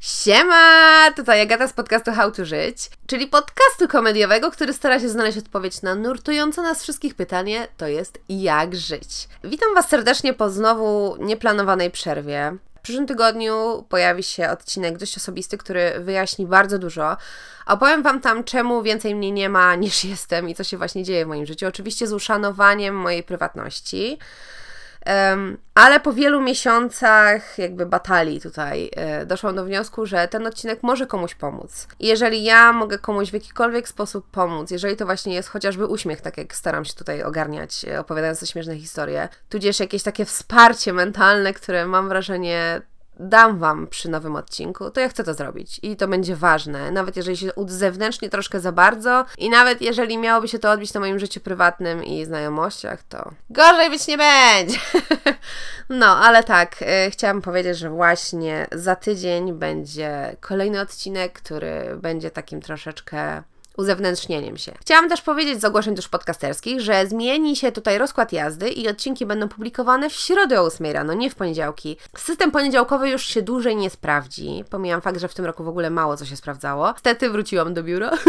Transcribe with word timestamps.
Siema! 0.00 1.10
Tutaj 1.16 1.42
Agata 1.42 1.68
z 1.68 1.72
podcastu 1.72 2.12
How 2.12 2.30
to 2.30 2.44
Żyć, 2.44 2.90
czyli 3.06 3.26
podcastu 3.26 3.88
komediowego, 3.88 4.50
który 4.50 4.72
stara 4.72 5.00
się 5.00 5.08
znaleźć 5.08 5.38
odpowiedź 5.38 5.82
na 5.82 5.94
nurtujące 5.94 6.62
nas 6.62 6.82
wszystkich 6.82 7.14
pytanie, 7.14 7.68
to 7.76 7.86
jest 7.86 8.18
jak 8.28 8.76
żyć. 8.76 9.28
Witam 9.44 9.74
Was 9.74 9.88
serdecznie 9.88 10.34
po 10.34 10.50
znowu 10.50 11.16
nieplanowanej 11.20 11.90
przerwie. 11.90 12.56
W 12.78 12.80
przyszłym 12.82 13.06
tygodniu 13.06 13.84
pojawi 13.88 14.22
się 14.22 14.50
odcinek 14.50 14.98
dość 14.98 15.16
osobisty, 15.16 15.58
który 15.58 15.92
wyjaśni 16.00 16.46
bardzo 16.46 16.78
dużo. 16.78 17.16
Opowiem 17.66 18.02
Wam 18.02 18.20
tam, 18.20 18.44
czemu 18.44 18.82
więcej 18.82 19.14
mnie 19.14 19.30
nie 19.30 19.48
ma 19.48 19.74
niż 19.84 20.04
jestem 20.04 20.48
i 20.48 20.54
co 20.54 20.64
się 20.64 20.76
właśnie 20.76 21.04
dzieje 21.04 21.24
w 21.24 21.28
moim 21.28 21.46
życiu. 21.46 21.66
Oczywiście 21.66 22.06
z 22.06 22.12
uszanowaniem 22.12 22.94
mojej 22.94 23.22
prywatności. 23.22 24.18
Ale 25.74 26.00
po 26.00 26.12
wielu 26.12 26.40
miesiącach 26.40 27.58
jakby 27.58 27.86
batalii 27.86 28.40
tutaj 28.40 28.90
e, 28.96 29.26
doszłam 29.26 29.56
do 29.56 29.64
wniosku, 29.64 30.06
że 30.06 30.28
ten 30.28 30.46
odcinek 30.46 30.82
może 30.82 31.06
komuś 31.06 31.34
pomóc. 31.34 31.88
I 31.98 32.06
jeżeli 32.06 32.44
ja 32.44 32.72
mogę 32.72 32.98
komuś 32.98 33.30
w 33.30 33.34
jakikolwiek 33.34 33.88
sposób 33.88 34.30
pomóc, 34.30 34.70
jeżeli 34.70 34.96
to 34.96 35.06
właśnie 35.06 35.34
jest 35.34 35.48
chociażby 35.48 35.86
uśmiech, 35.86 36.20
tak 36.20 36.38
jak 36.38 36.54
staram 36.54 36.84
się 36.84 36.94
tutaj 36.94 37.22
ogarniać, 37.22 37.84
e, 37.84 38.00
opowiadając 38.00 38.40
te 38.40 38.46
śmieszne 38.46 38.76
historie, 38.76 39.28
tudzież 39.48 39.80
jakieś 39.80 40.02
takie 40.02 40.24
wsparcie 40.24 40.92
mentalne, 40.92 41.52
które 41.52 41.86
mam 41.86 42.08
wrażenie 42.08 42.82
dam 43.20 43.58
Wam 43.58 43.86
przy 43.86 44.08
nowym 44.08 44.36
odcinku, 44.36 44.90
to 44.90 45.00
ja 45.00 45.08
chcę 45.08 45.24
to 45.24 45.34
zrobić 45.34 45.80
i 45.82 45.96
to 45.96 46.08
będzie 46.08 46.36
ważne. 46.36 46.90
Nawet 46.90 47.16
jeżeli 47.16 47.36
się 47.36 47.50
zewnętrznie 47.66 48.30
troszkę 48.30 48.60
za 48.60 48.72
bardzo 48.72 49.24
i 49.38 49.50
nawet 49.50 49.82
jeżeli 49.82 50.18
miałoby 50.18 50.48
się 50.48 50.58
to 50.58 50.70
odbić 50.70 50.94
na 50.94 51.00
moim 51.00 51.18
życiu 51.18 51.40
prywatnym 51.40 52.04
i 52.04 52.24
znajomościach, 52.24 53.02
to 53.02 53.30
gorzej 53.50 53.90
być 53.90 54.06
nie 54.06 54.18
będzie. 54.18 54.78
no, 55.88 56.06
ale 56.06 56.44
tak, 56.44 56.80
yy, 56.80 57.10
chciałam 57.10 57.42
powiedzieć, 57.42 57.78
że 57.78 57.90
właśnie 57.90 58.66
za 58.72 58.96
tydzień 58.96 59.52
będzie 59.52 60.36
kolejny 60.40 60.80
odcinek, 60.80 61.32
który 61.32 61.96
będzie 61.96 62.30
takim 62.30 62.60
troszeczkę 62.60 63.42
uzewnętrznieniem 63.76 64.56
się. 64.56 64.72
Chciałam 64.80 65.08
też 65.08 65.22
powiedzieć 65.22 65.60
z 65.60 65.64
ogłoszeń 65.64 65.96
już 65.96 66.08
podcasterskich, 66.08 66.80
że 66.80 67.06
zmieni 67.06 67.56
się 67.56 67.72
tutaj 67.72 67.98
rozkład 67.98 68.32
jazdy 68.32 68.68
i 68.68 68.88
odcinki 68.88 69.26
będą 69.26 69.48
publikowane 69.48 70.10
w 70.10 70.12
środę 70.12 70.60
o 70.60 70.64
8 70.64 70.86
rano, 70.86 71.14
nie 71.14 71.30
w 71.30 71.34
poniedziałki. 71.34 71.96
System 72.16 72.50
poniedziałkowy 72.50 73.10
już 73.10 73.24
się 73.26 73.42
dłużej 73.42 73.76
nie 73.76 73.90
sprawdzi. 73.90 74.64
Pomijam 74.70 75.00
fakt, 75.00 75.20
że 75.20 75.28
w 75.28 75.34
tym 75.34 75.44
roku 75.44 75.64
w 75.64 75.68
ogóle 75.68 75.90
mało 75.90 76.16
co 76.16 76.24
się 76.24 76.36
sprawdzało. 76.36 76.92
Niestety 76.92 77.30
wróciłam 77.30 77.74
do 77.74 77.82
biura. 77.82 78.10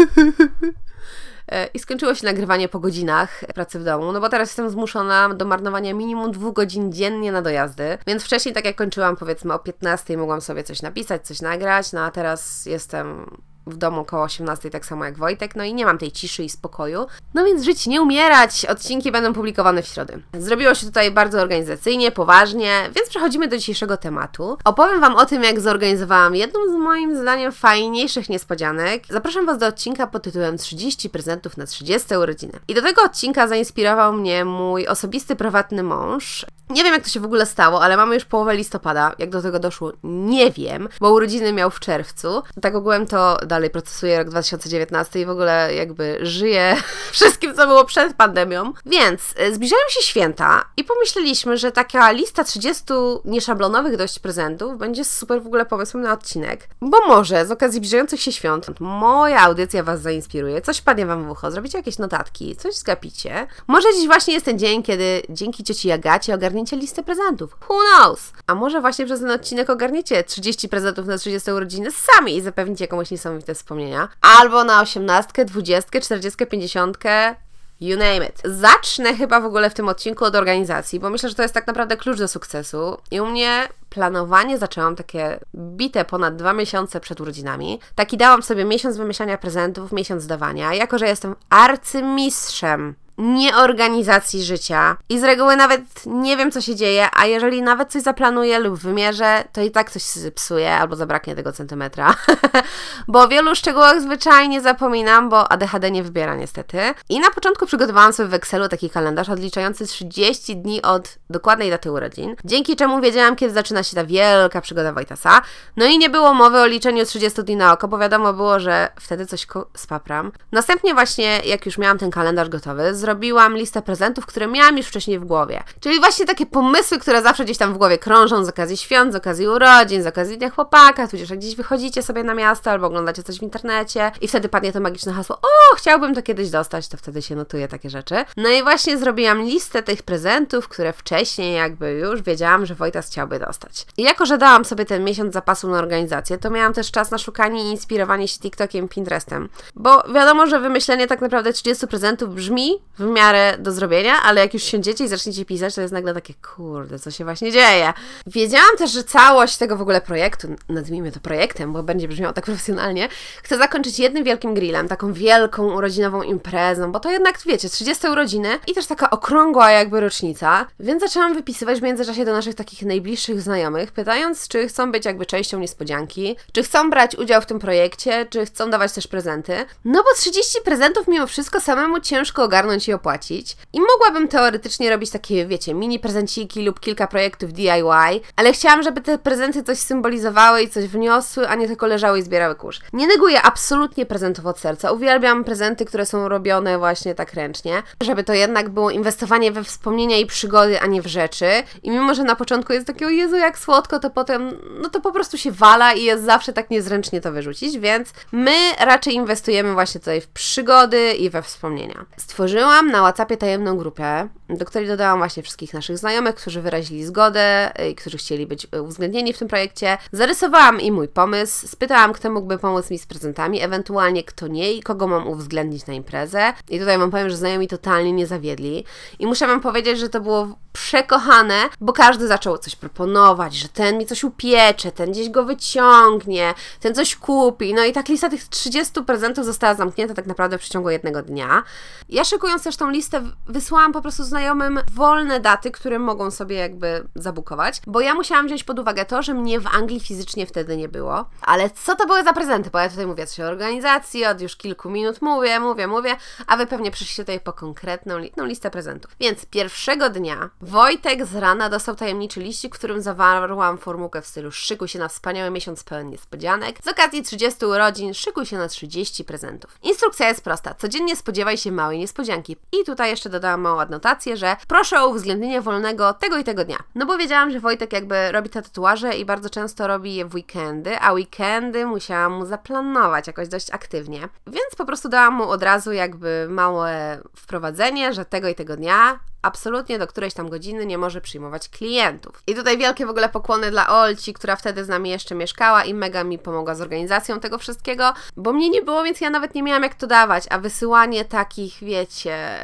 E, 1.48 1.66
I 1.66 1.78
skończyło 1.78 2.14
się 2.14 2.26
nagrywanie 2.26 2.68
po 2.68 2.80
godzinach 2.80 3.44
pracy 3.54 3.78
w 3.78 3.84
domu, 3.84 4.12
no 4.12 4.20
bo 4.20 4.28
teraz 4.28 4.48
jestem 4.48 4.70
zmuszona 4.70 5.34
do 5.34 5.44
marnowania 5.44 5.94
minimum 5.94 6.32
dwóch 6.32 6.54
godzin 6.54 6.92
dziennie 6.92 7.32
na 7.32 7.42
dojazdy. 7.42 7.98
Więc 8.06 8.24
wcześniej, 8.24 8.54
tak 8.54 8.64
jak 8.64 8.76
kończyłam, 8.76 9.16
powiedzmy 9.16 9.54
o 9.54 9.58
15, 9.58 10.16
mogłam 10.16 10.40
sobie 10.40 10.64
coś 10.64 10.82
napisać, 10.82 11.26
coś 11.26 11.40
nagrać, 11.40 11.92
no 11.92 12.00
a 12.00 12.10
teraz 12.10 12.66
jestem 12.66 13.26
w 13.66 13.76
domu 13.76 14.00
około 14.00 14.22
18, 14.22 14.70
tak 14.70 14.86
samo 14.86 15.04
jak 15.04 15.18
Wojtek, 15.18 15.56
no 15.56 15.64
i 15.64 15.74
nie 15.74 15.84
mam 15.84 15.98
tej 15.98 16.12
ciszy 16.12 16.44
i 16.44 16.48
spokoju. 16.48 17.06
No 17.34 17.44
więc 17.44 17.64
żyć, 17.64 17.86
nie 17.86 18.02
umierać! 18.02 18.64
Odcinki 18.64 19.12
będą 19.12 19.32
publikowane 19.32 19.82
w 19.82 19.86
środę. 19.86 20.18
Zrobiło 20.38 20.74
się 20.74 20.86
tutaj 20.86 21.10
bardzo 21.10 21.40
organizacyjnie, 21.40 22.10
poważnie, 22.10 22.90
więc 22.96 23.08
przechodzimy 23.08 23.48
do 23.48 23.58
dzisiejszego 23.58 23.96
tematu. 23.96 24.58
Opowiem 24.64 25.00
Wam 25.00 25.16
o 25.16 25.26
tym, 25.26 25.42
jak 25.42 25.60
zorganizowałam 25.60 26.34
jedną 26.34 26.60
z 26.68 26.76
moim 26.76 27.16
zdaniem 27.16 27.52
fajniejszych 27.52 28.28
niespodzianek. 28.28 29.04
Zapraszam 29.08 29.46
Was 29.46 29.58
do 29.58 29.66
odcinka 29.66 30.06
pod 30.06 30.22
tytułem 30.22 30.58
30 30.58 31.10
prezentów 31.10 31.56
na 31.56 31.66
30 31.66 32.16
urodziny. 32.16 32.52
I 32.68 32.74
do 32.74 32.82
tego 32.82 33.02
odcinka 33.02 33.48
zainspirował 33.48 34.12
mnie 34.12 34.44
mój 34.44 34.86
osobisty, 34.86 35.36
prywatny 35.36 35.82
mąż. 35.82 36.46
Nie 36.72 36.84
wiem, 36.84 36.92
jak 36.92 37.02
to 37.02 37.08
się 37.08 37.20
w 37.20 37.24
ogóle 37.24 37.46
stało, 37.46 37.82
ale 37.82 37.96
mamy 37.96 38.14
już 38.14 38.24
połowę 38.24 38.56
listopada. 38.56 39.12
Jak 39.18 39.30
do 39.30 39.42
tego 39.42 39.58
doszło, 39.58 39.92
nie 40.02 40.50
wiem, 40.50 40.88
bo 41.00 41.12
urodziny 41.12 41.52
miał 41.52 41.70
w 41.70 41.80
czerwcu. 41.80 42.42
Tak 42.60 42.74
ogółem 42.74 43.06
to 43.06 43.38
dalej 43.46 43.70
procesuję 43.70 44.18
rok 44.18 44.28
2019 44.28 45.20
i 45.20 45.26
w 45.26 45.30
ogóle 45.30 45.74
jakby 45.74 46.18
żyję 46.22 46.76
wszystkim, 47.12 47.54
co 47.54 47.66
było 47.66 47.84
przed 47.84 48.14
pandemią. 48.14 48.72
Więc 48.86 49.20
y, 49.40 49.54
zbliżają 49.54 49.82
się 49.88 50.02
święta 50.02 50.64
i 50.76 50.84
pomyśleliśmy, 50.84 51.56
że 51.56 51.72
taka 51.72 52.10
lista 52.12 52.44
30 52.44 52.84
nieszablonowych 53.24 53.96
dość 53.96 54.18
prezentów 54.18 54.78
będzie 54.78 55.04
super 55.04 55.42
w 55.42 55.46
ogóle 55.46 55.66
pomysłem 55.66 56.02
na 56.02 56.12
odcinek. 56.12 56.68
Bo 56.80 57.06
może 57.08 57.46
z 57.46 57.50
okazji 57.50 57.76
zbliżających 57.76 58.20
się 58.20 58.32
świąt 58.32 58.80
moja 58.80 59.40
audycja 59.40 59.82
Was 59.82 60.02
zainspiruje, 60.02 60.60
coś 60.60 60.80
padnie 60.80 61.06
Wam 61.06 61.24
w 61.24 61.30
ucho, 61.30 61.50
zrobicie 61.50 61.78
jakieś 61.78 61.98
notatki, 61.98 62.56
coś 62.56 62.74
zgapicie. 62.74 63.46
Może 63.66 63.88
dziś 63.94 64.06
właśnie 64.06 64.34
jest 64.34 64.46
ten 64.46 64.58
dzień, 64.58 64.82
kiedy 64.82 65.22
dzięki 65.28 65.64
cioci 65.64 65.90
Agacie 65.90 66.34
ogarniecie 66.34 66.61
listę 66.70 67.02
prezentów. 67.02 67.56
Who 67.68 67.76
knows? 67.96 68.32
A 68.46 68.54
może 68.54 68.80
właśnie 68.80 69.06
przez 69.06 69.20
ten 69.20 69.30
odcinek 69.30 69.70
ogarniecie 69.70 70.24
30 70.24 70.68
prezentów 70.68 71.06
na 71.06 71.18
30 71.18 71.50
urodziny 71.50 71.90
sami 71.90 72.36
i 72.36 72.40
zapewnicie 72.40 72.88
komuś 72.88 73.10
niesamowite 73.10 73.54
wspomnienia. 73.54 74.08
Albo 74.20 74.64
na 74.64 74.80
osiemnastkę, 74.80 75.44
dwudziestkę, 75.44 76.00
czterdziestkę, 76.00 76.46
pięćdziesiątkę, 76.46 77.34
You 77.82 77.98
name 77.98 78.26
it. 78.26 78.42
Zacznę 78.44 79.16
chyba 79.16 79.40
w 79.40 79.44
ogóle 79.44 79.70
w 79.70 79.74
tym 79.74 79.88
odcinku 79.88 80.24
od 80.24 80.34
organizacji, 80.34 81.00
bo 81.00 81.10
myślę, 81.10 81.28
że 81.28 81.34
to 81.34 81.42
jest 81.42 81.54
tak 81.54 81.66
naprawdę 81.66 81.96
klucz 81.96 82.18
do 82.18 82.28
sukcesu. 82.28 82.98
I 83.10 83.20
u 83.20 83.26
mnie 83.26 83.68
planowanie 83.90 84.58
zaczęłam 84.58 84.96
takie 84.96 85.40
bite 85.54 86.04
ponad 86.04 86.36
dwa 86.36 86.52
miesiące 86.52 87.00
przed 87.00 87.20
urodzinami. 87.20 87.80
Taki 87.94 88.16
dałam 88.16 88.42
sobie 88.42 88.64
miesiąc 88.64 88.96
wymyślania 88.96 89.38
prezentów, 89.38 89.92
miesiąc 89.92 90.26
dawania. 90.26 90.74
Jako, 90.74 90.98
że 90.98 91.06
jestem 91.06 91.36
arcymistrzem 91.50 92.94
nieorganizacji 93.22 94.42
życia 94.42 94.96
i 95.08 95.20
z 95.20 95.24
reguły 95.24 95.56
nawet 95.56 95.80
nie 96.06 96.36
wiem, 96.36 96.50
co 96.50 96.60
się 96.60 96.76
dzieje, 96.76 97.08
a 97.12 97.26
jeżeli 97.26 97.62
nawet 97.62 97.92
coś 97.92 98.02
zaplanuję 98.02 98.58
lub 98.58 98.78
wymierzę, 98.78 99.44
to 99.52 99.60
i 99.60 99.70
tak 99.70 99.90
coś 99.90 100.02
się 100.02 100.20
zepsuje 100.20 100.74
albo 100.74 100.96
zabraknie 100.96 101.34
tego 101.34 101.52
centymetra. 101.52 102.14
bo 103.08 103.22
o 103.22 103.28
wielu 103.28 103.54
szczegółach 103.54 104.00
zwyczajnie 104.00 104.60
zapominam, 104.60 105.28
bo 105.28 105.52
ADHD 105.52 105.90
nie 105.90 106.02
wybiera 106.02 106.34
niestety. 106.34 106.78
I 107.08 107.20
na 107.20 107.30
początku 107.30 107.66
przygotowałam 107.66 108.12
sobie 108.12 108.28
w 108.28 108.34
Excelu 108.34 108.68
taki 108.68 108.90
kalendarz 108.90 109.28
odliczający 109.28 109.86
30 109.86 110.56
dni 110.56 110.82
od 110.82 111.18
dokładnej 111.30 111.70
daty 111.70 111.92
urodzin, 111.92 112.36
dzięki 112.44 112.76
czemu 112.76 113.00
wiedziałam, 113.00 113.36
kiedy 113.36 113.54
zaczyna 113.54 113.82
się 113.82 113.96
ta 113.96 114.04
wielka 114.04 114.60
przygoda 114.60 114.92
Wojtasa. 114.92 115.42
No 115.76 115.86
i 115.86 115.98
nie 115.98 116.10
było 116.10 116.34
mowy 116.34 116.60
o 116.60 116.66
liczeniu 116.66 117.04
30 117.04 117.44
dni 117.44 117.56
na 117.56 117.72
oko, 117.72 117.88
bo 117.88 117.98
wiadomo 117.98 118.32
było, 118.32 118.60
że 118.60 118.88
wtedy 119.00 119.26
coś 119.26 119.46
spapram. 119.76 120.32
Następnie 120.52 120.94
właśnie, 120.94 121.40
jak 121.44 121.66
już 121.66 121.78
miałam 121.78 121.98
ten 121.98 122.10
kalendarz 122.10 122.48
gotowy, 122.48 122.94
zrobiłam 122.94 123.11
listę 123.54 123.82
prezentów, 123.82 124.26
które 124.26 124.46
miałam 124.46 124.76
już 124.76 124.86
wcześniej 124.86 125.18
w 125.18 125.24
głowie. 125.24 125.62
Czyli 125.80 126.00
właśnie 126.00 126.26
takie 126.26 126.46
pomysły, 126.46 126.98
które 126.98 127.22
zawsze 127.22 127.44
gdzieś 127.44 127.58
tam 127.58 127.74
w 127.74 127.78
głowie 127.78 127.98
krążą 127.98 128.44
z 128.44 128.48
okazji 128.48 128.76
świąt, 128.76 129.12
z 129.12 129.16
okazji 129.16 129.48
urodzin, 129.48 130.02
z 130.02 130.06
okazji 130.06 130.38
Dnia 130.38 130.50
Chłopaka, 130.50 131.08
tudzież 131.08 131.30
jak 131.30 131.38
gdzieś 131.38 131.56
wychodzicie 131.56 132.02
sobie 132.02 132.24
na 132.24 132.34
miasto 132.34 132.70
albo 132.70 132.86
oglądacie 132.86 133.22
coś 133.22 133.38
w 133.38 133.42
internecie 133.42 134.12
i 134.20 134.28
wtedy 134.28 134.48
padnie 134.48 134.72
to 134.72 134.80
magiczne 134.80 135.12
hasło 135.12 135.36
o, 135.36 135.76
chciałbym 135.76 136.14
to 136.14 136.22
kiedyś 136.22 136.50
dostać, 136.50 136.88
to 136.88 136.96
wtedy 136.96 137.22
się 137.22 137.36
notuje 137.36 137.68
takie 137.68 137.90
rzeczy. 137.90 138.14
No 138.36 138.48
i 138.48 138.62
właśnie 138.62 138.98
zrobiłam 138.98 139.42
listę 139.42 139.82
tych 139.82 140.02
prezentów, 140.02 140.68
które 140.68 140.92
wcześniej 140.92 141.54
jakby 141.54 141.92
już 141.92 142.22
wiedziałam, 142.22 142.66
że 142.66 142.74
Wojtas 142.74 143.06
chciałby 143.06 143.38
dostać. 143.38 143.86
I 143.96 144.02
jako, 144.02 144.26
że 144.26 144.38
dałam 144.38 144.64
sobie 144.64 144.84
ten 144.84 145.04
miesiąc 145.04 145.32
zapasu 145.34 145.68
na 145.68 145.78
organizację, 145.78 146.38
to 146.38 146.50
miałam 146.50 146.72
też 146.72 146.90
czas 146.90 147.10
na 147.10 147.18
szukanie 147.18 147.64
i 147.64 147.70
inspirowanie 147.70 148.28
się 148.28 148.38
TikTokiem, 148.38 148.88
Pinterestem. 148.88 149.48
Bo 149.74 150.02
wiadomo, 150.14 150.46
że 150.46 150.60
wymyślenie 150.60 151.06
tak 151.06 151.20
naprawdę 151.20 151.52
30 151.52 151.86
prezentów 151.86 152.34
brzmi 152.34 152.78
w 152.98 153.04
miarę 153.04 153.56
do 153.58 153.72
zrobienia, 153.72 154.22
ale 154.22 154.40
jak 154.40 154.54
już 154.54 154.62
siądziecie 154.62 155.04
i 155.04 155.08
zaczniecie 155.08 155.44
pisać, 155.44 155.74
to 155.74 155.80
jest 155.80 155.92
nagle 155.92 156.14
takie, 156.14 156.34
kurde, 156.56 156.98
co 156.98 157.10
się 157.10 157.24
właśnie 157.24 157.52
dzieje. 157.52 157.92
Wiedziałam 158.26 158.76
też, 158.78 158.90
że 158.90 159.04
całość 159.04 159.56
tego 159.56 159.76
w 159.76 159.82
ogóle 159.82 160.00
projektu, 160.00 160.48
nazwijmy 160.68 161.12
to 161.12 161.20
projektem, 161.20 161.72
bo 161.72 161.82
będzie 161.82 162.08
brzmiało 162.08 162.32
tak 162.32 162.44
profesjonalnie, 162.44 163.08
chcę 163.42 163.58
zakończyć 163.58 163.98
jednym 163.98 164.24
wielkim 164.24 164.54
grillem, 164.54 164.88
taką 164.88 165.12
wielką 165.12 165.74
urodzinową 165.74 166.22
imprezą, 166.22 166.92
bo 166.92 167.00
to 167.00 167.10
jednak, 167.10 167.38
wiecie, 167.46 167.68
30 167.68 168.08
urodziny 168.08 168.48
i 168.66 168.74
też 168.74 168.86
taka 168.86 169.10
okrągła 169.10 169.70
jakby 169.70 170.00
rocznica, 170.00 170.66
więc 170.80 171.02
zaczęłam 171.02 171.34
wypisywać 171.34 171.80
w 171.80 171.82
międzyczasie 171.82 172.24
do 172.24 172.32
naszych 172.32 172.54
takich 172.54 172.82
najbliższych 172.82 173.40
znajomych, 173.40 173.92
pytając, 173.92 174.48
czy 174.48 174.68
chcą 174.68 174.92
być 174.92 175.04
jakby 175.04 175.26
częścią 175.26 175.58
niespodzianki, 175.58 176.36
czy 176.52 176.62
chcą 176.62 176.90
brać 176.90 177.16
udział 177.16 177.42
w 177.42 177.46
tym 177.46 177.58
projekcie, 177.58 178.26
czy 178.30 178.46
chcą 178.46 178.70
dawać 178.70 178.92
też 178.92 179.06
prezenty. 179.06 179.64
No 179.84 180.02
bo 180.02 180.08
30 180.16 180.58
prezentów 180.64 181.08
mimo 181.08 181.26
wszystko 181.26 181.60
samemu 181.60 182.00
ciężko 182.00 182.44
ogarnąć 182.44 182.81
i 182.88 182.92
opłacić. 182.92 183.56
I 183.72 183.80
mogłabym 183.80 184.28
teoretycznie 184.28 184.90
robić 184.90 185.10
takie, 185.10 185.46
wiecie, 185.46 185.74
mini 185.74 185.98
prezenciki 185.98 186.62
lub 186.64 186.80
kilka 186.80 187.06
projektów 187.06 187.52
DIY, 187.52 188.20
ale 188.36 188.52
chciałam, 188.52 188.82
żeby 188.82 189.00
te 189.00 189.18
prezenty 189.18 189.62
coś 189.62 189.78
symbolizowały 189.78 190.62
i 190.62 190.68
coś 190.68 190.84
wniosły, 190.84 191.48
a 191.48 191.54
nie 191.54 191.66
tylko 191.66 191.86
leżały 191.86 192.18
i 192.18 192.22
zbierały 192.22 192.54
kurz. 192.54 192.80
Nie 192.92 193.06
neguję 193.06 193.42
absolutnie 193.42 194.06
prezentów 194.06 194.46
od 194.46 194.58
serca. 194.58 194.92
Uwielbiam 194.92 195.44
prezenty, 195.44 195.84
które 195.84 196.06
są 196.06 196.28
robione 196.28 196.78
właśnie 196.78 197.14
tak 197.14 197.34
ręcznie, 197.34 197.82
żeby 198.02 198.24
to 198.24 198.34
jednak 198.34 198.68
było 198.68 198.90
inwestowanie 198.90 199.52
we 199.52 199.64
wspomnienia 199.64 200.18
i 200.18 200.26
przygody, 200.26 200.80
a 200.80 200.86
nie 200.86 201.02
w 201.02 201.06
rzeczy. 201.06 201.46
I 201.82 201.90
mimo, 201.90 202.14
że 202.14 202.24
na 202.24 202.36
początku 202.36 202.72
jest 202.72 202.86
takie, 202.86 203.06
o 203.06 203.10
Jezu, 203.10 203.36
jak 203.36 203.58
słodko, 203.58 203.98
to 203.98 204.10
potem, 204.10 204.58
no 204.82 204.90
to 204.90 205.00
po 205.00 205.12
prostu 205.12 205.38
się 205.38 205.52
wala 205.52 205.92
i 205.92 206.04
jest 206.04 206.24
zawsze 206.24 206.52
tak 206.52 206.70
niezręcznie 206.70 207.20
to 207.20 207.32
wyrzucić, 207.32 207.78
więc 207.78 208.08
my 208.32 208.54
raczej 208.80 209.14
inwestujemy 209.14 209.72
właśnie 209.72 210.00
tutaj 210.00 210.20
w 210.20 210.28
przygody 210.28 211.12
i 211.12 211.30
we 211.30 211.42
wspomnienia. 211.42 212.04
Stworzyłam 212.16 212.71
na 212.90 213.00
WhatsAppie 213.00 213.36
tajemną 213.36 213.76
grupę, 213.76 214.28
do 214.56 214.64
której 214.64 214.88
dodałam 214.88 215.18
właśnie 215.18 215.42
wszystkich 215.42 215.74
naszych 215.74 215.98
znajomych, 215.98 216.34
którzy 216.34 216.62
wyrazili 216.62 217.04
zgodę 217.04 217.72
i 217.90 217.94
którzy 217.94 218.18
chcieli 218.18 218.46
być 218.46 218.66
uwzględnieni 218.80 219.32
w 219.32 219.38
tym 219.38 219.48
projekcie. 219.48 219.98
Zarysowałam 220.12 220.80
im 220.80 220.94
mój 220.94 221.08
pomysł, 221.08 221.68
spytałam, 221.68 222.12
kto 222.12 222.30
mógłby 222.30 222.58
pomóc 222.58 222.90
mi 222.90 222.98
z 222.98 223.06
prezentami, 223.06 223.62
ewentualnie 223.62 224.24
kto 224.24 224.46
nie 224.46 224.72
i 224.72 224.82
kogo 224.82 225.06
mam 225.06 225.28
uwzględnić 225.28 225.86
na 225.86 225.94
imprezę. 225.94 226.52
I 226.68 226.78
tutaj 226.78 226.98
Wam 226.98 227.10
powiem, 227.10 227.30
że 227.30 227.36
znajomi 227.36 227.68
totalnie 227.68 228.12
nie 228.12 228.26
zawiedli. 228.26 228.84
I 229.18 229.26
muszę 229.26 229.46
Wam 229.46 229.60
powiedzieć, 229.60 229.98
że 229.98 230.08
to 230.08 230.20
było 230.20 230.48
przekochane, 230.72 231.68
bo 231.80 231.92
każdy 231.92 232.26
zaczął 232.26 232.58
coś 232.58 232.76
proponować, 232.76 233.54
że 233.54 233.68
ten 233.68 233.98
mi 233.98 234.06
coś 234.06 234.24
upiecze, 234.24 234.92
ten 234.92 235.12
gdzieś 235.12 235.30
go 235.30 235.44
wyciągnie, 235.44 236.54
ten 236.80 236.94
coś 236.94 237.16
kupi. 237.16 237.74
No 237.74 237.84
i 237.84 237.92
tak 237.92 238.08
lista 238.08 238.28
tych 238.28 238.48
30 238.48 239.04
prezentów 239.04 239.44
została 239.44 239.74
zamknięta 239.74 240.14
tak 240.14 240.26
naprawdę 240.26 240.58
w 240.58 240.60
przeciągu 240.60 240.90
jednego 240.90 241.22
dnia. 241.22 241.62
Ja 242.08 242.24
szykując 242.24 242.62
też 242.62 242.76
tą 242.76 242.90
listę, 242.90 243.22
wysłałam 243.46 243.92
po 243.92 244.02
prostu 244.02 244.24
znajomym 244.42 244.80
wolne 244.92 245.40
daty, 245.40 245.70
które 245.70 245.98
mogą 245.98 246.30
sobie 246.30 246.56
jakby 246.56 247.08
zabukować, 247.14 247.80
bo 247.86 248.00
ja 248.00 248.14
musiałam 248.14 248.46
wziąć 248.46 248.64
pod 248.64 248.78
uwagę 248.78 249.04
to, 249.04 249.22
że 249.22 249.34
mnie 249.34 249.60
w 249.60 249.66
Anglii 249.66 250.00
fizycznie 250.00 250.46
wtedy 250.46 250.76
nie 250.76 250.88
było. 250.88 251.24
Ale 251.42 251.70
co 251.70 251.96
to 251.96 252.06
były 252.06 252.24
za 252.24 252.32
prezenty? 252.32 252.70
Bo 252.70 252.78
ja 252.78 252.88
tutaj 252.88 253.06
mówię 253.06 253.26
coś 253.26 253.40
o 253.40 253.48
organizacji, 253.48 254.24
od 254.24 254.40
już 254.40 254.56
kilku 254.56 254.90
minut 254.90 255.22
mówię, 255.22 255.60
mówię, 255.60 255.86
mówię, 255.86 256.16
a 256.46 256.56
wy 256.56 256.66
pewnie 256.66 256.90
przyszliście 256.90 257.22
tutaj 257.22 257.40
po 257.40 257.52
konkretną 257.52 258.18
li 258.18 258.32
no, 258.36 258.44
listę 258.44 258.70
prezentów. 258.70 259.16
Więc 259.20 259.46
pierwszego 259.46 260.10
dnia 260.10 260.50
Wojtek 260.60 261.26
z 261.26 261.36
rana 261.36 261.68
dostał 261.68 261.94
tajemniczy 261.94 262.40
liścik, 262.40 262.74
w 262.74 262.78
którym 262.78 263.02
zawarłam 263.02 263.78
formułkę 263.78 264.22
w 264.22 264.26
stylu 264.26 264.52
szykuj 264.52 264.88
się 264.88 264.98
na 264.98 265.08
wspaniały 265.08 265.50
miesiąc 265.50 265.84
pełen 265.84 266.10
niespodzianek. 266.10 266.78
Z 266.84 266.88
okazji 266.88 267.22
30 267.22 267.66
urodzin 267.66 268.14
szykuj 268.14 268.46
się 268.46 268.58
na 268.58 268.68
30 268.68 269.24
prezentów. 269.24 269.78
Instrukcja 269.82 270.28
jest 270.28 270.44
prosta. 270.44 270.74
Codziennie 270.74 271.16
spodziewaj 271.16 271.58
się 271.58 271.72
małej 271.72 271.98
niespodzianki. 271.98 272.56
I 272.72 272.84
tutaj 272.84 273.10
jeszcze 273.10 273.30
dodałam 273.30 273.60
małą 273.60 273.80
adnotację, 273.80 274.31
że 274.36 274.56
proszę 274.68 275.00
o 275.00 275.08
uwzględnienie 275.08 275.60
wolnego 275.60 276.14
tego 276.14 276.38
i 276.38 276.44
tego 276.44 276.64
dnia. 276.64 276.78
No 276.94 277.06
bo 277.06 277.18
wiedziałam, 277.18 277.50
że 277.50 277.60
Wojtek 277.60 277.92
jakby 277.92 278.32
robi 278.32 278.50
te 278.50 278.62
tatuaże 278.62 279.14
i 279.14 279.24
bardzo 279.24 279.50
często 279.50 279.86
robi 279.86 280.14
je 280.14 280.24
w 280.24 280.34
weekendy, 280.34 280.98
a 281.00 281.12
weekendy 281.12 281.86
musiałam 281.86 282.32
mu 282.32 282.46
zaplanować 282.46 283.26
jakoś 283.26 283.48
dość 283.48 283.70
aktywnie. 283.70 284.28
Więc 284.46 284.74
po 284.76 284.84
prostu 284.84 285.08
dałam 285.08 285.34
mu 285.34 285.50
od 285.50 285.62
razu 285.62 285.92
jakby 285.92 286.46
małe 286.50 287.18
wprowadzenie, 287.36 288.12
że 288.12 288.24
tego 288.24 288.48
i 288.48 288.54
tego 288.54 288.76
dnia 288.76 289.18
absolutnie 289.42 289.98
do 289.98 290.06
którejś 290.06 290.34
tam 290.34 290.48
godziny 290.48 290.86
nie 290.86 290.98
może 290.98 291.20
przyjmować 291.20 291.68
klientów. 291.68 292.42
I 292.46 292.54
tutaj 292.54 292.78
wielkie 292.78 293.06
w 293.06 293.10
ogóle 293.10 293.28
pokłony 293.28 293.70
dla 293.70 293.88
Olci, 293.88 294.34
która 294.34 294.56
wtedy 294.56 294.84
z 294.84 294.88
nami 294.88 295.10
jeszcze 295.10 295.34
mieszkała 295.34 295.84
i 295.84 295.94
mega 295.94 296.24
mi 296.24 296.38
pomogła 296.38 296.74
z 296.74 296.80
organizacją 296.80 297.40
tego 297.40 297.58
wszystkiego, 297.58 298.12
bo 298.36 298.52
mnie 298.52 298.70
nie 298.70 298.82
było, 298.82 299.02
więc 299.02 299.20
ja 299.20 299.30
nawet 299.30 299.54
nie 299.54 299.62
miałam 299.62 299.82
jak 299.82 299.94
to 299.94 300.06
dawać, 300.06 300.44
a 300.50 300.58
wysyłanie 300.58 301.24
takich, 301.24 301.74
wiecie... 301.82 302.58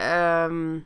Um 0.47 0.85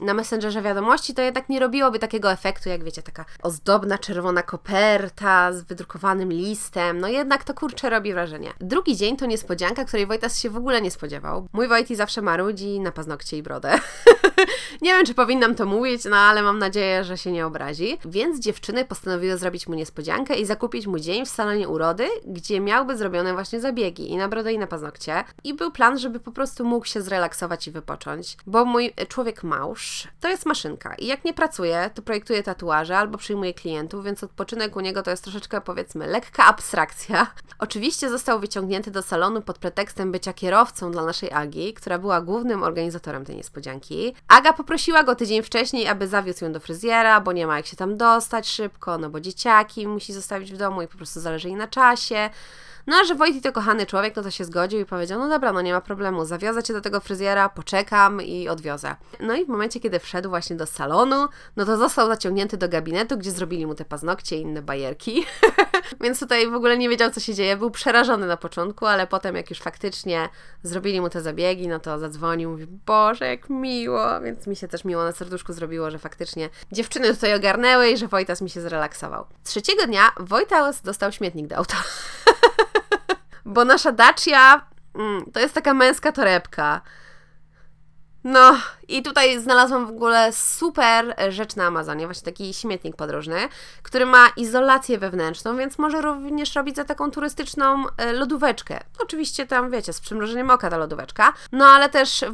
na 0.00 0.14
Messengerze 0.14 0.62
wiadomości, 0.62 1.14
to 1.14 1.22
jednak 1.22 1.48
nie 1.48 1.60
robiłoby 1.60 1.98
takiego 1.98 2.32
efektu, 2.32 2.68
jak 2.68 2.84
wiecie, 2.84 3.02
taka 3.02 3.24
ozdobna 3.42 3.98
czerwona 3.98 4.42
koperta 4.42 5.52
z 5.52 5.62
wydrukowanym 5.62 6.32
listem. 6.32 7.00
No 7.00 7.08
jednak 7.08 7.44
to 7.44 7.54
kurczę 7.54 7.90
robi 7.90 8.12
wrażenie. 8.12 8.52
Drugi 8.60 8.96
dzień 8.96 9.16
to 9.16 9.26
niespodzianka, 9.26 9.84
której 9.84 10.06
Wojtas 10.06 10.38
się 10.38 10.50
w 10.50 10.56
ogóle 10.56 10.82
nie 10.82 10.90
spodziewał. 10.90 11.48
Mój 11.52 11.68
Wojti 11.68 11.96
zawsze 11.96 12.22
marudzi 12.22 12.80
na 12.80 12.92
paznokcie 12.92 13.38
i 13.38 13.42
brodę. 13.42 13.80
nie 14.82 14.94
wiem, 14.94 15.06
czy 15.06 15.14
powinnam 15.14 15.54
to 15.54 15.66
mówić, 15.66 16.04
no 16.04 16.16
ale 16.16 16.42
mam 16.42 16.58
nadzieję, 16.58 17.04
że 17.04 17.18
się 17.18 17.32
nie 17.32 17.46
obrazi. 17.46 17.98
Więc 18.04 18.40
dziewczyny 18.40 18.84
postanowiły 18.84 19.38
zrobić 19.38 19.68
mu 19.68 19.74
niespodziankę 19.74 20.34
i 20.34 20.46
zakupić 20.46 20.86
mu 20.86 20.98
dzień 20.98 21.26
w 21.26 21.28
salonie 21.28 21.68
urody, 21.68 22.08
gdzie 22.26 22.60
miałby 22.60 22.96
zrobione 22.96 23.32
właśnie 23.32 23.60
zabiegi 23.60 24.10
i 24.10 24.16
na 24.16 24.28
brodę 24.28 24.52
i 24.52 24.58
na 24.58 24.66
paznokcie. 24.66 25.24
I 25.44 25.54
był 25.54 25.70
plan, 25.70 25.98
żeby 25.98 26.20
po 26.20 26.32
prostu 26.32 26.64
mógł 26.64 26.86
się 26.86 27.02
zrelaksować 27.02 27.68
i 27.68 27.70
wypocząć, 27.70 28.36
bo 28.46 28.64
mój 28.64 28.92
człowiek 29.08 29.42
małż 29.42 29.83
to 30.20 30.28
jest 30.28 30.46
maszynka 30.46 30.94
i 30.94 31.06
jak 31.06 31.24
nie 31.24 31.34
pracuje, 31.34 31.90
to 31.94 32.02
projektuje 32.02 32.42
tatuaże 32.42 32.98
albo 32.98 33.18
przyjmuje 33.18 33.54
klientów, 33.54 34.04
więc 34.04 34.24
odpoczynek 34.24 34.76
u 34.76 34.80
niego 34.80 35.02
to 35.02 35.10
jest 35.10 35.22
troszeczkę 35.22 35.60
powiedzmy 35.60 36.06
lekka 36.06 36.44
abstrakcja. 36.44 37.26
Oczywiście 37.58 38.10
został 38.10 38.40
wyciągnięty 38.40 38.90
do 38.90 39.02
salonu 39.02 39.42
pod 39.42 39.58
pretekstem 39.58 40.12
bycia 40.12 40.32
kierowcą 40.32 40.90
dla 40.90 41.04
naszej 41.04 41.32
Agi, 41.32 41.74
która 41.74 41.98
była 41.98 42.20
głównym 42.20 42.62
organizatorem 42.62 43.24
tej 43.24 43.36
niespodzianki. 43.36 44.14
Aga 44.28 44.52
poprosiła 44.52 45.02
go 45.02 45.14
tydzień 45.14 45.42
wcześniej, 45.42 45.88
aby 45.88 46.08
zawiózł 46.08 46.44
ją 46.44 46.52
do 46.52 46.60
fryzjera, 46.60 47.20
bo 47.20 47.32
nie 47.32 47.46
ma 47.46 47.56
jak 47.56 47.66
się 47.66 47.76
tam 47.76 47.96
dostać 47.96 48.48
szybko, 48.48 48.98
no 48.98 49.10
bo 49.10 49.20
dzieciaki 49.20 49.88
musi 49.88 50.12
zostawić 50.12 50.52
w 50.52 50.56
domu 50.56 50.82
i 50.82 50.88
po 50.88 50.96
prostu 50.96 51.20
zależy 51.20 51.48
jej 51.48 51.56
na 51.56 51.68
czasie. 51.68 52.30
No 52.86 52.96
a 52.96 53.04
że 53.04 53.14
Wojty 53.14 53.40
to 53.40 53.52
kochany 53.52 53.86
człowiek, 53.86 54.16
no 54.16 54.22
to 54.22 54.30
się 54.30 54.44
zgodził 54.44 54.80
i 54.80 54.84
powiedział, 54.84 55.18
no 55.18 55.28
dobra, 55.28 55.52
no 55.52 55.60
nie 55.60 55.72
ma 55.72 55.80
problemu, 55.80 56.24
zawiozę 56.24 56.62
Cię 56.62 56.72
do 56.72 56.80
tego 56.80 57.00
fryzjera, 57.00 57.48
poczekam 57.48 58.22
i 58.22 58.48
odwiozę. 58.48 58.96
No 59.20 59.34
i 59.34 59.44
w 59.44 59.48
momencie, 59.48 59.80
kiedy 59.80 59.98
wszedł 59.98 60.28
właśnie 60.28 60.56
do 60.56 60.66
salonu, 60.66 61.28
no 61.56 61.64
to 61.64 61.76
został 61.76 62.08
zaciągnięty 62.08 62.56
do 62.56 62.68
gabinetu, 62.68 63.18
gdzie 63.18 63.30
zrobili 63.30 63.66
mu 63.66 63.74
te 63.74 63.84
paznokcie 63.84 64.36
i 64.36 64.40
inne 64.40 64.62
bajerki. 64.62 65.26
Więc 66.02 66.20
tutaj 66.20 66.50
w 66.50 66.54
ogóle 66.54 66.78
nie 66.78 66.88
wiedział, 66.88 67.10
co 67.10 67.20
się 67.20 67.34
dzieje. 67.34 67.56
Był 67.56 67.70
przerażony 67.70 68.26
na 68.26 68.36
początku, 68.36 68.86
ale 68.86 69.06
potem, 69.06 69.36
jak 69.36 69.50
już 69.50 69.60
faktycznie 69.60 70.28
zrobili 70.62 71.00
mu 71.00 71.08
te 71.08 71.20
zabiegi, 71.20 71.68
no 71.68 71.80
to 71.80 71.98
zadzwonił, 71.98 72.50
mówi, 72.50 72.66
Boże, 72.66 73.26
jak 73.26 73.50
miło. 73.50 74.20
Więc 74.20 74.46
mi 74.46 74.56
się 74.56 74.68
też 74.68 74.84
miło 74.84 75.04
na 75.04 75.12
serduszku 75.12 75.52
zrobiło, 75.52 75.90
że 75.90 75.98
faktycznie 75.98 76.48
dziewczyny 76.72 77.14
tutaj 77.14 77.34
ogarnęły 77.34 77.88
i 77.88 77.96
że 77.96 78.08
Wojtas 78.08 78.40
mi 78.40 78.50
się 78.50 78.60
zrelaksował. 78.60 79.26
Trzeciego 79.44 79.86
dnia 79.86 80.10
Wojtas 80.20 80.82
dostał 80.82 81.12
śmietnik 81.12 81.46
do 81.46 81.56
auta. 81.56 81.76
Bo 83.44 83.64
nasza 83.64 83.92
Dacia 83.92 84.66
mm, 84.94 85.24
to 85.32 85.40
jest 85.40 85.54
taka 85.54 85.74
męska 85.74 86.12
torebka. 86.12 86.80
No, 88.24 88.56
i 88.88 89.02
tutaj 89.02 89.40
znalazłam 89.40 89.86
w 89.86 89.90
ogóle 89.90 90.32
super 90.32 91.16
rzecz 91.28 91.56
na 91.56 91.66
Amazonie, 91.66 92.06
właśnie 92.06 92.24
taki 92.24 92.54
śmietnik 92.54 92.96
podróżny, 92.96 93.48
który 93.82 94.06
ma 94.06 94.28
izolację 94.36 94.98
wewnętrzną, 94.98 95.56
więc 95.56 95.78
może 95.78 96.02
również 96.02 96.54
robić 96.54 96.76
za 96.76 96.84
taką 96.84 97.10
turystyczną 97.10 97.84
e, 97.96 98.12
lodóweczkę. 98.12 98.80
Oczywiście 98.98 99.46
tam, 99.46 99.70
wiecie, 99.70 99.92
z 99.92 100.00
przymrożeniem 100.00 100.50
oka 100.50 100.70
ta 100.70 100.76
lodóweczka, 100.76 101.32
no 101.52 101.66
ale 101.66 101.88
też 101.88 102.24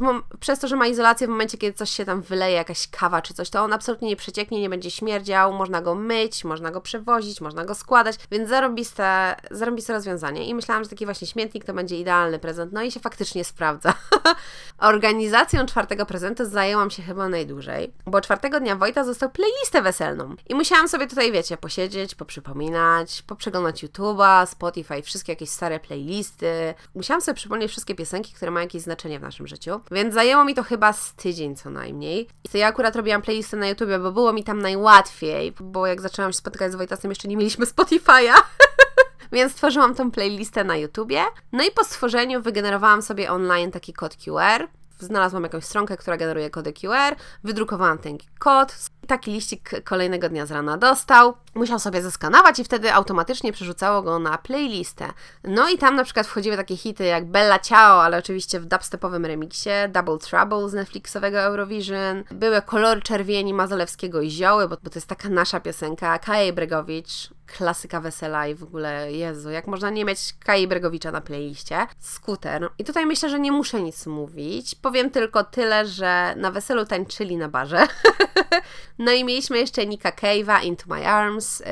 przez 0.40 0.58
to, 0.58 0.68
że 0.68 0.76
ma 0.76 0.86
izolację 0.86 1.26
w 1.26 1.30
momencie, 1.30 1.58
kiedy 1.58 1.78
coś 1.78 1.90
się 1.90 2.04
tam 2.04 2.22
wyleje, 2.22 2.56
jakaś 2.56 2.88
kawa 2.88 3.22
czy 3.22 3.34
coś, 3.34 3.50
to 3.50 3.62
on 3.62 3.72
absolutnie 3.72 4.08
nie 4.08 4.16
przecieknie, 4.16 4.60
nie 4.60 4.70
będzie 4.70 4.90
śmierdział, 4.90 5.52
można 5.52 5.82
go 5.82 5.94
myć, 5.94 6.44
można 6.44 6.70
go 6.70 6.80
przewozić, 6.80 7.40
można 7.40 7.64
go 7.64 7.74
składać, 7.74 8.16
więc 8.30 8.48
zarobiste, 8.48 9.36
zarobiste 9.50 9.92
rozwiązanie 9.92 10.46
i 10.46 10.54
myślałam, 10.54 10.84
że 10.84 10.90
taki 10.90 11.04
właśnie 11.04 11.26
śmietnik 11.26 11.64
to 11.64 11.74
będzie 11.74 11.98
idealny 11.98 12.38
prezent, 12.38 12.72
no 12.72 12.82
i 12.82 12.92
się 12.92 13.00
faktycznie 13.00 13.44
sprawdza. 13.44 13.94
Organizacją 14.78 15.66
czwartego 15.66 16.06
prezentu 16.06 16.39
to 16.40 16.46
zajęłam 16.46 16.90
się 16.90 17.02
chyba 17.02 17.28
najdłużej, 17.28 17.92
bo 18.06 18.20
czwartego 18.20 18.60
dnia 18.60 18.76
Wojta 18.76 19.04
został 19.04 19.30
playlistę 19.30 19.82
weselną. 19.82 20.34
I 20.48 20.54
musiałam 20.54 20.88
sobie 20.88 21.06
tutaj, 21.06 21.32
wiecie, 21.32 21.56
posiedzieć, 21.56 22.14
poprzypominać, 22.14 23.22
poprzeglądać 23.22 23.84
YouTube'a, 23.84 24.46
Spotify, 24.46 25.02
wszystkie 25.02 25.32
jakieś 25.32 25.50
stare 25.50 25.80
playlisty. 25.80 26.74
Musiałam 26.94 27.20
sobie 27.20 27.34
przypomnieć 27.34 27.70
wszystkie 27.70 27.94
piosenki, 27.94 28.32
które 28.32 28.50
mają 28.50 28.66
jakieś 28.66 28.82
znaczenie 28.82 29.18
w 29.18 29.22
naszym 29.22 29.46
życiu, 29.46 29.80
więc 29.90 30.14
zajęło 30.14 30.44
mi 30.44 30.54
to 30.54 30.62
chyba 30.62 30.92
z 30.92 31.14
tydzień 31.14 31.56
co 31.56 31.70
najmniej. 31.70 32.28
I 32.44 32.48
to 32.48 32.58
ja 32.58 32.66
akurat 32.66 32.96
robiłam 32.96 33.22
playlistę 33.22 33.56
na 33.56 33.68
YouTubie, 33.68 33.98
bo 33.98 34.12
było 34.12 34.32
mi 34.32 34.44
tam 34.44 34.62
najłatwiej, 34.62 35.52
bo 35.60 35.86
jak 35.86 36.00
zaczęłam 36.00 36.32
się 36.32 36.38
spotykać 36.38 36.72
z 36.72 36.74
Wojtasem, 36.74 37.10
jeszcze 37.10 37.28
nie 37.28 37.36
mieliśmy 37.36 37.66
Spotify'a. 37.66 38.32
więc 39.32 39.52
stworzyłam 39.52 39.94
tą 39.94 40.10
playlistę 40.10 40.64
na 40.64 40.76
YouTubie. 40.76 41.22
No 41.52 41.64
i 41.64 41.70
po 41.70 41.84
stworzeniu 41.84 42.42
wygenerowałam 42.42 43.02
sobie 43.02 43.30
online 43.30 43.70
taki 43.70 43.92
kod 43.92 44.16
QR 44.16 44.68
znalazłam 45.04 45.42
jakąś 45.42 45.64
stronkę, 45.64 45.96
która 45.96 46.16
generuje 46.16 46.50
kody 46.50 46.72
QR, 46.72 47.16
wydrukowałam 47.44 47.98
ten 47.98 48.18
kod, 48.38 48.72
taki 49.10 49.32
liścik 49.32 49.84
kolejnego 49.84 50.28
dnia 50.28 50.46
z 50.46 50.50
rana 50.50 50.76
dostał, 50.76 51.34
musiał 51.54 51.78
sobie 51.78 52.02
zeskanować 52.02 52.58
i 52.58 52.64
wtedy 52.64 52.92
automatycznie 52.92 53.52
przerzucało 53.52 54.02
go 54.02 54.18
na 54.18 54.38
playlistę. 54.38 55.08
No 55.44 55.68
i 55.68 55.78
tam 55.78 55.96
na 55.96 56.04
przykład 56.04 56.26
wchodziły 56.26 56.56
takie 56.56 56.76
hity 56.76 57.04
jak 57.04 57.26
Bella 57.26 57.58
Ciao, 57.58 58.02
ale 58.02 58.18
oczywiście 58.18 58.60
w 58.60 58.66
dubstepowym 58.66 59.26
remiksie, 59.26 59.70
Double 59.88 60.18
Trouble 60.18 60.68
z 60.68 60.72
Netflixowego 60.72 61.38
Eurovision, 61.40 62.24
były 62.30 62.62
Kolory 62.62 63.02
Czerwieni 63.02 63.54
Mazalewskiego 63.54 64.20
i 64.20 64.30
Zioły, 64.30 64.68
bo, 64.68 64.76
bo 64.82 64.90
to 64.90 64.98
jest 64.98 65.06
taka 65.06 65.28
nasza 65.28 65.60
piosenka, 65.60 66.18
Kaja 66.18 66.52
Bregowicz, 66.52 67.30
klasyka 67.56 68.00
wesela 68.00 68.46
i 68.46 68.54
w 68.54 68.62
ogóle, 68.62 69.12
Jezu, 69.12 69.50
jak 69.50 69.66
można 69.66 69.90
nie 69.90 70.04
mieć 70.04 70.34
Kai 70.44 70.68
Bregowicza 70.68 71.12
na 71.12 71.20
playliście. 71.20 71.86
Skuter. 71.98 72.68
I 72.78 72.84
tutaj 72.84 73.06
myślę, 73.06 73.30
że 73.30 73.40
nie 73.40 73.52
muszę 73.52 73.82
nic 73.82 74.06
mówić. 74.06 74.74
Powiem 74.74 75.10
tylko 75.10 75.44
tyle, 75.44 75.86
że 75.86 76.34
na 76.36 76.50
weselu 76.50 76.86
tańczyli 76.86 77.36
na 77.36 77.48
barze. 77.48 77.86
no 79.00 79.12
i 79.12 79.24
mieliśmy 79.24 79.58
jeszcze 79.58 79.86
Nika 79.86 80.10
Cave'a, 80.10 80.64
Into 80.64 80.84
My 80.88 81.08
Arms. 81.08 81.60
Y, 81.60 81.64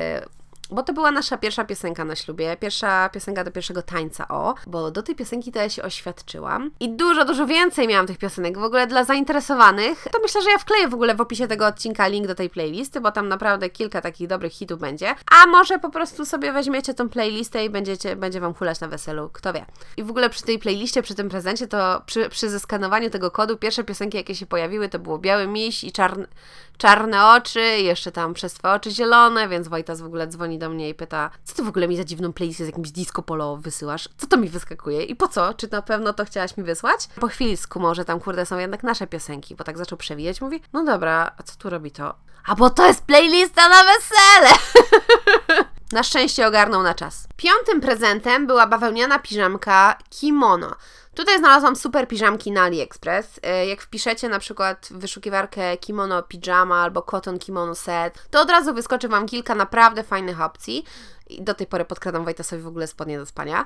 bo 0.71 0.83
to 0.83 0.93
była 0.93 1.11
nasza 1.11 1.39
pierwsza 1.39 1.65
piosenka 1.65 2.05
na 2.05 2.17
ślubie, 2.17 2.57
pierwsza 2.57 3.09
piosenka 3.09 3.45
do 3.45 3.51
pierwszego 3.51 3.83
tańca, 3.83 4.29
o, 4.29 4.55
bo 4.67 4.91
do 4.91 5.03
tej 5.03 5.15
piosenki 5.15 5.53
to 5.53 5.59
ja 5.59 5.69
się 5.69 5.83
oświadczyłam. 5.83 6.71
I 6.81 6.89
dużo, 6.89 7.25
dużo 7.25 7.47
więcej 7.47 7.89
miałam 7.89 8.07
tych 8.07 8.19
piosenek. 8.19 8.59
W 8.59 8.63
ogóle 8.63 8.87
dla 8.87 9.05
zainteresowanych, 9.05 10.07
to 10.13 10.19
myślę, 10.23 10.43
że 10.43 10.51
ja 10.51 10.59
wkleję 10.59 10.89
w 10.89 10.95
ogóle 10.95 11.15
w 11.15 11.21
opisie 11.21 11.47
tego 11.47 11.67
odcinka 11.67 12.09
link 12.09 12.27
do 12.27 12.35
tej 12.35 12.51
playlisty, 12.51 13.01
bo 13.01 13.13
tam 13.13 13.29
naprawdę 13.29 13.71
kilka 13.71 14.01
takich 14.01 14.29
dobrych 14.29 14.53
hitów 14.53 14.81
będzie. 14.81 15.15
A 15.31 15.47
może 15.47 15.79
po 15.79 15.91
prostu 15.91 16.27
sobie 16.27 16.53
weźmiecie 16.53 16.95
tą 16.95 17.09
playlistę 17.09 17.65
i 17.65 17.71
będziecie, 17.71 18.17
będzie 18.17 18.41
Wam 18.41 18.55
hulać 18.55 18.81
na 18.81 18.89
weselu, 18.89 19.31
kto 19.33 19.53
wie. 19.53 19.67
I 19.97 20.03
w 20.03 20.11
ogóle 20.11 20.31
przy 20.31 20.43
tej 20.43 20.59
playliście, 20.59 21.03
przy 21.03 21.15
tym 21.15 21.29
prezencie, 21.29 21.67
to 21.67 22.03
przy, 22.07 22.29
przy 22.29 22.51
zeskanowaniu 22.51 23.11
tego 23.11 23.31
kodu, 23.31 23.57
pierwsze 23.57 23.85
piosenki, 23.85 24.17
jakie 24.17 24.35
się 24.35 24.47
pojawiły, 24.47 24.89
to 24.89 24.99
było 24.99 25.19
Biały 25.19 25.47
Miś 25.47 25.85
i 25.85 25.93
Czarny 25.93 26.27
czarne 26.79 27.27
oczy, 27.27 27.61
jeszcze 27.61 28.13
tam 28.13 28.35
przez 28.35 28.55
twoje 28.55 28.75
oczy 28.75 28.91
zielone, 28.91 29.49
więc 29.49 29.69
Wojtas 29.69 30.01
w 30.01 30.05
ogóle 30.05 30.27
dzwoni 30.27 30.59
do 30.59 30.69
mnie 30.69 30.89
i 30.89 30.95
pyta, 30.95 31.31
co 31.45 31.55
ty 31.55 31.63
w 31.63 31.69
ogóle 31.69 31.89
mi 31.89 31.97
za 31.97 32.05
dziwną 32.05 32.33
playlistę 32.33 32.65
z 32.65 32.67
jakimś 32.67 32.91
disco 32.91 33.23
polo 33.23 33.57
wysyłasz? 33.57 34.09
Co 34.17 34.27
to 34.27 34.37
mi 34.37 34.49
wyskakuje? 34.49 35.03
I 35.03 35.17
po 35.17 35.29
co? 35.29 35.55
Czy 35.55 35.69
na 35.73 35.83
pewno 35.83 36.13
to 36.13 36.25
chciałaś 36.25 36.57
mi 36.57 36.65
wysłać? 36.65 37.09
Po 37.21 37.29
chwili 37.29 37.57
skumał, 37.57 37.95
że 37.95 38.05
tam 38.05 38.21
kurde 38.21 38.47
są 38.47 38.59
jednak 38.59 38.83
nasze 38.83 39.07
piosenki, 39.07 39.55
bo 39.55 39.65
tak 39.65 39.79
zaczął 39.79 39.99
przewijać, 39.99 40.41
mówi, 40.41 40.63
no 40.73 40.85
dobra, 40.85 41.33
a 41.39 41.43
co 41.43 41.57
tu 41.57 41.71
robi 41.71 41.91
to? 41.91 42.15
A 42.47 42.55
bo 42.55 42.71
to 42.71 42.87
jest 42.87 43.05
playlista 43.05 43.69
na 43.69 43.85
wesele! 43.85 44.51
Na 45.93 46.03
szczęście 46.03 46.47
ogarnął 46.47 46.83
na 46.83 46.95
czas. 46.95 47.29
Piątym 47.37 47.81
prezentem 47.81 48.47
była 48.47 48.67
bawełniana 48.67 49.19
piżamka 49.19 49.99
kimono. 50.11 50.75
Tutaj 51.19 51.39
znalazłam 51.39 51.77
super 51.77 52.09
piżamki 52.09 52.53
na 52.53 52.63
AliExpress. 52.63 53.41
E, 53.43 53.67
jak 53.67 53.83
wpiszecie 53.83 54.29
na 54.29 54.39
przykład 54.39 54.89
wyszukiwarkę 54.91 55.77
kimono 55.77 56.23
pijama 56.23 56.83
albo 56.83 57.03
cotton 57.03 57.39
kimono 57.39 57.75
set, 57.75 58.29
to 58.31 58.41
od 58.41 58.51
razu 58.51 58.75
wyskoczy 58.75 59.09
Wam 59.09 59.27
kilka 59.27 59.55
naprawdę 59.55 60.03
fajnych 60.03 60.41
opcji. 60.41 60.85
I 61.29 61.43
do 61.43 61.55
tej 61.55 61.67
pory 61.67 61.85
podkradam 61.85 62.25
Wojtasowi 62.25 62.63
w 62.63 62.67
ogóle 62.67 62.87
spodnie 62.87 63.19
do 63.19 63.27
spania. 63.27 63.65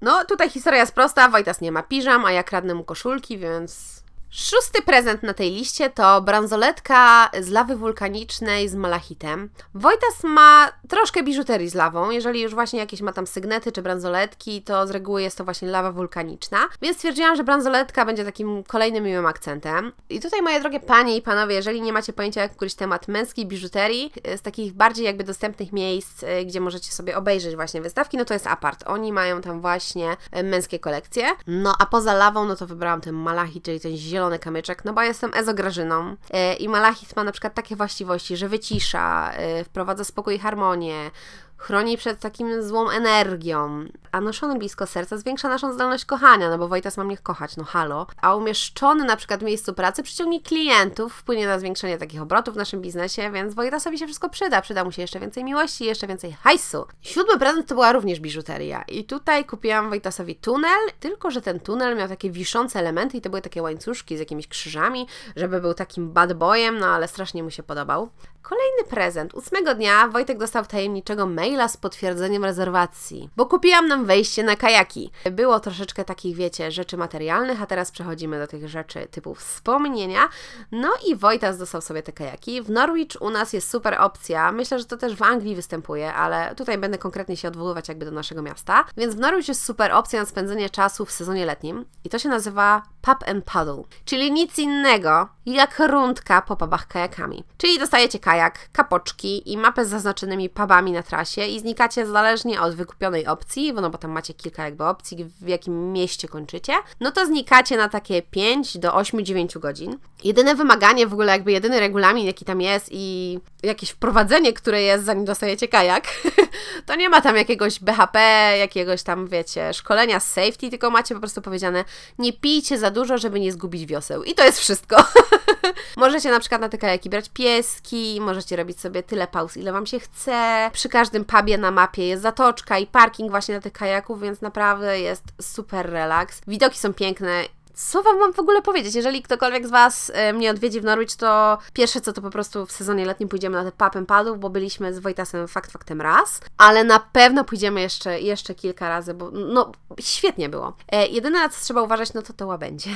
No, 0.00 0.24
tutaj 0.24 0.50
historia 0.50 0.80
jest 0.80 0.94
prosta. 0.94 1.28
Wojtas 1.28 1.60
nie 1.60 1.72
ma 1.72 1.82
piżam, 1.82 2.24
a 2.24 2.32
ja 2.32 2.42
kradnę 2.42 2.74
mu 2.74 2.84
koszulki, 2.84 3.38
więc 3.38 4.02
Szósty 4.30 4.82
prezent 4.82 5.22
na 5.22 5.34
tej 5.34 5.50
liście 5.50 5.90
to 5.90 6.22
bransoletka 6.22 7.30
z 7.40 7.48
lawy 7.48 7.76
wulkanicznej 7.76 8.68
z 8.68 8.74
malachitem. 8.74 9.50
Wojtas 9.74 10.24
ma 10.24 10.72
troszkę 10.88 11.22
biżuterii 11.22 11.68
z 11.68 11.74
lawą. 11.74 12.10
Jeżeli 12.10 12.40
już 12.40 12.54
właśnie 12.54 12.78
jakieś 12.78 13.00
ma 13.00 13.12
tam 13.12 13.26
sygnety 13.26 13.72
czy 13.72 13.82
bransoletki, 13.82 14.62
to 14.62 14.86
z 14.86 14.90
reguły 14.90 15.22
jest 15.22 15.38
to 15.38 15.44
właśnie 15.44 15.68
lawa 15.68 15.92
wulkaniczna. 15.92 16.58
Więc 16.82 16.96
stwierdziłam, 16.96 17.36
że 17.36 17.44
bransoletka 17.44 18.04
będzie 18.04 18.24
takim 18.24 18.64
kolejnym 18.64 19.04
miłym 19.04 19.26
akcentem. 19.26 19.92
I 20.10 20.20
tutaj, 20.20 20.42
moje 20.42 20.60
drogie 20.60 20.80
panie 20.80 21.16
i 21.16 21.22
panowie, 21.22 21.54
jeżeli 21.54 21.82
nie 21.82 21.92
macie 21.92 22.12
pojęcia 22.12 22.40
jak 22.40 22.52
któryś 22.52 22.74
temat 22.74 23.08
męskiej 23.08 23.46
biżuterii, 23.46 24.12
z 24.36 24.42
takich 24.42 24.72
bardziej 24.72 25.04
jakby 25.04 25.24
dostępnych 25.24 25.72
miejsc, 25.72 26.22
y, 26.22 26.44
gdzie 26.44 26.60
możecie 26.60 26.92
sobie 26.92 27.16
obejrzeć 27.16 27.56
właśnie 27.56 27.80
wystawki, 27.80 28.16
no 28.16 28.24
to 28.24 28.34
jest 28.34 28.46
Apart. 28.46 28.84
Oni 28.86 29.12
mają 29.12 29.40
tam 29.40 29.60
właśnie 29.60 30.16
y, 30.38 30.42
męskie 30.42 30.78
kolekcje. 30.78 31.28
No 31.46 31.74
a 31.78 31.86
poza 31.86 32.14
lawą, 32.14 32.44
no 32.44 32.56
to 32.56 32.66
wybrałam 32.66 33.00
ten 33.00 33.14
malachit, 33.14 33.64
czyli 33.64 33.80
ten 33.80 33.96
zielony 33.96 34.17
zielony 34.18 34.38
kamyczek, 34.38 34.84
no 34.84 34.92
bo 34.92 35.02
jestem 35.02 35.30
ezograżyną 35.34 36.16
e, 36.30 36.54
i 36.54 36.68
malachit 36.68 37.16
ma 37.16 37.24
na 37.24 37.32
przykład 37.32 37.54
takie 37.54 37.76
właściwości, 37.76 38.36
że 38.36 38.48
wycisza, 38.48 39.32
e, 39.32 39.64
wprowadza 39.64 40.04
spokój 40.04 40.34
i 40.34 40.38
harmonię, 40.38 41.10
chroni 41.58 41.96
przed 41.96 42.20
takim 42.20 42.62
złą 42.62 42.90
energią, 42.90 43.84
a 44.12 44.20
noszony 44.20 44.58
blisko 44.58 44.86
serca 44.86 45.16
zwiększa 45.16 45.48
naszą 45.48 45.72
zdolność 45.72 46.04
kochania, 46.04 46.50
no 46.50 46.58
bo 46.58 46.68
Wojtas 46.68 46.96
ma 46.96 47.04
mnie 47.04 47.18
kochać, 47.18 47.56
no 47.56 47.64
halo. 47.64 48.06
A 48.22 48.34
umieszczony 48.34 49.04
na 49.04 49.16
przykład 49.16 49.40
w 49.40 49.44
miejscu 49.44 49.74
pracy 49.74 50.02
przyciągnie 50.02 50.40
klientów, 50.40 51.14
wpłynie 51.14 51.46
na 51.46 51.58
zwiększenie 51.58 51.98
takich 51.98 52.22
obrotów 52.22 52.54
w 52.54 52.56
naszym 52.56 52.80
biznesie, 52.80 53.30
więc 53.30 53.54
Wojtasowi 53.54 53.98
się 53.98 54.06
wszystko 54.06 54.28
przyda. 54.28 54.62
Przyda 54.62 54.84
mu 54.84 54.92
się 54.92 55.02
jeszcze 55.02 55.20
więcej 55.20 55.44
miłości, 55.44 55.84
jeszcze 55.84 56.06
więcej 56.06 56.32
hajsu. 56.32 56.86
Siódmy 57.00 57.38
prezent 57.38 57.66
to 57.66 57.74
była 57.74 57.92
również 57.92 58.20
biżuteria 58.20 58.82
i 58.82 59.04
tutaj 59.04 59.44
kupiłam 59.44 59.88
Wojtasowi 59.88 60.36
tunel, 60.36 60.80
tylko 61.00 61.30
że 61.30 61.40
ten 61.40 61.60
tunel 61.60 61.96
miał 61.96 62.08
takie 62.08 62.30
wiszące 62.30 62.78
elementy 62.78 63.16
i 63.16 63.20
to 63.20 63.30
były 63.30 63.42
takie 63.42 63.62
łańcuszki 63.62 64.16
z 64.16 64.20
jakimiś 64.20 64.48
krzyżami, 64.48 65.06
żeby 65.36 65.60
był 65.60 65.74
takim 65.74 66.12
bad 66.12 66.32
boyem, 66.32 66.78
no 66.78 66.86
ale 66.86 67.08
strasznie 67.08 67.42
mu 67.42 67.50
się 67.50 67.62
podobał. 67.62 68.08
Kolejny 68.42 68.84
prezent. 68.90 69.34
Ósmego 69.34 69.74
dnia 69.74 70.08
Wojtek 70.08 70.38
dostał 70.38 70.64
tajemniczego 70.64 71.26
maila 71.26 71.47
z 71.48 71.76
potwierdzeniem 71.76 72.44
rezerwacji, 72.44 73.30
bo 73.36 73.46
kupiłam 73.46 73.88
nam 73.88 74.04
wejście 74.04 74.42
na 74.42 74.56
kajaki. 74.56 75.10
Było 75.30 75.60
troszeczkę 75.60 76.04
takich, 76.04 76.36
wiecie, 76.36 76.72
rzeczy 76.72 76.96
materialnych, 76.96 77.62
a 77.62 77.66
teraz 77.66 77.90
przechodzimy 77.90 78.38
do 78.38 78.46
tych 78.46 78.68
rzeczy 78.68 79.06
typu 79.10 79.34
wspomnienia. 79.34 80.28
No 80.72 80.88
i 81.06 81.16
Wojtas 81.16 81.58
dostał 81.58 81.80
sobie 81.80 82.02
te 82.02 82.12
kajaki. 82.12 82.62
W 82.62 82.70
Norwich 82.70 83.08
u 83.20 83.30
nas 83.30 83.52
jest 83.52 83.70
super 83.70 83.96
opcja. 84.00 84.52
Myślę, 84.52 84.78
że 84.78 84.84
to 84.84 84.96
też 84.96 85.14
w 85.14 85.22
Anglii 85.22 85.56
występuje, 85.56 86.14
ale 86.14 86.54
tutaj 86.54 86.78
będę 86.78 86.98
konkretnie 86.98 87.36
się 87.36 87.48
odwoływać 87.48 87.88
jakby 87.88 88.04
do 88.04 88.10
naszego 88.10 88.42
miasta. 88.42 88.84
Więc 88.96 89.14
w 89.14 89.18
Norwich 89.18 89.48
jest 89.48 89.64
super 89.64 89.92
opcja 89.92 90.20
na 90.20 90.26
spędzenie 90.26 90.70
czasu 90.70 91.04
w 91.04 91.12
sezonie 91.12 91.46
letnim 91.46 91.84
i 92.04 92.08
to 92.08 92.18
się 92.18 92.28
nazywa 92.28 92.82
Pub 93.02 93.28
and 93.28 93.44
Paddle, 93.44 93.82
czyli 94.04 94.32
nic 94.32 94.58
innego 94.58 95.28
jak 95.46 95.78
rundka 95.78 96.42
po 96.42 96.56
pubach 96.56 96.86
kajakami. 96.86 97.44
Czyli 97.56 97.78
dostajecie 97.78 98.18
kajak, 98.18 98.68
kapoczki 98.72 99.52
i 99.52 99.56
mapę 99.56 99.84
z 99.84 99.88
zaznaczonymi 99.88 100.48
pubami 100.48 100.92
na 100.92 101.02
trasie 101.02 101.37
i 101.46 101.60
znikacie 101.60 102.06
zależnie 102.06 102.60
od 102.60 102.74
wykupionej 102.74 103.26
opcji, 103.26 103.72
no 103.72 103.90
bo 103.90 103.98
tam 103.98 104.10
macie 104.10 104.34
kilka 104.34 104.64
jakby 104.64 104.84
opcji, 104.84 105.24
w 105.40 105.48
jakim 105.48 105.92
mieście 105.92 106.28
kończycie, 106.28 106.72
no 107.00 107.12
to 107.12 107.26
znikacie 107.26 107.76
na 107.76 107.88
takie 107.88 108.22
5 108.22 108.78
do 108.78 108.90
8-9 108.90 109.58
godzin. 109.58 109.98
Jedyne 110.24 110.54
wymaganie, 110.54 111.06
w 111.06 111.12
ogóle 111.12 111.32
jakby 111.32 111.52
jedyny 111.52 111.80
regulamin, 111.80 112.26
jaki 112.26 112.44
tam 112.44 112.60
jest 112.60 112.88
i 112.90 113.38
jakieś 113.62 113.90
wprowadzenie, 113.90 114.52
które 114.52 114.82
jest 114.82 115.04
zanim 115.04 115.24
dostajecie 115.24 115.68
kajak, 115.68 116.04
to 116.86 116.94
nie 116.94 117.08
ma 117.08 117.20
tam 117.20 117.36
jakiegoś 117.36 117.80
BHP, 117.80 118.18
jakiegoś 118.58 119.02
tam, 119.02 119.26
wiecie, 119.26 119.74
szkolenia 119.74 120.20
z 120.20 120.30
safety, 120.30 120.70
tylko 120.70 120.90
macie 120.90 121.14
po 121.14 121.20
prostu 121.20 121.42
powiedziane, 121.42 121.84
nie 122.18 122.32
pijcie 122.32 122.78
za 122.78 122.90
dużo, 122.90 123.18
żeby 123.18 123.40
nie 123.40 123.52
zgubić 123.52 123.86
wioseł. 123.86 124.24
I 124.24 124.34
to 124.34 124.44
jest 124.44 124.60
wszystko. 124.60 124.96
możecie 125.96 126.30
na 126.30 126.40
przykład 126.40 126.60
na 126.60 126.68
te 126.68 126.78
kajaki 126.78 127.10
brać 127.10 127.28
pieski, 127.28 128.18
możecie 128.20 128.56
robić 128.56 128.80
sobie 128.80 129.02
tyle 129.02 129.26
pauz, 129.26 129.56
ile 129.56 129.72
Wam 129.72 129.86
się 129.86 130.00
chce. 130.00 130.70
Przy 130.72 130.88
każdym 130.88 131.24
pubie 131.24 131.58
na 131.58 131.70
mapie 131.70 132.06
jest 132.06 132.22
zatoczka 132.22 132.78
i 132.78 132.86
parking 132.86 133.30
właśnie 133.30 133.54
na 133.54 133.60
tych 133.60 133.72
kajaków, 133.72 134.20
więc 134.20 134.40
naprawdę 134.40 135.00
jest 135.00 135.24
super 135.42 135.90
relaks. 135.90 136.40
Widoki 136.46 136.78
są 136.78 136.94
piękne 136.94 137.44
co 137.78 138.02
Wam 138.02 138.18
mam 138.18 138.32
w 138.32 138.38
ogóle 138.38 138.62
powiedzieć? 138.62 138.94
Jeżeli 138.94 139.22
ktokolwiek 139.22 139.66
z 139.66 139.70
Was 139.70 140.12
e, 140.14 140.32
mnie 140.32 140.50
odwiedzi 140.50 140.80
w 140.80 140.84
Norwich, 140.84 141.16
to 141.16 141.58
pierwsze 141.72 142.00
co 142.00 142.12
to 142.12 142.22
po 142.22 142.30
prostu 142.30 142.66
w 142.66 142.72
sezonie 142.72 143.06
letnim 143.06 143.28
pójdziemy 143.28 143.56
na 143.56 143.70
te 143.70 143.76
papem 143.76 144.06
padów, 144.06 144.40
bo 144.40 144.50
byliśmy 144.50 144.94
z 144.94 144.98
Wojtasem 144.98 145.48
fakt 145.48 145.72
faktem 145.72 146.00
raz, 146.00 146.40
ale 146.56 146.84
na 146.84 147.00
pewno 147.00 147.44
pójdziemy 147.44 147.80
jeszcze, 147.80 148.20
jeszcze 148.20 148.54
kilka 148.54 148.88
razy, 148.88 149.14
bo 149.14 149.30
no 149.30 149.72
świetnie 150.00 150.48
było. 150.48 150.76
E, 150.92 151.06
jedyne 151.06 151.38
na 151.38 151.48
co 151.48 151.60
trzeba 151.60 151.82
uważać, 151.82 152.14
no 152.14 152.22
to 152.22 152.32
to 152.32 152.46
łabędzie, 152.46 152.90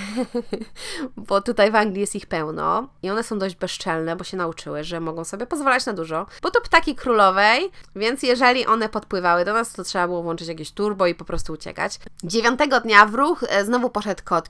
bo 1.28 1.40
tutaj 1.40 1.70
w 1.70 1.76
Anglii 1.76 2.00
jest 2.00 2.14
ich 2.14 2.26
pełno 2.26 2.88
i 3.02 3.10
one 3.10 3.22
są 3.22 3.38
dość 3.38 3.56
bezczelne, 3.56 4.16
bo 4.16 4.24
się 4.24 4.36
nauczyły, 4.36 4.84
że 4.84 5.00
mogą 5.00 5.24
sobie 5.24 5.46
pozwalać 5.46 5.86
na 5.86 5.92
dużo, 5.92 6.26
bo 6.42 6.50
to 6.50 6.60
ptaki 6.60 6.94
królowej, 6.94 7.70
więc 7.96 8.22
jeżeli 8.22 8.66
one 8.66 8.88
podpływały 8.88 9.44
do 9.44 9.52
nas, 9.52 9.72
to 9.72 9.84
trzeba 9.84 10.06
było 10.06 10.22
włączyć 10.22 10.48
jakieś 10.48 10.72
turbo 10.72 11.06
i 11.06 11.14
po 11.14 11.24
prostu 11.24 11.52
uciekać. 11.52 11.98
Dziewiątego 12.24 12.80
dnia 12.80 13.06
w 13.06 13.14
ruch 13.14 13.44
e, 13.48 13.64
znowu 13.64 13.90
poszedł 13.90 14.22
kod 14.24 14.48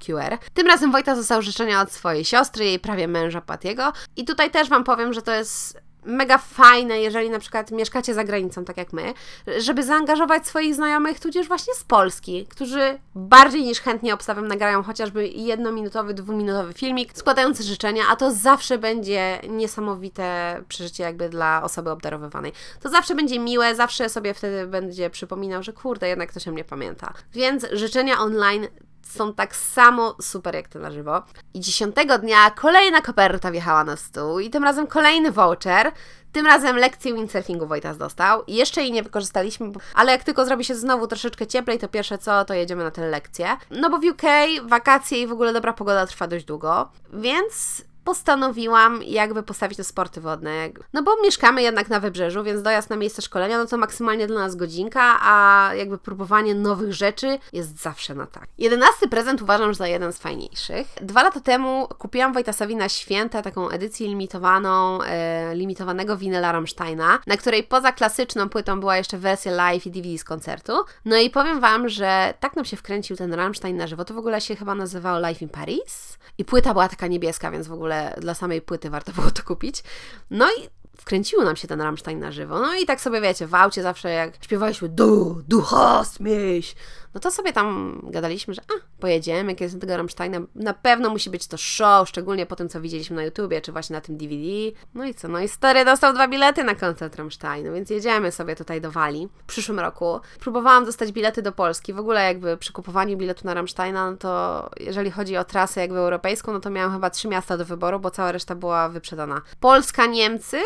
Tym 0.54 0.66
razem 0.66 0.92
Wojta 0.92 1.16
został 1.16 1.42
życzenia 1.42 1.80
od 1.80 1.92
swojej 1.92 2.24
siostry, 2.24 2.64
jej 2.64 2.78
prawie 2.78 3.08
męża 3.08 3.40
Patiego. 3.40 3.92
I 4.16 4.24
tutaj 4.24 4.50
też 4.50 4.68
Wam 4.68 4.84
powiem, 4.84 5.12
że 5.12 5.22
to 5.22 5.32
jest 5.32 5.82
mega 6.04 6.38
fajne, 6.38 7.00
jeżeli 7.00 7.30
na 7.30 7.38
przykład 7.38 7.70
mieszkacie 7.70 8.14
za 8.14 8.24
granicą, 8.24 8.64
tak 8.64 8.76
jak 8.76 8.92
my, 8.92 9.14
żeby 9.58 9.82
zaangażować 9.82 10.46
swoich 10.46 10.74
znajomych, 10.74 11.20
tudzież 11.20 11.48
właśnie 11.48 11.74
z 11.74 11.84
Polski, 11.84 12.46
którzy 12.46 12.98
bardziej 13.14 13.62
niż 13.62 13.80
chętnie 13.80 14.14
obstawem 14.14 14.48
nagrają 14.48 14.82
chociażby 14.82 15.28
jednominutowy, 15.28 16.14
dwuminutowy 16.14 16.72
filmik 16.72 17.18
składający 17.18 17.62
życzenia, 17.62 18.02
a 18.10 18.16
to 18.16 18.32
zawsze 18.32 18.78
będzie 18.78 19.40
niesamowite 19.48 20.56
przeżycie 20.68 21.02
jakby 21.02 21.28
dla 21.28 21.62
osoby 21.62 21.90
obdarowywanej. 21.90 22.52
To 22.80 22.88
zawsze 22.88 23.14
będzie 23.14 23.38
miłe, 23.38 23.74
zawsze 23.74 24.08
sobie 24.08 24.34
wtedy 24.34 24.66
będzie 24.66 25.10
przypominał, 25.10 25.62
że 25.62 25.72
kurde, 25.72 26.08
jednak 26.08 26.30
ktoś 26.30 26.48
o 26.48 26.52
mnie 26.52 26.64
pamięta. 26.64 27.12
Więc 27.32 27.66
życzenia 27.72 28.18
online 28.18 28.68
są 29.06 29.34
tak 29.34 29.56
samo 29.56 30.16
super 30.22 30.54
jak 30.54 30.68
te 30.68 30.78
na 30.78 30.90
żywo. 30.90 31.22
I 31.54 31.60
dziesiątego 31.60 32.18
dnia 32.18 32.50
kolejna 32.50 33.00
koperta 33.00 33.50
wjechała 33.50 33.84
na 33.84 33.96
stół 33.96 34.38
i 34.38 34.50
tym 34.50 34.64
razem 34.64 34.86
kolejny 34.86 35.32
voucher. 35.32 35.92
Tym 36.32 36.46
razem 36.46 36.76
lekcję 36.76 37.14
windsurfingu 37.14 37.66
Wojtas 37.66 37.98
dostał. 37.98 38.42
Jeszcze 38.48 38.82
jej 38.82 38.92
nie 38.92 39.02
wykorzystaliśmy, 39.02 39.72
ale 39.94 40.12
jak 40.12 40.24
tylko 40.24 40.44
zrobi 40.44 40.64
się 40.64 40.74
znowu 40.74 41.06
troszeczkę 41.06 41.46
cieplej, 41.46 41.78
to 41.78 41.88
pierwsze 41.88 42.18
co, 42.18 42.44
to 42.44 42.54
jedziemy 42.54 42.84
na 42.84 42.90
tę 42.90 43.10
lekcję. 43.10 43.56
No 43.70 43.90
bo 43.90 43.98
w 43.98 44.04
UK 44.04 44.22
wakacje 44.62 45.22
i 45.22 45.26
w 45.26 45.32
ogóle 45.32 45.52
dobra 45.52 45.72
pogoda 45.72 46.06
trwa 46.06 46.26
dość 46.26 46.44
długo, 46.44 46.90
więc 47.12 47.84
postanowiłam 48.04 49.02
jakby 49.02 49.42
postawić 49.42 49.78
na 49.78 49.84
sporty 49.84 50.20
wodne. 50.20 50.68
No 50.92 51.02
bo 51.02 51.10
mieszkamy 51.22 51.62
jednak 51.62 51.88
na 51.88 52.00
wybrzeżu, 52.00 52.42
więc 52.42 52.62
dojazd 52.62 52.90
na 52.90 52.96
miejsce 52.96 53.22
szkolenia, 53.22 53.58
no 53.58 53.66
to 53.66 53.76
maksymalnie 53.76 54.26
dla 54.26 54.40
nas 54.40 54.56
godzinka, 54.56 55.18
a 55.22 55.70
jakby 55.74 55.98
próbowanie 55.98 56.54
nowych 56.54 56.92
rzeczy 56.94 57.38
jest 57.52 57.82
zawsze 57.82 58.14
na 58.14 58.26
tak. 58.26 58.48
Jedenasty 58.58 59.08
prezent 59.08 59.42
uważam 59.42 59.74
za 59.74 59.88
jeden 59.88 60.12
z 60.12 60.18
fajniejszych. 60.18 60.86
Dwa 61.00 61.22
lata 61.22 61.40
temu 61.40 61.88
kupiłam 61.98 62.32
Wojtasowi 62.32 62.76
na 62.76 62.88
święta 62.88 63.42
taką 63.42 63.68
edycję 63.68 64.08
limitowaną, 64.08 65.02
e, 65.02 65.54
limitowanego 65.54 66.16
winyla 66.16 66.52
Rammsteina, 66.52 67.18
na 67.26 67.36
której 67.36 67.62
poza 67.62 67.92
klasyczną 67.92 68.48
płytą 68.48 68.80
była 68.80 68.96
jeszcze 68.96 69.18
wersja 69.18 69.52
live 69.52 69.86
i 69.86 69.90
DVD 69.90 70.18
z 70.18 70.24
koncertu. 70.24 70.72
No 71.04 71.16
i 71.16 71.30
powiem 71.30 71.60
Wam, 71.60 71.88
że 71.88 72.34
tak 72.40 72.56
nam 72.56 72.64
się 72.64 72.76
wkręcił 72.76 73.16
ten 73.16 73.34
Rammstein 73.34 73.76
na 73.76 73.86
żywo, 73.86 74.04
to 74.04 74.14
w 74.14 74.18
ogóle 74.18 74.40
się 74.40 74.56
chyba 74.56 74.74
nazywało 74.74 75.18
Live 75.18 75.42
in 75.42 75.48
Paris 75.48 76.18
i 76.38 76.44
płyta 76.44 76.72
była 76.72 76.88
taka 76.88 77.06
niebieska, 77.06 77.50
więc 77.50 77.68
w 77.68 77.72
ogóle 77.72 77.91
dla 78.20 78.34
samej 78.34 78.62
płyty 78.62 78.90
warto 78.90 79.12
było 79.12 79.30
to 79.30 79.42
kupić. 79.42 79.82
No 80.30 80.46
i 80.50 80.68
wkręciło 80.98 81.44
nam 81.44 81.56
się 81.56 81.68
ten 81.68 81.80
Rammstein 81.80 82.18
na 82.18 82.32
żywo. 82.32 82.60
No 82.60 82.74
i 82.74 82.86
tak 82.86 83.00
sobie 83.00 83.20
wiecie, 83.20 83.46
w 83.46 83.54
aucie 83.54 83.82
zawsze 83.82 84.10
jak 84.10 84.44
śpiewaliśmy 84.44 84.88
Du, 84.88 85.42
du 85.48 85.60
hast 85.60 86.20
mich, 86.20 86.76
no 87.14 87.20
to 87.20 87.30
sobie 87.30 87.52
tam 87.52 88.00
gadaliśmy, 88.04 88.54
że 88.54 88.62
a, 88.62 89.00
pojedziemy 89.00 89.54
kiedyś 89.54 89.74
do 89.74 89.80
tego 89.80 89.96
Rammsteina. 89.96 90.40
Na 90.54 90.74
pewno 90.74 91.10
musi 91.10 91.30
być 91.30 91.46
to 91.46 91.56
show, 91.56 92.08
szczególnie 92.08 92.46
po 92.46 92.56
tym, 92.56 92.68
co 92.68 92.80
widzieliśmy 92.80 93.16
na 93.16 93.24
YouTubie, 93.24 93.60
czy 93.60 93.72
właśnie 93.72 93.94
na 93.94 94.00
tym 94.00 94.16
DVD. 94.16 94.78
No 94.94 95.04
i 95.04 95.14
co? 95.14 95.28
No 95.28 95.40
i 95.40 95.48
stary 95.48 95.84
dostał 95.84 96.12
dwa 96.14 96.28
bilety 96.28 96.64
na 96.64 96.74
koncert 96.74 97.16
Rammsteinu, 97.16 97.74
więc 97.74 97.90
jedziemy 97.90 98.32
sobie 98.32 98.56
tutaj 98.56 98.80
do 98.80 98.90
Walii 98.90 99.28
w 99.38 99.44
przyszłym 99.44 99.80
roku. 99.80 100.20
Próbowałam 100.40 100.84
dostać 100.84 101.12
bilety 101.12 101.42
do 101.42 101.52
Polski. 101.52 101.92
W 101.92 101.98
ogóle 101.98 102.24
jakby 102.24 102.56
przy 102.56 102.72
kupowaniu 102.72 103.16
biletu 103.16 103.46
na 103.46 103.54
Rammsteina, 103.54 104.10
no 104.10 104.16
to 104.16 104.70
jeżeli 104.80 105.10
chodzi 105.10 105.36
o 105.36 105.44
trasę 105.44 105.80
jakby 105.80 105.98
europejską, 105.98 106.52
no 106.52 106.60
to 106.60 106.70
miałam 106.70 106.92
chyba 106.92 107.10
trzy 107.10 107.28
miasta 107.28 107.56
do 107.56 107.64
wyboru, 107.64 108.00
bo 108.00 108.10
cała 108.10 108.32
reszta 108.32 108.54
była 108.54 108.88
wyprzedana. 108.88 109.42
Polska, 109.60 110.06
Niemcy, 110.06 110.58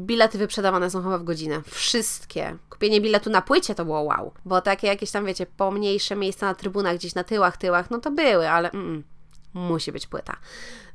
Bilety 0.00 0.38
wyprzedawane 0.38 0.90
są 0.90 1.02
chyba 1.02 1.18
w 1.18 1.24
godzinę. 1.24 1.62
Wszystkie. 1.66 2.56
Kupienie 2.70 3.00
biletu 3.00 3.30
na 3.30 3.42
płycie 3.42 3.74
to 3.74 3.84
było 3.84 4.00
wow. 4.00 4.32
Bo 4.44 4.60
takie 4.60 4.86
jakieś 4.86 5.10
tam, 5.10 5.26
wiecie, 5.26 5.46
pomniejsze 5.46 6.16
miejsca 6.16 6.46
na 6.46 6.54
trybunach, 6.54 6.96
gdzieś 6.96 7.14
na 7.14 7.24
tyłach, 7.24 7.56
tyłach, 7.56 7.90
no 7.90 7.98
to 7.98 8.10
były, 8.10 8.50
ale 8.50 8.70
mm, 8.70 9.04
musi 9.54 9.92
być 9.92 10.06
płyta. 10.06 10.36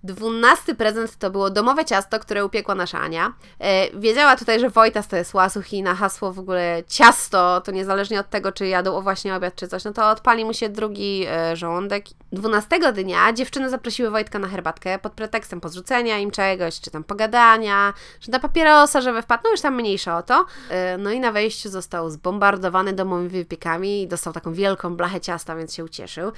Dwunasty 0.05 0.75
prezent 0.75 1.17
to 1.17 1.29
było 1.29 1.49
domowe 1.49 1.85
ciasto, 1.85 2.19
które 2.19 2.45
upiekła 2.45 2.75
nasza 2.75 2.99
Ania. 2.99 3.33
E, 3.59 3.99
wiedziała 3.99 4.35
tutaj, 4.35 4.59
że 4.59 4.69
Wojtas 4.69 5.07
to 5.07 5.15
jest 5.15 5.33
łasuch 5.33 5.73
i 5.73 5.83
na 5.83 5.95
hasło 5.95 6.33
w 6.33 6.39
ogóle 6.39 6.83
ciasto, 6.87 7.61
to 7.61 7.71
niezależnie 7.71 8.19
od 8.19 8.29
tego, 8.29 8.51
czy 8.51 8.67
jadł 8.67 9.01
właśnie 9.01 9.35
obiad 9.35 9.55
czy 9.55 9.67
coś, 9.67 9.83
no 9.83 9.93
to 9.93 10.09
odpali 10.09 10.45
mu 10.45 10.53
się 10.53 10.69
drugi 10.69 11.25
e, 11.27 11.55
żołądek. 11.55 12.05
Dwunastego 12.31 12.91
dnia 12.91 13.33
dziewczyny 13.33 13.69
zaprosiły 13.69 14.09
Wojtka 14.09 14.39
na 14.39 14.47
herbatkę 14.47 14.99
pod 14.99 15.13
pretekstem 15.13 15.61
podrzucenia 15.61 16.19
im 16.19 16.31
czegoś, 16.31 16.79
czy 16.81 16.91
tam 16.91 17.03
pogadania, 17.03 17.93
czy 18.19 18.31
na 18.31 18.39
papierosa, 18.39 19.01
żeby 19.01 19.21
wpadł, 19.21 19.43
no 19.43 19.51
już 19.51 19.61
tam 19.61 19.75
mniejsza 19.75 20.17
o 20.17 20.23
to. 20.23 20.45
E, 20.69 20.97
no 20.97 21.11
i 21.11 21.19
na 21.19 21.31
wejściu 21.31 21.69
został 21.69 22.09
zbombardowany 22.09 22.93
domowymi 22.93 23.29
wypiekami 23.29 24.01
i 24.01 24.07
dostał 24.07 24.33
taką 24.33 24.53
wielką 24.53 24.95
blachę 24.95 25.21
ciasta, 25.21 25.55
więc 25.55 25.73
się 25.73 25.83
ucieszył. 25.83 26.31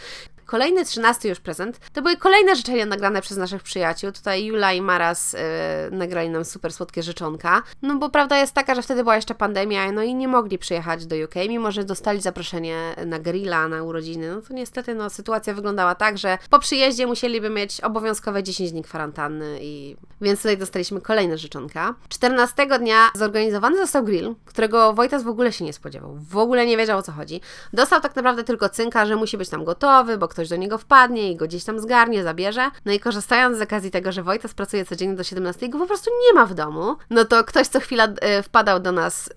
Kolejny, 0.47 0.85
trzynasty 0.85 1.27
już 1.27 1.39
prezent, 1.39 1.79
to 1.93 2.01
były 2.01 2.17
kolejne 2.17 2.55
życzenia 2.55 2.85
nagrane 2.85 3.21
przez 3.21 3.37
naszych 3.37 3.63
przyjaciół. 3.63 4.11
Tutaj 4.11 4.45
Jula 4.45 4.73
i 4.73 4.81
Maras 4.81 5.33
yy, 5.33 5.97
nagrali 5.97 6.29
nam 6.29 6.45
super 6.45 6.73
słodkie 6.73 7.03
życzonka. 7.03 7.63
No 7.81 7.95
bo 7.95 8.09
prawda 8.09 8.37
jest 8.37 8.53
taka, 8.53 8.75
że 8.75 8.81
wtedy 8.81 9.03
była 9.03 9.15
jeszcze 9.15 9.35
pandemia, 9.35 9.91
no 9.91 10.03
i 10.03 10.15
nie 10.15 10.27
mogli 10.27 10.57
przyjechać 10.57 11.05
do 11.05 11.15
UK, 11.15 11.35
mimo 11.49 11.71
że 11.71 11.83
dostali 11.83 12.21
zaproszenie 12.21 12.95
na 13.05 13.19
grilla, 13.19 13.67
na 13.67 13.83
urodziny. 13.83 14.35
No 14.35 14.41
to 14.41 14.53
niestety 14.53 14.95
no, 14.95 15.09
sytuacja 15.09 15.53
wyglądała 15.53 15.95
tak, 15.95 16.17
że 16.17 16.37
po 16.49 16.59
przyjeździe 16.59 17.07
musieliby 17.07 17.49
mieć 17.49 17.81
obowiązkowe 17.81 18.43
10 18.43 18.71
dni 18.71 18.83
kwarantanny 18.83 19.59
i 19.61 19.95
więc 20.21 20.39
tutaj 20.39 20.57
dostaliśmy 20.57 21.01
kolejne 21.01 21.37
życzonka. 21.37 21.95
14 22.09 22.67
dnia 22.79 23.09
zorganizowany 23.15 23.77
został 23.77 24.03
grill, 24.03 24.35
którego 24.45 24.93
Wojtas 24.93 25.23
w 25.23 25.27
ogóle 25.27 25.51
się 25.51 25.65
nie 25.65 25.73
spodziewał. 25.73 26.17
W 26.29 26.37
ogóle 26.37 26.65
nie 26.65 26.77
wiedział 26.77 26.99
o 26.99 27.03
co 27.03 27.11
chodzi. 27.11 27.41
Dostał 27.73 28.01
tak 28.01 28.15
naprawdę 28.15 28.43
tylko 28.43 28.69
cynka, 28.69 29.05
że 29.05 29.15
musi 29.15 29.37
być 29.37 29.49
tam 29.49 29.63
gotowy, 29.63 30.17
bo 30.17 30.27
ktoś 30.37 30.49
do 30.49 30.55
niego 30.55 30.77
wpadnie 30.77 31.31
i 31.31 31.35
go 31.35 31.45
gdzieś 31.45 31.63
tam 31.63 31.79
zgarnie, 31.79 32.23
zabierze. 32.23 32.71
No 32.85 32.93
i 32.93 32.99
korzystając 32.99 33.57
z 33.57 33.61
okazji 33.61 33.91
tego, 33.91 34.11
że 34.11 34.23
Wojtas 34.23 34.53
pracuje 34.53 34.85
codziennie 34.85 35.15
do 35.15 35.23
17 35.23 35.65
i 35.65 35.69
go 35.69 35.79
po 35.79 35.87
prostu 35.87 36.11
nie 36.27 36.33
ma 36.33 36.45
w 36.45 36.53
domu, 36.53 36.95
no 37.09 37.25
to 37.25 37.43
ktoś 37.43 37.67
co 37.67 37.79
chwila 37.79 38.07
y, 38.39 38.43
wpadał 38.43 38.79
do 38.79 38.91
nas 38.91 39.27
y, 39.27 39.31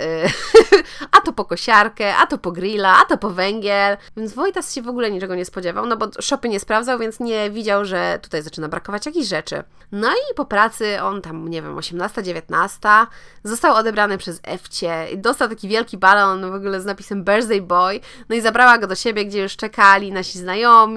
a 1.17 1.21
to 1.21 1.33
po 1.33 1.45
kosiarkę, 1.45 2.17
a 2.17 2.27
to 2.27 2.39
po 2.39 2.53
grilla, 2.53 2.97
a 3.03 3.05
to 3.05 3.19
po 3.19 3.31
węgiel. 3.31 3.97
Więc 4.17 4.35
Wojtas 4.35 4.75
się 4.75 4.83
w 4.83 4.89
ogóle 4.89 5.11
niczego 5.11 5.35
nie 5.35 5.45
spodziewał, 5.45 5.87
no 5.87 5.97
bo 5.97 6.09
shopy 6.21 6.49
nie 6.49 6.61
sprawdzał, 6.61 6.99
więc 6.99 7.21
nie 7.21 7.51
widział, 7.51 7.85
że 7.85 8.19
tutaj 8.23 8.43
zaczyna 8.43 8.69
brakować 8.69 9.07
jakichś 9.07 9.29
rzeczy. 9.29 9.63
No 9.93 10.09
i 10.13 10.35
po 10.35 10.45
pracy 10.45 11.03
on 11.03 11.23
tam, 11.23 11.49
nie 11.49 11.63
wiem, 11.63 11.79
18, 11.79 12.23
19 12.23 12.89
został 13.45 13.75
odebrany 13.75 14.19
przez 14.19 14.41
Ewcie 14.43 15.07
i 15.13 15.19
dostał 15.19 15.49
taki 15.49 15.69
wielki 15.69 15.99
balon 15.99 16.51
w 16.51 16.55
ogóle 16.55 16.81
z 16.81 16.85
napisem 16.85 17.25
Birthday 17.25 17.63
Boy. 17.63 18.01
No 18.29 18.37
i 18.37 18.41
zabrała 18.41 18.79
go 18.79 18.87
do 18.87 18.95
siebie, 18.95 19.25
gdzie 19.25 19.43
już 19.43 19.57
czekali 19.57 20.13
nasi 20.13 20.39
znajomi, 20.39 20.90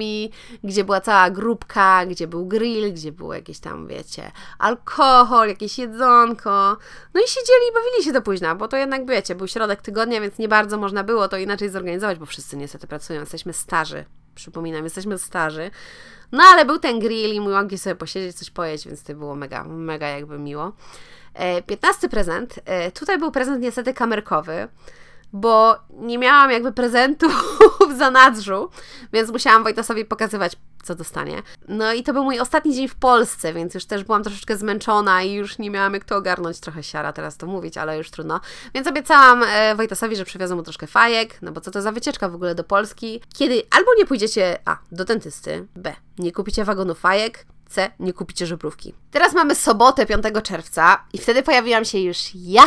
gdzie 0.64 0.84
była 0.84 1.00
cała 1.00 1.30
grupka, 1.30 2.06
gdzie 2.06 2.26
był 2.26 2.46
grill, 2.46 2.92
gdzie 2.92 3.12
było 3.12 3.34
jakieś 3.34 3.58
tam, 3.58 3.86
wiecie, 3.86 4.32
alkohol, 4.58 5.48
jakieś 5.48 5.78
jedzonko. 5.78 6.76
No 7.14 7.20
i 7.20 7.28
siedzieli 7.28 7.68
i 7.70 7.74
bawili 7.74 8.04
się 8.04 8.12
do 8.12 8.22
późna, 8.22 8.54
bo 8.54 8.68
to 8.68 8.76
jednak, 8.76 9.06
wiecie, 9.06 9.34
był 9.34 9.48
środek 9.48 9.82
tygodnia, 9.82 10.20
więc 10.20 10.38
nie 10.38 10.48
bardzo 10.48 10.78
można 10.78 11.04
było 11.04 11.28
to 11.28 11.36
inaczej 11.36 11.70
zorganizować, 11.70 12.18
bo 12.18 12.26
wszyscy 12.26 12.56
niestety 12.56 12.86
pracują, 12.86 13.20
jesteśmy 13.20 13.52
starzy. 13.52 14.04
Przypominam, 14.34 14.84
jesteśmy 14.84 15.18
starzy. 15.18 15.70
No 16.32 16.42
ale 16.42 16.64
był 16.64 16.78
ten 16.78 17.00
grill 17.00 17.34
i 17.34 17.40
mogli 17.40 17.78
sobie 17.78 17.96
posiedzieć, 17.96 18.36
coś 18.36 18.50
pojeść, 18.50 18.86
więc 18.86 19.02
to 19.02 19.14
było 19.14 19.34
mega, 19.34 19.64
mega 19.64 20.08
jakby 20.08 20.38
miło. 20.38 20.72
E, 21.34 21.62
15 21.62 22.08
prezent. 22.08 22.60
E, 22.64 22.90
tutaj 22.90 23.18
był 23.18 23.30
prezent 23.30 23.62
niestety 23.62 23.94
kamerkowy 23.94 24.68
bo 25.34 25.76
nie 25.90 26.18
miałam 26.18 26.50
jakby 26.50 26.72
prezentu 26.72 27.26
w 27.90 27.98
zanadrzu, 27.98 28.70
więc 29.12 29.30
musiałam 29.30 29.62
Wojtasowi 29.62 30.04
pokazywać, 30.04 30.56
co 30.82 30.94
dostanie. 30.94 31.42
No 31.68 31.92
i 31.92 32.02
to 32.02 32.12
był 32.12 32.24
mój 32.24 32.40
ostatni 32.40 32.74
dzień 32.74 32.88
w 32.88 32.94
Polsce, 32.94 33.52
więc 33.52 33.74
już 33.74 33.84
też 33.84 34.04
byłam 34.04 34.22
troszeczkę 34.22 34.56
zmęczona 34.56 35.22
i 35.22 35.32
już 35.32 35.58
nie 35.58 35.70
miałam 35.70 35.94
jak 35.94 36.04
to 36.04 36.16
ogarnąć. 36.16 36.60
Trochę 36.60 36.82
siara 36.82 37.12
teraz 37.12 37.36
to 37.36 37.46
mówić, 37.46 37.78
ale 37.78 37.98
już 37.98 38.10
trudno. 38.10 38.40
Więc 38.74 38.86
obiecałam 38.86 39.42
e, 39.42 39.74
Wojtasowi, 39.74 40.16
że 40.16 40.24
przywiozę 40.24 40.54
mu 40.54 40.62
troszkę 40.62 40.86
fajek, 40.86 41.38
no 41.42 41.52
bo 41.52 41.60
co 41.60 41.70
to 41.70 41.82
za 41.82 41.92
wycieczka 41.92 42.28
w 42.28 42.34
ogóle 42.34 42.54
do 42.54 42.64
Polski, 42.64 43.20
kiedy 43.34 43.62
albo 43.70 43.90
nie 43.98 44.06
pójdziecie 44.06 44.58
A. 44.64 44.76
do 44.92 45.04
dentysty, 45.04 45.66
B. 45.76 45.96
nie 46.18 46.32
kupicie 46.32 46.64
wagonu 46.64 46.94
fajek, 46.94 47.46
C. 47.68 47.90
Nie 48.00 48.12
kupicie 48.12 48.46
żebrówki. 48.46 48.94
Teraz 49.10 49.34
mamy 49.34 49.54
sobotę 49.54 50.06
5 50.06 50.24
czerwca 50.42 51.04
i 51.12 51.18
wtedy 51.18 51.42
pojawiłam 51.42 51.84
się 51.84 51.98
już 51.98 52.18
ja 52.34 52.62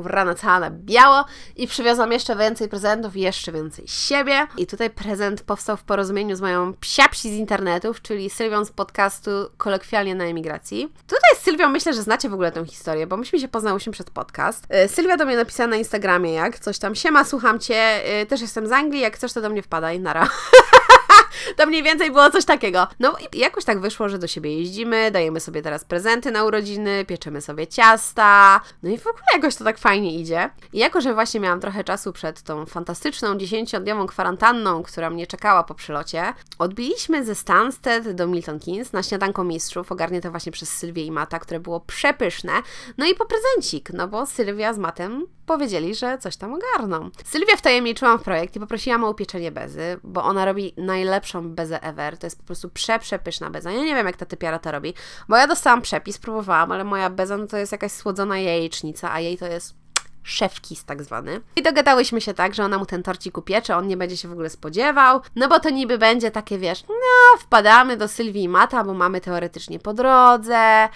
ubrana 0.00 0.34
cała 0.34 0.70
biało 0.70 1.24
i 1.56 1.66
przywiozłam 1.66 2.12
jeszcze 2.12 2.36
więcej 2.36 2.68
prezentów 2.68 3.16
i 3.16 3.20
jeszcze 3.20 3.52
więcej 3.52 3.84
siebie. 3.88 4.46
I 4.56 4.66
tutaj 4.66 4.90
prezent 4.90 5.42
powstał 5.42 5.76
w 5.76 5.82
porozumieniu 5.82 6.36
z 6.36 6.40
moją 6.40 6.74
psiapsi 6.74 7.30
z 7.30 7.32
internetów, 7.32 8.02
czyli 8.02 8.30
Sylwią 8.30 8.64
z 8.64 8.70
podcastu 8.70 9.30
Kolokwialnie 9.56 10.14
na 10.14 10.24
emigracji. 10.24 10.92
Tutaj 11.06 11.30
z 11.36 11.42
Sylwią 11.42 11.68
myślę, 11.68 11.94
że 11.94 12.02
znacie 12.02 12.28
w 12.28 12.34
ogóle 12.34 12.52
tę 12.52 12.66
historię, 12.66 13.06
bo 13.06 13.16
myśmy 13.16 13.40
się 13.40 13.48
poznałyśmy 13.48 13.92
przed 13.92 14.10
podcast. 14.10 14.66
E, 14.68 14.88
Sylwia 14.88 15.16
do 15.16 15.26
mnie 15.26 15.36
napisała 15.36 15.66
na 15.66 15.76
Instagramie 15.76 16.32
jak 16.32 16.58
coś 16.58 16.78
tam, 16.78 16.94
siema, 16.94 17.24
słucham 17.24 17.58
Cię, 17.58 18.04
e, 18.04 18.26
też 18.26 18.40
jestem 18.40 18.66
z 18.66 18.72
Anglii, 18.72 19.00
jak 19.00 19.16
chcesz 19.16 19.32
to 19.32 19.40
do 19.40 19.50
mnie 19.50 19.62
wpadaj, 19.62 20.00
nara. 20.00 20.28
to 21.56 21.66
mniej 21.66 21.82
więcej 21.82 22.10
było 22.10 22.30
coś 22.30 22.44
takiego. 22.44 22.86
No 23.00 23.16
i 23.32 23.38
jakoś 23.38 23.64
tak 23.64 23.80
wyszło, 23.80 24.08
że 24.08 24.18
do 24.18 24.26
siebie 24.26 24.58
jeździmy, 24.58 25.10
dajemy 25.10 25.40
sobie 25.40 25.62
teraz 25.62 25.84
prezenty 25.84 26.30
na 26.30 26.44
urodziny, 26.44 27.04
pieczemy 27.04 27.40
sobie 27.40 27.66
ciasta, 27.66 28.60
no 28.82 28.90
i 28.90 28.98
w 28.98 29.06
ogóle 29.06 29.24
jakoś 29.34 29.56
to 29.56 29.64
tak 29.64 29.78
fajnie 29.78 30.14
idzie. 30.14 30.50
I 30.72 30.78
jako, 30.78 31.00
że 31.00 31.14
właśnie 31.14 31.40
miałam 31.40 31.60
trochę 31.60 31.84
czasu 31.84 32.12
przed 32.12 32.42
tą 32.42 32.66
fantastyczną 32.66 33.34
10-dniową 33.34 34.06
kwarantanną, 34.06 34.82
która 34.82 35.10
mnie 35.10 35.26
czekała 35.26 35.64
po 35.64 35.74
przylocie, 35.74 36.34
odbiliśmy 36.58 37.24
ze 37.24 37.34
Stansted 37.34 38.12
do 38.12 38.26
Milton 38.26 38.60
Keynes 38.60 38.92
na 38.92 39.02
śniadanko 39.02 39.44
mistrzów, 39.44 39.92
ogarnięte 39.92 40.30
właśnie 40.30 40.52
przez 40.52 40.68
Sylwię 40.68 41.04
i 41.04 41.10
Mata, 41.10 41.38
które 41.38 41.60
było 41.60 41.80
przepyszne, 41.80 42.52
no 42.98 43.06
i 43.06 43.14
po 43.14 43.26
prezencik, 43.26 43.90
no 43.92 44.08
bo 44.08 44.26
Sylwia 44.26 44.74
z 44.74 44.78
Matem 44.78 45.26
powiedzieli, 45.50 45.94
że 45.94 46.18
coś 46.18 46.36
tam 46.36 46.54
ogarną. 46.54 47.10
Sylwia 47.24 47.56
wtajemniczyłam 47.56 48.18
w 48.18 48.22
projekt 48.22 48.56
i 48.56 48.60
poprosiłam 48.60 49.04
o 49.04 49.10
upieczenie 49.10 49.52
bezy, 49.52 50.00
bo 50.04 50.24
ona 50.24 50.44
robi 50.44 50.74
najlepszą 50.76 51.50
bezę 51.54 51.82
ever. 51.82 52.18
To 52.18 52.26
jest 52.26 52.38
po 52.38 52.44
prostu 52.44 52.70
przeprzepyszna 52.70 53.50
beza. 53.50 53.70
Ja 53.70 53.84
nie 53.84 53.94
wiem, 53.94 54.06
jak 54.06 54.16
ta 54.16 54.26
typiara 54.26 54.58
to 54.58 54.72
robi, 54.72 54.94
bo 55.28 55.36
ja 55.36 55.46
dostałam 55.46 55.82
przepis, 55.82 56.18
próbowałam, 56.18 56.72
ale 56.72 56.84
moja 56.84 57.10
beza 57.10 57.36
no 57.36 57.46
to 57.46 57.56
jest 57.56 57.72
jakaś 57.72 57.92
słodzona 57.92 58.38
jajecznica, 58.38 59.12
a 59.12 59.20
jej 59.20 59.38
to 59.38 59.46
jest 59.46 59.74
szefkis 60.22 60.84
tak 60.84 61.02
zwany. 61.02 61.40
I 61.56 61.62
dogadałyśmy 61.62 62.20
się 62.20 62.34
tak, 62.34 62.54
że 62.54 62.64
ona 62.64 62.78
mu 62.78 62.86
ten 62.86 63.02
torcik 63.02 63.38
upiecze, 63.38 63.76
on 63.76 63.86
nie 63.86 63.96
będzie 63.96 64.16
się 64.16 64.28
w 64.28 64.32
ogóle 64.32 64.50
spodziewał, 64.50 65.20
no 65.36 65.48
bo 65.48 65.60
to 65.60 65.70
niby 65.70 65.98
będzie 65.98 66.30
takie, 66.30 66.58
wiesz, 66.58 66.84
no 66.88 67.38
wpadamy 67.40 67.96
do 67.96 68.08
Sylwii 68.08 68.42
i 68.42 68.48
Mata, 68.48 68.84
bo 68.84 68.94
mamy 68.94 69.20
teoretycznie 69.20 69.78
po 69.78 69.94
drodze, 69.94 70.88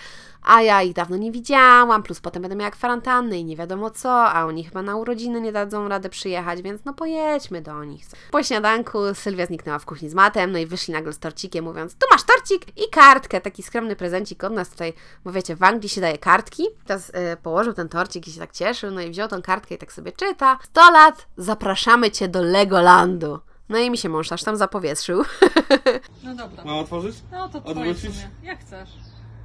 a 0.44 0.62
ja 0.62 0.82
ich 0.82 0.92
dawno 0.92 1.16
nie 1.16 1.32
widziałam, 1.32 2.02
plus 2.02 2.20
potem 2.20 2.42
będę 2.42 2.56
miała 2.56 2.70
kwarantannę 2.70 3.38
i 3.38 3.44
nie 3.44 3.56
wiadomo 3.56 3.90
co, 3.90 4.24
a 4.24 4.44
oni 4.44 4.64
chyba 4.64 4.82
na 4.82 4.96
urodziny 4.96 5.40
nie 5.40 5.52
dadzą 5.52 5.88
rady 5.88 6.08
przyjechać, 6.08 6.62
więc 6.62 6.84
no 6.84 6.94
pojedźmy 6.94 7.62
do 7.62 7.84
nich. 7.84 8.04
Po 8.30 8.42
śniadanku 8.42 8.98
Sylwia 9.14 9.46
zniknęła 9.46 9.78
w 9.78 9.84
kuchni 9.86 10.08
z 10.08 10.14
matem, 10.14 10.52
no 10.52 10.58
i 10.58 10.66
wyszli 10.66 10.94
nagle 10.94 11.12
z 11.12 11.18
torcikiem, 11.18 11.64
mówiąc, 11.64 11.94
tu 11.94 12.06
masz 12.12 12.22
torcik 12.22 12.78
i 12.86 12.90
kartkę, 12.90 13.40
taki 13.40 13.62
skromny 13.62 13.96
prezencik 13.96 14.44
od 14.44 14.52
nas 14.52 14.70
tutaj, 14.70 14.92
bo 15.24 15.32
wiecie, 15.32 15.56
w 15.56 15.62
Anglii 15.62 15.88
się 15.88 16.00
daje 16.00 16.18
kartki. 16.18 16.64
Teraz 16.86 17.08
yy, 17.08 17.36
położył 17.42 17.72
ten 17.72 17.88
torcik 17.88 18.28
i 18.28 18.32
się 18.32 18.40
tak 18.40 18.52
cieszył, 18.52 18.90
no 18.90 19.00
i 19.00 19.10
wziął 19.10 19.28
tą 19.28 19.42
kartkę 19.42 19.74
i 19.74 19.78
tak 19.78 19.92
sobie 19.92 20.12
czyta. 20.12 20.58
100 20.62 20.90
lat, 20.90 21.26
zapraszamy 21.36 22.10
Cię 22.10 22.28
do 22.28 22.42
Legolandu. 22.42 23.38
No 23.68 23.78
i 23.78 23.90
mi 23.90 23.98
się 23.98 24.08
mąż 24.08 24.32
aż 24.32 24.42
tam 24.42 24.56
zapowietrzył. 24.56 25.22
No 26.24 26.34
dobra. 26.34 26.64
Mam 26.64 26.78
otworzyć? 26.78 27.16
No 27.32 27.48
to 27.48 27.60
twoje 27.60 27.74
w 27.74 27.78
Odwrócić? 27.78 28.02
sumie. 28.14 28.30
Jak 28.42 28.60
chcesz. 28.60 28.88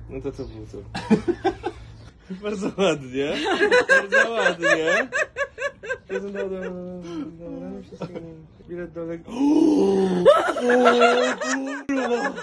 No 0.10 0.22
to 0.22 0.32
co 0.32 0.43
było 0.43 0.65
co? 0.72 0.78
Bardzo 2.43 2.72
ładnie. 2.78 3.34
Bardzo 3.89 4.32
ładnie. 4.32 5.10
Prezent 6.08 6.34
do, 6.34 6.50
do, 6.50 6.60
do, 6.60 6.69
do, 6.69 7.84
wszystkiego. 7.84 8.19
Bilet 8.69 8.91
do. 8.91 9.02
O, 9.02 9.08
kurwa! 11.88 12.34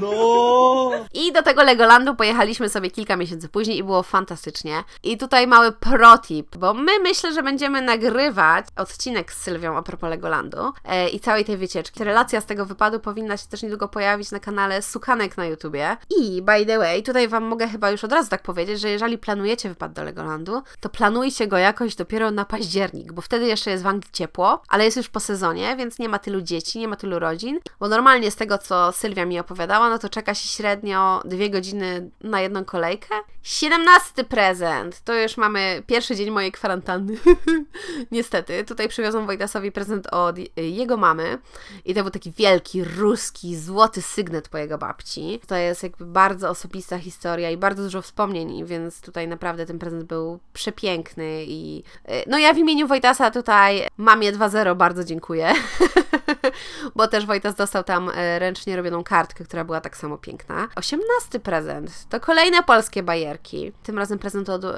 No! 0.00 0.90
I 1.14 1.32
do 1.32 1.42
tego 1.42 1.62
Legolandu 1.62 2.14
pojechaliśmy 2.14 2.68
sobie 2.68 2.90
kilka 2.90 3.16
miesięcy 3.16 3.48
później 3.48 3.78
i 3.78 3.84
było 3.84 4.02
fantastycznie. 4.02 4.84
I 5.02 5.18
tutaj 5.18 5.46
mały 5.46 5.72
protip, 5.72 6.56
bo 6.56 6.74
my 6.74 6.98
myślę, 6.98 7.32
że 7.32 7.42
będziemy 7.42 7.82
nagrywać 7.82 8.66
odcinek 8.76 9.32
z 9.32 9.36
Sylwią 9.42 9.76
a 9.76 9.82
propos 9.82 10.10
Legolandu 10.10 10.72
e, 10.84 11.08
i 11.08 11.20
całej 11.20 11.44
tej 11.44 11.56
wycieczki. 11.56 12.04
Relacja 12.04 12.40
z 12.40 12.46
tego 12.46 12.66
wypadu 12.66 13.00
powinna 13.00 13.36
się 13.36 13.46
też 13.48 13.62
niedługo 13.62 13.88
pojawić 13.88 14.30
na 14.30 14.40
kanale 14.40 14.82
Sukanek 14.82 15.36
na 15.36 15.46
YouTubie. 15.46 15.96
I 16.18 16.42
by 16.42 16.66
the 16.66 16.78
way, 16.78 17.02
tutaj 17.02 17.28
Wam 17.28 17.44
mogę 17.44 17.68
chyba 17.68 17.90
już 17.90 18.04
od 18.04 18.12
razu 18.12 18.30
tak 18.30 18.42
powiedzieć, 18.42 18.80
że 18.80 18.88
jeżeli 18.88 19.18
planujecie 19.18 19.68
wypad 19.68 19.92
do 19.92 20.04
Legolandu, 20.04 20.62
to 20.80 20.88
planujcie 20.88 21.46
go 21.46 21.58
jakoś 21.58 21.94
dopiero 21.94 22.30
na 22.30 22.44
październik, 22.44 23.12
bo 23.12 23.22
wtedy 23.22 23.46
jeszcze 23.46 23.70
jest 23.70 23.82
w 23.82 23.86
Anglii 23.86 24.12
ciepło, 24.12 24.62
ale 24.68 24.84
jest 24.84 24.96
już 24.96 25.08
po 25.08 25.20
sezonie, 25.20 25.76
więc 25.76 25.98
nie 25.98 26.08
ma 26.08 26.18
tylu 26.18 26.40
dzieci, 26.40 26.78
nie 26.78 26.88
ma 26.88 26.96
tylu 26.96 27.18
rodzin, 27.18 27.58
bo 27.80 27.88
normalnie 27.88 28.30
z 28.30 28.36
tego, 28.36 28.58
co 28.58 28.92
Sylwia 28.92 29.24
mi 29.24 29.40
opowiadała, 29.40 29.57
no 29.66 29.98
to 29.98 30.08
czeka 30.08 30.34
się 30.34 30.48
średnio 30.48 31.22
dwie 31.24 31.50
godziny 31.50 32.10
na 32.20 32.40
jedną 32.40 32.64
kolejkę. 32.64 33.14
17 33.42 34.24
prezent! 34.24 35.00
To 35.04 35.14
już 35.14 35.36
mamy 35.36 35.82
pierwszy 35.86 36.16
dzień 36.16 36.30
mojej 36.30 36.52
kwarantanny. 36.52 37.16
Niestety. 38.10 38.64
Tutaj 38.64 38.88
przywiozłam 38.88 39.26
Wojtasowi 39.26 39.72
prezent 39.72 40.06
od 40.06 40.36
jego 40.56 40.96
mamy 40.96 41.38
i 41.84 41.94
to 41.94 42.02
był 42.02 42.10
taki 42.10 42.32
wielki, 42.32 42.84
ruski, 42.84 43.56
złoty 43.56 44.02
sygnet 44.02 44.48
po 44.48 44.58
jego 44.58 44.78
babci. 44.78 45.40
To 45.46 45.56
jest 45.56 45.82
jakby 45.82 46.06
bardzo 46.06 46.50
osobista 46.50 46.98
historia 46.98 47.50
i 47.50 47.56
bardzo 47.56 47.82
dużo 47.82 48.02
wspomnień, 48.02 48.66
więc 48.66 49.00
tutaj 49.00 49.28
naprawdę 49.28 49.66
ten 49.66 49.78
prezent 49.78 50.04
był 50.04 50.38
przepiękny 50.52 51.44
i 51.46 51.82
no 52.26 52.38
ja 52.38 52.54
w 52.54 52.58
imieniu 52.58 52.88
Wojtasa 52.88 53.30
tutaj 53.30 53.88
mamie 53.96 54.32
2.0 54.32 54.76
bardzo 54.76 55.04
dziękuję. 55.04 55.52
bo 56.96 57.08
też 57.08 57.26
Wojtas 57.26 57.54
dostał 57.54 57.84
tam 57.84 58.10
e, 58.14 58.38
ręcznie 58.38 58.76
robioną 58.76 59.04
kartkę, 59.04 59.44
która 59.44 59.64
była 59.64 59.80
tak 59.80 59.96
samo 59.96 60.18
piękna. 60.18 60.68
18 60.76 61.40
prezent 61.40 62.06
to 62.08 62.20
kolejne 62.20 62.62
polskie 62.62 63.02
bajerki. 63.02 63.72
Tym 63.82 63.98
razem 63.98 64.18
prezent 64.18 64.48
od 64.48 64.64
y, 64.64 64.68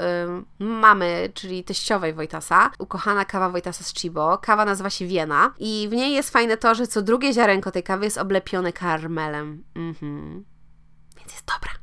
mamy, 0.59 1.33
czyli 1.35 1.65
teściowej 1.65 2.15
Wojtasa. 2.15 2.71
Ukochana 2.79 3.25
kawa 3.25 3.51
Wojtasa 3.51 3.85
z 3.85 3.95
Chibo. 3.95 4.39
Kawa 4.39 4.65
nazywa 4.65 4.91
się 4.91 5.07
Wiena 5.07 5.55
i 5.59 5.89
w 5.91 5.93
niej 5.93 6.13
jest 6.13 6.31
fajne 6.31 6.57
to, 6.57 6.75
że 6.75 6.87
co 6.87 7.03
drugie 7.03 7.33
ziarenko 7.33 7.71
tej 7.71 7.83
kawy 7.83 8.05
jest 8.05 8.19
oblepione 8.19 8.73
karmelem. 8.73 9.65
Mhm. 9.75 10.45
Więc 11.17 11.33
jest 11.33 11.45
dobra. 11.45 11.80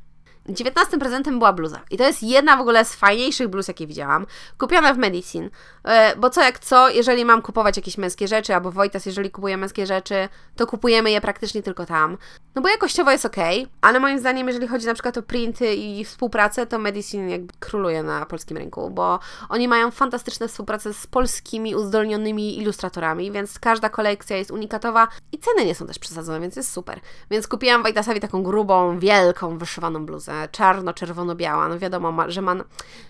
19 0.50 0.98
prezentem 0.98 1.40
była 1.40 1.54
bluza. 1.54 1.82
I 1.92 1.98
to 1.98 2.04
jest 2.04 2.24
jedna 2.24 2.58
w 2.58 2.62
ogóle 2.62 2.86
z 2.86 2.96
fajniejszych 2.96 3.48
bluz, 3.48 3.68
jakie 3.68 3.88
widziałam. 3.88 4.26
Kupiona 4.58 4.94
w 4.94 4.98
Medicine. 4.98 5.50
E, 5.84 6.16
bo 6.16 6.30
co 6.30 6.42
jak 6.42 6.60
co, 6.60 6.90
jeżeli 6.90 7.26
mam 7.26 7.42
kupować 7.42 7.78
jakieś 7.78 7.98
męskie 7.98 8.28
rzeczy, 8.28 8.56
albo 8.56 8.72
Wojtas, 8.72 9.06
jeżeli 9.06 9.32
kupuje 9.32 9.58
męskie 9.58 9.86
rzeczy, 9.86 10.30
to 10.56 10.68
kupujemy 10.68 11.12
je 11.12 11.22
praktycznie 11.22 11.64
tylko 11.64 11.86
tam. 11.86 12.18
No 12.56 12.62
bo 12.62 12.70
jakościowo 12.70 13.12
jest 13.12 13.26
ok, 13.26 13.36
ale 13.82 14.00
moim 14.00 14.20
zdaniem, 14.20 14.48
jeżeli 14.48 14.68
chodzi 14.68 14.86
na 14.86 14.94
przykład 14.94 15.18
o 15.18 15.22
printy 15.22 15.74
i 15.76 16.06
współpracę, 16.06 16.68
to 16.68 16.80
Medicine 16.80 17.32
jakby 17.32 17.54
króluje 17.60 18.04
na 18.04 18.26
polskim 18.26 18.58
rynku, 18.58 18.90
bo 18.90 19.20
oni 19.50 19.68
mają 19.68 19.92
fantastyczne 19.92 20.48
współpracę 20.48 20.94
z 20.94 21.08
polskimi 21.08 21.76
uzdolnionymi 21.76 22.58
ilustratorami, 22.58 23.32
więc 23.32 23.60
każda 23.60 23.90
kolekcja 23.90 24.38
jest 24.38 24.52
unikatowa 24.52 25.08
i 25.32 25.38
ceny 25.38 25.66
nie 25.66 25.76
są 25.76 25.88
też 25.88 26.00
przesadzone, 26.00 26.40
więc 26.40 26.56
jest 26.56 26.72
super. 26.72 27.00
Więc 27.32 27.48
kupiłam 27.48 27.84
Wojtasowi 27.84 28.20
taką 28.20 28.44
grubą, 28.44 29.00
wielką, 29.00 29.58
wyszywaną 29.58 30.06
bluzę 30.06 30.37
czarno-czerwono-biała. 30.52 31.70
No 31.70 31.80
wiadomo, 31.80 32.32
że 32.32 32.42
ma. 32.42 32.56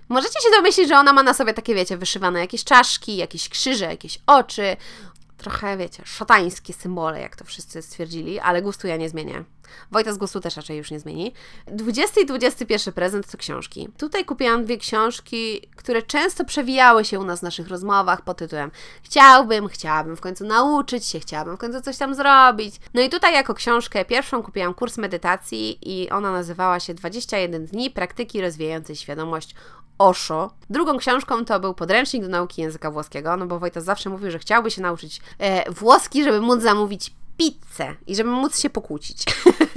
Możecie 0.09 0.41
się 0.41 0.49
domyślić, 0.55 0.87
że 0.87 0.97
ona 0.97 1.13
ma 1.13 1.23
na 1.23 1.33
sobie 1.33 1.53
takie, 1.53 1.75
wiecie, 1.75 1.97
wyszywane 1.97 2.39
jakieś 2.39 2.63
czaszki, 2.63 3.17
jakieś 3.17 3.49
krzyże, 3.49 3.85
jakieś 3.85 4.19
oczy. 4.27 4.77
Trochę, 5.38 5.78
wiecie, 5.78 6.04
szatańskie 6.06 6.73
symbole, 6.73 7.21
jak 7.21 7.36
to 7.36 7.45
wszyscy 7.45 7.82
stwierdzili, 7.82 8.39
ale 8.39 8.62
gustu 8.62 8.88
ja 8.88 8.97
nie 8.97 9.10
zmienię. 9.10 9.43
Wojta 9.91 10.13
z 10.13 10.17
gustu 10.17 10.39
też 10.39 10.56
raczej 10.56 10.78
już 10.78 10.91
nie 10.91 11.00
zmieni. 11.00 11.34
20 11.67 12.21
i 12.21 12.26
21 12.26 12.93
prezent 12.93 13.32
to 13.32 13.38
książki. 13.38 13.89
Tutaj 13.97 14.26
kupiłam 14.26 14.65
dwie 14.65 14.78
książki, 14.78 15.62
które 15.76 16.02
często 16.02 16.45
przewijały 16.45 17.06
się 17.06 17.19
u 17.19 17.23
nas 17.23 17.39
w 17.39 17.43
naszych 17.43 17.67
rozmowach 17.67 18.21
pod 18.21 18.38
tytułem 18.38 18.71
Chciałbym, 19.04 19.67
chciałabym 19.67 20.17
w 20.17 20.21
końcu 20.21 20.45
nauczyć 20.45 21.06
się, 21.06 21.19
chciałabym 21.19 21.56
w 21.56 21.60
końcu 21.60 21.82
coś 21.82 21.97
tam 21.97 22.15
zrobić. 22.15 22.76
No 22.93 23.02
i 23.02 23.10
tutaj 23.10 23.34
jako 23.34 23.54
książkę 23.54 24.06
pierwszą 24.06 24.43
kupiłam 24.43 24.73
kurs 24.73 24.97
medytacji 24.97 25.80
i 25.82 26.10
ona 26.10 26.32
nazywała 26.32 26.80
się 26.80 26.93
21 26.93 27.65
dni 27.65 27.89
praktyki 27.89 28.41
rozwijającej 28.41 28.95
świadomość 28.95 29.56
Osho. 29.97 30.51
Drugą 30.69 30.97
książką 30.97 31.45
to 31.45 31.60
był 31.60 31.73
podręcznik 31.73 32.23
do 32.23 32.29
nauki 32.29 32.62
języka 32.62 32.91
włoskiego, 32.91 33.38
no 33.38 33.45
bo 33.45 33.60
Wojta 33.60 33.81
zawsze 33.81 34.10
mówił, 34.10 34.31
że 34.31 34.39
chciałby 34.39 34.71
się 34.71 34.81
nauczyć 34.81 35.21
e, 35.39 35.71
włoski, 35.71 36.23
żeby 36.23 36.41
móc 36.41 36.62
zamówić 36.62 37.12
pizzę 37.38 37.95
i 38.07 38.15
żeby 38.15 38.29
móc 38.29 38.60
się 38.60 38.69
pokłócić. 38.69 39.23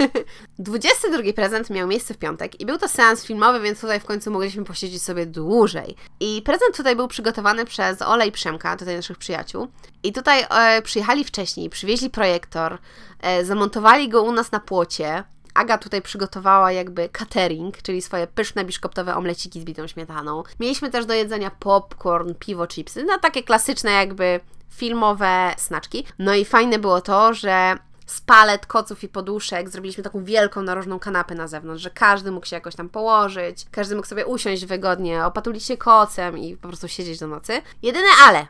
22 0.59 1.33
prezent 1.33 1.69
miał 1.69 1.87
miejsce 1.87 2.13
w 2.13 2.17
piątek 2.17 2.59
i 2.59 2.65
był 2.65 2.77
to 2.77 2.87
seans 2.87 3.25
filmowy, 3.25 3.59
więc 3.59 3.81
tutaj 3.81 3.99
w 3.99 4.05
końcu 4.05 4.31
mogliśmy 4.31 4.63
posiedzieć 4.63 5.03
sobie 5.03 5.25
dłużej. 5.25 5.95
I 6.19 6.41
prezent 6.45 6.77
tutaj 6.77 6.95
był 6.95 7.07
przygotowany 7.07 7.65
przez 7.65 8.01
Ole 8.01 8.27
i 8.27 8.31
Przemka, 8.31 8.77
tutaj 8.77 8.95
naszych 8.95 9.17
przyjaciół. 9.17 9.67
I 10.03 10.13
tutaj 10.13 10.45
e, 10.49 10.81
przyjechali 10.81 11.23
wcześniej, 11.23 11.69
przywieźli 11.69 12.09
projektor, 12.09 12.77
e, 13.19 13.45
zamontowali 13.45 14.09
go 14.09 14.23
u 14.23 14.31
nas 14.31 14.51
na 14.51 14.59
płocie. 14.59 15.23
Aga 15.53 15.77
tutaj 15.77 16.01
przygotowała 16.01 16.71
jakby 16.71 17.09
catering, 17.09 17.81
czyli 17.81 18.01
swoje 18.01 18.27
pyszne 18.27 18.65
biszkoptowe 18.65 19.15
omleciki 19.15 19.61
z 19.61 19.63
bitą 19.63 19.87
śmietaną. 19.87 20.43
Mieliśmy 20.59 20.91
też 20.91 21.05
do 21.05 21.13
jedzenia 21.13 21.51
popcorn, 21.59 22.33
piwo, 22.39 22.67
chipsy, 22.67 23.03
no 23.03 23.17
takie 23.19 23.43
klasyczne 23.43 23.91
jakby 23.91 24.39
filmowe 24.69 25.53
snaczki. 25.57 26.05
No 26.19 26.33
i 26.33 26.45
fajne 26.45 26.79
było 26.79 27.01
to, 27.01 27.33
że 27.33 27.77
z 28.05 28.21
palet, 28.21 28.65
koców 28.65 29.03
i 29.03 29.07
poduszek 29.07 29.69
zrobiliśmy 29.69 30.03
taką 30.03 30.23
wielką 30.23 30.61
narożną 30.61 30.99
kanapę 30.99 31.35
na 31.35 31.47
zewnątrz, 31.47 31.83
że 31.83 31.89
każdy 31.89 32.31
mógł 32.31 32.45
się 32.45 32.55
jakoś 32.55 32.75
tam 32.75 32.89
położyć, 32.89 33.65
każdy 33.71 33.95
mógł 33.95 34.07
sobie 34.07 34.25
usiąść 34.25 34.65
wygodnie, 34.65 35.25
opatulić 35.25 35.63
się 35.63 35.77
kocem 35.77 36.37
i 36.37 36.57
po 36.57 36.67
prostu 36.67 36.87
siedzieć 36.87 37.19
do 37.19 37.27
nocy. 37.27 37.61
Jedyne 37.81 38.07
ale, 38.27 38.47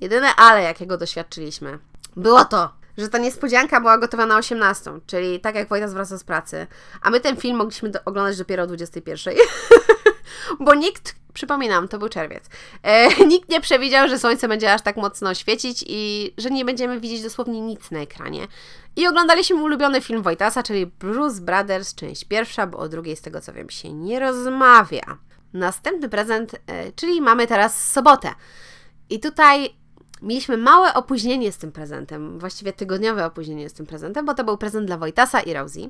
jedyne 0.00 0.36
ale, 0.36 0.62
jakiego 0.62 0.96
doświadczyliśmy, 0.96 1.78
było 2.16 2.44
to, 2.44 2.79
że 2.98 3.08
ta 3.08 3.18
niespodzianka 3.18 3.80
była 3.80 3.98
gotowa 3.98 4.26
na 4.26 4.38
18, 4.38 4.90
czyli 5.06 5.40
tak 5.40 5.54
jak 5.54 5.68
Wojtas 5.68 5.92
wraca 5.94 6.18
z 6.18 6.24
pracy, 6.24 6.66
a 7.02 7.10
my 7.10 7.20
ten 7.20 7.36
film 7.36 7.56
mogliśmy 7.56 7.88
do, 7.88 7.98
oglądać 8.04 8.38
dopiero 8.38 8.62
o 8.62 8.66
21. 8.66 9.34
Bo 10.60 10.74
nikt, 10.74 11.14
przypominam, 11.32 11.88
to 11.88 11.98
był 11.98 12.08
czerwiec, 12.08 12.44
e, 12.82 13.24
nikt 13.26 13.48
nie 13.48 13.60
przewidział, 13.60 14.08
że 14.08 14.18
słońce 14.18 14.48
będzie 14.48 14.72
aż 14.72 14.82
tak 14.82 14.96
mocno 14.96 15.34
świecić 15.34 15.84
i 15.86 16.34
że 16.38 16.50
nie 16.50 16.64
będziemy 16.64 17.00
widzieć 17.00 17.22
dosłownie 17.22 17.60
nic 17.60 17.90
na 17.90 17.98
ekranie. 17.98 18.46
I 18.96 19.08
oglądaliśmy 19.08 19.56
ulubiony 19.56 20.00
film 20.00 20.22
Wojtasa, 20.22 20.62
czyli 20.62 20.86
Bruce 20.86 21.40
Brothers, 21.40 21.94
część 21.94 22.24
pierwsza, 22.24 22.66
bo 22.66 22.78
o 22.78 22.88
drugiej, 22.88 23.16
z 23.16 23.20
tego 23.20 23.40
co 23.40 23.52
wiem, 23.52 23.70
się 23.70 23.92
nie 23.92 24.20
rozmawia. 24.20 25.18
Następny 25.52 26.08
prezent, 26.08 26.54
e, 26.66 26.92
czyli 26.92 27.20
mamy 27.20 27.46
teraz 27.46 27.90
sobotę. 27.90 28.34
I 29.10 29.20
tutaj 29.20 29.79
Mieliśmy 30.22 30.56
małe 30.56 30.94
opóźnienie 30.94 31.52
z 31.52 31.58
tym 31.58 31.72
prezentem, 31.72 32.38
właściwie 32.38 32.72
tygodniowe 32.72 33.26
opóźnienie 33.26 33.68
z 33.68 33.72
tym 33.72 33.86
prezentem, 33.86 34.26
bo 34.26 34.34
to 34.34 34.44
był 34.44 34.58
prezent 34.58 34.86
dla 34.86 34.98
Wojtasa 34.98 35.40
i 35.40 35.52
Rosie. 35.54 35.88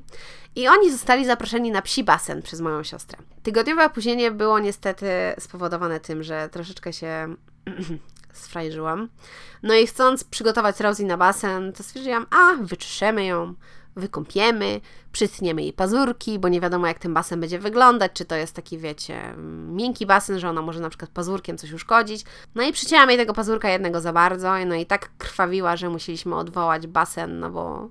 I 0.56 0.68
oni 0.68 0.92
zostali 0.92 1.26
zaproszeni 1.26 1.70
na 1.70 1.82
psi 1.82 2.04
basen 2.04 2.42
przez 2.42 2.60
moją 2.60 2.82
siostrę. 2.82 3.18
Tygodniowe 3.42 3.84
opóźnienie 3.84 4.30
było 4.30 4.58
niestety 4.58 5.06
spowodowane 5.38 6.00
tym, 6.00 6.22
że 6.22 6.48
troszeczkę 6.48 6.92
się 6.92 7.34
sfrajżyłam. 8.32 9.08
No 9.62 9.74
i 9.74 9.86
chcąc 9.86 10.24
przygotować 10.24 10.80
Rosie 10.80 11.04
na 11.04 11.16
basen, 11.16 11.72
to 11.72 11.82
stwierdziłam, 11.82 12.26
a 12.30 12.54
wyczyszemy 12.62 13.24
ją, 13.24 13.54
wykąpiemy, 14.00 14.80
przytniemy 15.12 15.62
jej 15.62 15.72
pazurki, 15.72 16.38
bo 16.38 16.48
nie 16.48 16.60
wiadomo 16.60 16.86
jak 16.86 16.98
ten 16.98 17.14
basen 17.14 17.40
będzie 17.40 17.58
wyglądać, 17.58 18.12
czy 18.14 18.24
to 18.24 18.34
jest 18.34 18.54
taki, 18.56 18.78
wiecie, 18.78 19.34
miękki 19.68 20.06
basen, 20.06 20.38
że 20.38 20.48
ona 20.48 20.62
może 20.62 20.80
na 20.80 20.88
przykład 20.88 21.10
pazurkiem 21.10 21.58
coś 21.58 21.72
uszkodzić. 21.72 22.24
No 22.54 22.62
i 22.62 22.72
przycięłam 22.72 23.08
jej 23.08 23.18
tego 23.18 23.32
pazurka 23.32 23.70
jednego 23.70 24.00
za 24.00 24.12
bardzo, 24.12 24.52
no 24.66 24.74
i 24.74 24.86
tak 24.86 25.10
krwawiła, 25.18 25.76
że 25.76 25.90
musieliśmy 25.90 26.36
odwołać 26.36 26.86
basen, 26.86 27.40
no 27.40 27.50
bo 27.50 27.88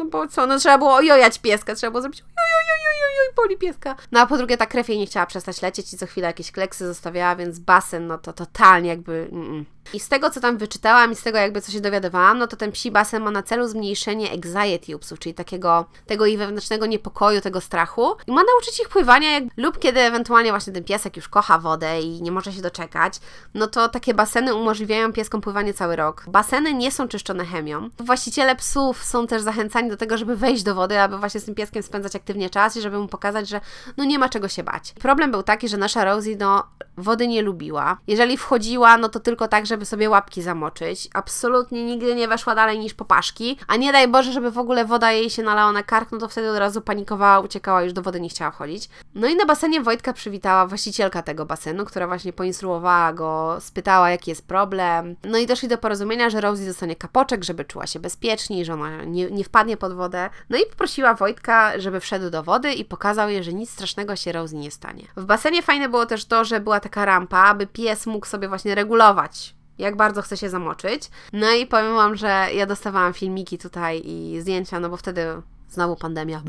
no 0.00 0.06
bo 0.06 0.28
co, 0.28 0.46
no 0.46 0.58
trzeba 0.58 0.78
było 0.78 0.94
ojojać 0.94 1.38
pieska, 1.38 1.74
trzeba 1.74 1.90
było 1.90 2.00
zrobić 2.00 2.22
ojojojojojoj, 2.22 3.34
boli 3.36 3.58
pieska. 3.58 3.96
No 4.12 4.20
a 4.20 4.26
po 4.26 4.36
drugie 4.36 4.56
ta 4.56 4.66
krew 4.66 4.88
jej 4.88 4.98
nie 4.98 5.06
chciała 5.06 5.26
przestać 5.26 5.62
lecieć 5.62 5.92
i 5.92 5.96
co 5.96 6.06
chwilę 6.06 6.26
jakieś 6.26 6.52
kleksy 6.52 6.86
zostawiała, 6.86 7.36
więc 7.36 7.58
basen, 7.58 8.06
no 8.06 8.18
to 8.18 8.32
totalnie 8.32 8.88
jakby... 8.88 9.28
Mm. 9.32 9.64
I 9.94 10.00
z 10.00 10.08
tego, 10.08 10.30
co 10.30 10.40
tam 10.40 10.58
wyczytałam 10.58 11.12
i 11.12 11.16
z 11.16 11.22
tego 11.22 11.38
jakby 11.38 11.60
co 11.60 11.72
się 11.72 11.80
dowiadywałam, 11.80 12.38
no 12.38 12.46
to 12.46 12.56
ten 12.56 12.72
psi 12.72 12.90
basen 12.90 13.22
ma 13.22 13.30
na 13.30 13.42
celu 13.42 13.68
zmniejszenie 13.68 14.30
anxiety 14.32 14.96
u 14.96 14.98
psów, 14.98 15.18
czyli 15.18 15.34
takiego 15.34 15.84
tego 16.06 16.26
ich 16.26 16.38
wewnętrznego 16.38 16.86
niepokoju, 16.86 17.40
tego 17.40 17.60
strachu. 17.60 18.16
I 18.26 18.32
ma 18.32 18.42
nauczyć 18.42 18.80
ich 18.80 18.88
pływania 18.88 19.32
jak, 19.32 19.44
lub 19.56 19.78
kiedy 19.78 20.00
ewentualnie 20.00 20.50
właśnie 20.50 20.72
ten 20.72 20.84
piesek 20.84 21.16
już 21.16 21.28
kocha 21.28 21.58
wodę 21.58 22.00
i 22.00 22.22
nie 22.22 22.32
może 22.32 22.52
się 22.52 22.62
doczekać, 22.62 23.20
no 23.54 23.66
to 23.66 23.88
takie 23.88 24.14
baseny 24.14 24.54
umożliwiają 24.54 25.12
pieskom 25.12 25.40
pływanie 25.40 25.74
cały 25.74 25.96
rok. 25.96 26.24
Baseny 26.28 26.74
nie 26.74 26.90
są 26.90 27.08
czyszczone 27.08 27.46
chemią. 27.46 27.90
Właściciele 27.98 28.56
psów 28.56 29.04
są 29.04 29.26
też 29.26 29.42
zachęcani 29.42 29.90
do 29.90 29.96
tego, 29.96 30.16
żeby 30.16 30.36
wejść 30.36 30.62
do 30.62 30.74
wody, 30.74 31.00
aby 31.00 31.18
właśnie 31.18 31.40
z 31.40 31.44
tym 31.44 31.54
pieskiem 31.54 31.82
spędzać 31.82 32.16
aktywnie 32.16 32.50
czas 32.50 32.76
i 32.76 32.80
żeby 32.80 32.98
mu 32.98 33.08
pokazać, 33.08 33.48
że 33.48 33.60
no 33.96 34.04
nie 34.04 34.18
ma 34.18 34.28
czego 34.28 34.48
się 34.48 34.62
bać. 34.62 34.92
Problem 34.92 35.30
był 35.30 35.42
taki, 35.42 35.68
że 35.68 35.76
nasza 35.76 36.04
Rosie 36.04 36.36
no 36.38 36.66
wody 36.96 37.28
nie 37.28 37.42
lubiła. 37.42 37.98
Jeżeli 38.06 38.36
wchodziła, 38.36 38.96
no 38.96 39.08
to 39.08 39.20
tylko 39.20 39.48
tak, 39.48 39.66
żeby 39.70 39.86
sobie 39.86 40.10
łapki 40.10 40.42
zamoczyć. 40.42 41.08
Absolutnie 41.14 41.84
nigdy 41.84 42.14
nie 42.14 42.28
weszła 42.28 42.54
dalej 42.54 42.78
niż 42.78 42.94
popaszki, 42.94 43.58
a 43.68 43.76
nie 43.76 43.92
daj 43.92 44.08
Boże, 44.08 44.32
żeby 44.32 44.50
w 44.50 44.58
ogóle 44.58 44.84
woda 44.84 45.12
jej 45.12 45.30
się 45.30 45.42
nalała 45.42 45.72
na 45.72 45.82
kark, 45.82 46.12
no 46.12 46.18
to 46.18 46.28
wtedy 46.28 46.50
od 46.50 46.58
razu 46.58 46.80
panikowała, 46.80 47.40
uciekała, 47.40 47.82
już 47.82 47.92
do 47.92 48.02
wody 48.02 48.20
nie 48.20 48.28
chciała 48.28 48.50
wchodzić. 48.50 48.88
No 49.14 49.28
i 49.28 49.36
na 49.36 49.46
basenie 49.46 49.80
Wojtka 49.80 50.12
przywitała 50.12 50.66
właścicielka 50.66 51.22
tego 51.22 51.46
basenu, 51.46 51.84
która 51.84 52.06
właśnie 52.06 52.32
poinstruowała 52.32 53.12
go, 53.12 53.56
spytała 53.60 54.10
jaki 54.10 54.30
jest 54.30 54.48
problem. 54.48 55.16
No 55.24 55.38
i 55.38 55.46
doszli 55.46 55.68
do 55.68 55.78
porozumienia, 55.78 56.30
że 56.30 56.40
Rosie 56.40 56.66
dostanie 56.66 56.96
kapoczek, 56.96 57.44
żeby 57.44 57.64
czuła 57.64 57.86
się 57.86 58.00
bezpieczniej, 58.00 58.64
że 58.64 58.74
ona 58.74 59.04
nie, 59.04 59.30
nie 59.30 59.44
wpadnie 59.44 59.76
pod 59.76 59.92
wodę. 59.92 60.30
No 60.50 60.58
i 60.58 60.66
poprosiła 60.70 61.14
Wojtka, 61.14 61.72
żeby 61.78 62.00
wszedł 62.00 62.30
do 62.30 62.42
wody 62.42 62.72
i 62.72 62.84
pokazał 62.84 63.28
jej, 63.28 63.44
że 63.44 63.52
nic 63.52 63.70
strasznego 63.70 64.16
się 64.16 64.32
Rosie 64.32 64.56
nie 64.56 64.70
stanie. 64.70 65.04
W 65.16 65.24
basenie 65.24 65.62
fajne 65.62 65.88
było 65.88 66.06
też 66.06 66.24
to, 66.24 66.44
że 66.44 66.60
była 66.60 66.80
taka 66.80 67.04
rampa, 67.04 67.38
aby 67.38 67.66
pies 67.66 68.06
mógł 68.06 68.26
sobie 68.26 68.48
właśnie 68.48 68.74
regulować 68.74 69.59
jak 69.80 69.96
bardzo 69.96 70.22
chce 70.22 70.36
się 70.36 70.50
zamoczyć. 70.50 71.10
No 71.32 71.52
i 71.52 71.66
powiem 71.66 71.94
Wam, 71.94 72.16
że 72.16 72.46
ja 72.54 72.66
dostawałam 72.66 73.12
filmiki 73.12 73.58
tutaj 73.58 74.02
i 74.04 74.40
zdjęcia, 74.40 74.80
no 74.80 74.88
bo 74.88 74.96
wtedy 74.96 75.26
znowu 75.68 75.96
pandemia, 75.96 76.42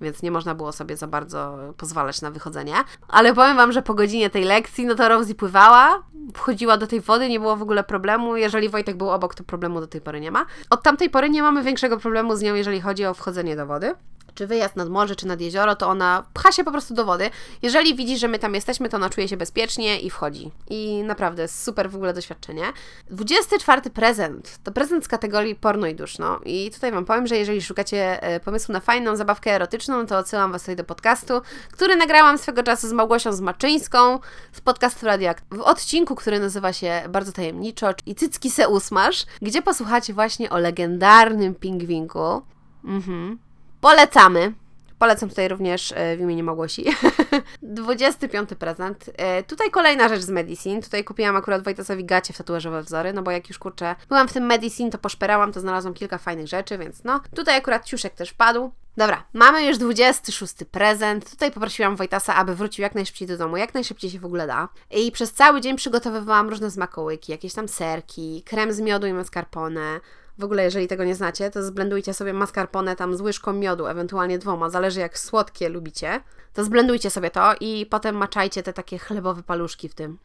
więc 0.00 0.22
nie 0.22 0.30
można 0.30 0.54
było 0.54 0.72
sobie 0.72 0.96
za 0.96 1.06
bardzo 1.06 1.58
pozwalać 1.76 2.22
na 2.22 2.30
wychodzenie. 2.30 2.74
Ale 3.08 3.34
powiem 3.34 3.56
Wam, 3.56 3.72
że 3.72 3.82
po 3.82 3.94
godzinie 3.94 4.30
tej 4.30 4.44
lekcji, 4.44 4.86
no 4.86 4.94
to 4.94 5.08
Rosie 5.08 5.34
pływała, 5.34 6.02
wchodziła 6.34 6.76
do 6.76 6.86
tej 6.86 7.00
wody, 7.00 7.28
nie 7.28 7.40
było 7.40 7.56
w 7.56 7.62
ogóle 7.62 7.84
problemu. 7.84 8.36
Jeżeli 8.36 8.68
Wojtek 8.68 8.96
był 8.96 9.10
obok, 9.10 9.34
to 9.34 9.44
problemu 9.44 9.80
do 9.80 9.86
tej 9.86 10.00
pory 10.00 10.20
nie 10.20 10.30
ma. 10.30 10.46
Od 10.70 10.82
tamtej 10.82 11.10
pory 11.10 11.30
nie 11.30 11.42
mamy 11.42 11.62
większego 11.62 11.96
problemu 11.96 12.36
z 12.36 12.42
nią, 12.42 12.54
jeżeli 12.54 12.80
chodzi 12.80 13.06
o 13.06 13.14
wchodzenie 13.14 13.56
do 13.56 13.66
wody 13.66 13.94
czy 14.38 14.46
wyjazd 14.46 14.76
nad 14.76 14.88
morze, 14.88 15.16
czy 15.16 15.26
nad 15.26 15.40
jezioro, 15.40 15.76
to 15.76 15.88
ona 15.88 16.24
pcha 16.34 16.52
się 16.52 16.64
po 16.64 16.70
prostu 16.70 16.94
do 16.94 17.04
wody. 17.04 17.30
Jeżeli 17.62 17.94
widzi, 17.94 18.18
że 18.18 18.28
my 18.28 18.38
tam 18.38 18.54
jesteśmy, 18.54 18.88
to 18.88 18.96
ona 18.96 19.10
czuje 19.10 19.28
się 19.28 19.36
bezpiecznie 19.36 20.00
i 20.00 20.10
wchodzi. 20.10 20.50
I 20.70 21.02
naprawdę 21.02 21.48
super 21.48 21.90
w 21.90 21.94
ogóle 21.94 22.14
doświadczenie. 22.14 22.64
24 23.10 23.90
prezent 23.90 24.58
to 24.64 24.72
prezent 24.72 25.04
z 25.04 25.08
kategorii 25.08 25.54
porno 25.54 25.86
i 25.86 25.94
duszno. 25.94 26.40
I 26.44 26.70
tutaj 26.70 26.92
Wam 26.92 27.04
powiem, 27.04 27.26
że 27.26 27.36
jeżeli 27.36 27.62
szukacie 27.62 28.22
e, 28.22 28.40
pomysłu 28.40 28.72
na 28.72 28.80
fajną 28.80 29.16
zabawkę 29.16 29.50
erotyczną, 29.50 30.06
to 30.06 30.18
odsyłam 30.18 30.52
Was 30.52 30.62
tutaj 30.62 30.76
do 30.76 30.84
podcastu, 30.84 31.40
który 31.72 31.96
nagrałam 31.96 32.38
swego 32.38 32.62
czasu 32.62 32.88
z 32.88 32.92
Małgosią 32.92 33.32
Zmaczyńską 33.32 34.18
z 34.52 34.60
podcastu 34.60 35.06
Radioakt. 35.06 35.44
W 35.50 35.60
odcinku, 35.60 36.14
który 36.14 36.40
nazywa 36.40 36.72
się 36.72 37.02
bardzo 37.08 37.32
tajemniczo 37.32 37.86
i 38.06 38.14
Cycki 38.14 38.50
se 38.50 38.68
usmasz, 38.68 39.26
gdzie 39.42 39.62
posłuchacie 39.62 40.14
właśnie 40.14 40.50
o 40.50 40.58
legendarnym 40.58 41.54
pingwinku. 41.54 42.42
Mhm. 42.84 43.47
Polecamy. 43.80 44.52
Polecam 44.98 45.28
tutaj 45.28 45.48
również 45.48 45.92
e, 45.96 46.16
w 46.16 46.20
imieniu 46.20 46.44
Małgosi. 46.44 46.84
25 47.62 48.50
prezent. 48.58 49.10
E, 49.16 49.42
tutaj 49.42 49.70
kolejna 49.70 50.08
rzecz 50.08 50.20
z 50.20 50.28
Medicine. 50.28 50.82
Tutaj 50.82 51.04
kupiłam 51.04 51.36
akurat 51.36 51.64
Wojtasowi 51.64 52.04
gacie 52.04 52.32
w 52.32 52.36
tatuażowe 52.36 52.82
wzory, 52.82 53.12
no 53.12 53.22
bo 53.22 53.30
jak 53.30 53.48
już 53.48 53.58
kurczę, 53.58 53.94
byłam 54.08 54.28
w 54.28 54.32
tym 54.32 54.46
Medicine, 54.46 54.90
to 54.90 54.98
poszperałam, 54.98 55.52
to 55.52 55.60
znalazłam 55.60 55.94
kilka 55.94 56.18
fajnych 56.18 56.46
rzeczy, 56.46 56.78
więc 56.78 57.04
no. 57.04 57.20
Tutaj 57.34 57.56
akurat 57.56 57.84
ciuszek 57.84 58.14
też 58.14 58.30
wpadł. 58.30 58.72
Dobra, 58.96 59.24
mamy 59.32 59.66
już 59.66 59.78
26 59.78 60.54
prezent. 60.70 61.30
Tutaj 61.30 61.52
poprosiłam 61.52 61.96
Wojtasa, 61.96 62.34
aby 62.34 62.54
wrócił 62.54 62.82
jak 62.82 62.94
najszybciej 62.94 63.28
do 63.28 63.38
domu, 63.38 63.56
jak 63.56 63.74
najszybciej 63.74 64.10
się 64.10 64.18
w 64.18 64.24
ogóle 64.24 64.46
da. 64.46 64.68
I 64.90 65.12
przez 65.12 65.32
cały 65.32 65.60
dzień 65.60 65.76
przygotowywałam 65.76 66.48
różne 66.48 66.70
smakołyki, 66.70 67.32
jakieś 67.32 67.54
tam 67.54 67.68
serki, 67.68 68.42
krem 68.46 68.72
z 68.72 68.80
miodu 68.80 69.06
i 69.06 69.12
mascarpone, 69.12 70.00
w 70.38 70.44
ogóle, 70.44 70.62
jeżeli 70.64 70.88
tego 70.88 71.04
nie 71.04 71.14
znacie, 71.14 71.50
to 71.50 71.62
zblendujcie 71.62 72.14
sobie 72.14 72.32
mascarpone 72.32 72.96
tam 72.96 73.16
z 73.16 73.20
łyżką 73.20 73.52
miodu, 73.52 73.86
ewentualnie 73.86 74.38
dwoma, 74.38 74.70
zależy 74.70 75.00
jak 75.00 75.18
słodkie 75.18 75.68
lubicie. 75.68 76.20
To 76.52 76.64
zblendujcie 76.64 77.10
sobie 77.10 77.30
to 77.30 77.54
i 77.60 77.86
potem 77.86 78.16
maczajcie 78.16 78.62
te 78.62 78.72
takie 78.72 78.98
chlebowe 78.98 79.42
paluszki 79.42 79.88
w 79.88 79.94
tym 79.94 80.18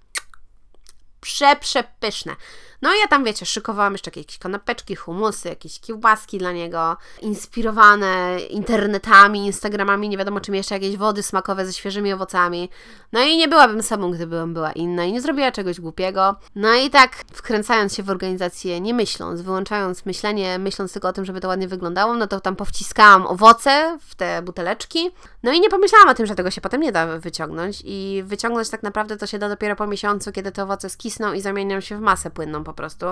przeprzepyszne. 1.23 2.35
No 2.83 2.89
ja 2.93 3.07
tam, 3.07 3.23
wiecie, 3.23 3.45
szykowałam 3.45 3.93
jeszcze 3.93 4.11
jakieś 4.15 4.37
kanapeczki, 4.37 4.95
humusy, 4.95 5.49
jakieś 5.49 5.79
kiełbaski 5.79 6.37
dla 6.37 6.51
niego, 6.51 6.97
inspirowane 7.21 8.37
internetami, 8.49 9.45
instagramami, 9.45 10.09
nie 10.09 10.17
wiadomo 10.17 10.39
czym 10.39 10.55
jeszcze, 10.55 10.75
jakieś 10.75 10.97
wody 10.97 11.23
smakowe 11.23 11.65
ze 11.65 11.73
świeżymi 11.73 12.13
owocami. 12.13 12.69
No 13.11 13.23
i 13.23 13.37
nie 13.37 13.47
byłabym 13.47 13.83
sobą, 13.83 14.11
gdybym 14.11 14.53
była 14.53 14.71
inna 14.71 15.05
i 15.05 15.11
nie 15.13 15.21
zrobiła 15.21 15.51
czegoś 15.51 15.81
głupiego. 15.81 16.35
No 16.55 16.73
i 16.73 16.89
tak, 16.89 17.15
wkręcając 17.33 17.95
się 17.95 18.03
w 18.03 18.09
organizację, 18.09 18.81
nie 18.81 18.93
myśląc, 18.93 19.41
wyłączając 19.41 20.05
myślenie, 20.05 20.59
myśląc 20.59 20.93
tylko 20.93 21.07
o 21.07 21.13
tym, 21.13 21.25
żeby 21.25 21.41
to 21.41 21.47
ładnie 21.47 21.67
wyglądało, 21.67 22.13
no 22.13 22.27
to 22.27 22.39
tam 22.39 22.55
powciskałam 22.55 23.27
owoce 23.27 23.97
w 24.01 24.15
te 24.15 24.41
buteleczki. 24.41 25.11
No 25.43 25.51
i 25.51 25.59
nie 25.59 25.69
pomyślałam 25.69 26.09
o 26.09 26.13
tym, 26.13 26.25
że 26.25 26.35
tego 26.35 26.51
się 26.51 26.61
potem 26.61 26.81
nie 26.81 26.91
da 26.91 27.19
wyciągnąć 27.19 27.81
i 27.85 28.23
wyciągnąć 28.25 28.69
tak 28.69 28.83
naprawdę 28.83 29.17
to 29.17 29.27
się 29.27 29.39
da 29.39 29.49
dopiero 29.49 29.75
po 29.75 29.87
miesiącu, 29.87 30.31
kiedy 30.31 30.51
te 30.51 30.63
owoce 30.63 30.89
skisną 30.89 31.33
i 31.33 31.41
zamienią 31.41 31.81
się 31.81 31.97
w 31.97 32.01
masę 32.01 32.31
płynną 32.31 32.63
po 32.63 32.72
prostu. 32.73 33.05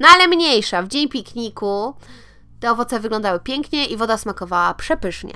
No 0.00 0.08
ale 0.08 0.28
mniejsza, 0.28 0.82
w 0.82 0.88
dzień 0.88 1.08
pikniku 1.08 1.94
te 2.60 2.70
owoce 2.70 3.00
wyglądały 3.00 3.40
pięknie 3.40 3.86
i 3.86 3.96
woda 3.96 4.18
smakowała 4.18 4.74
przepysznie. 4.74 5.32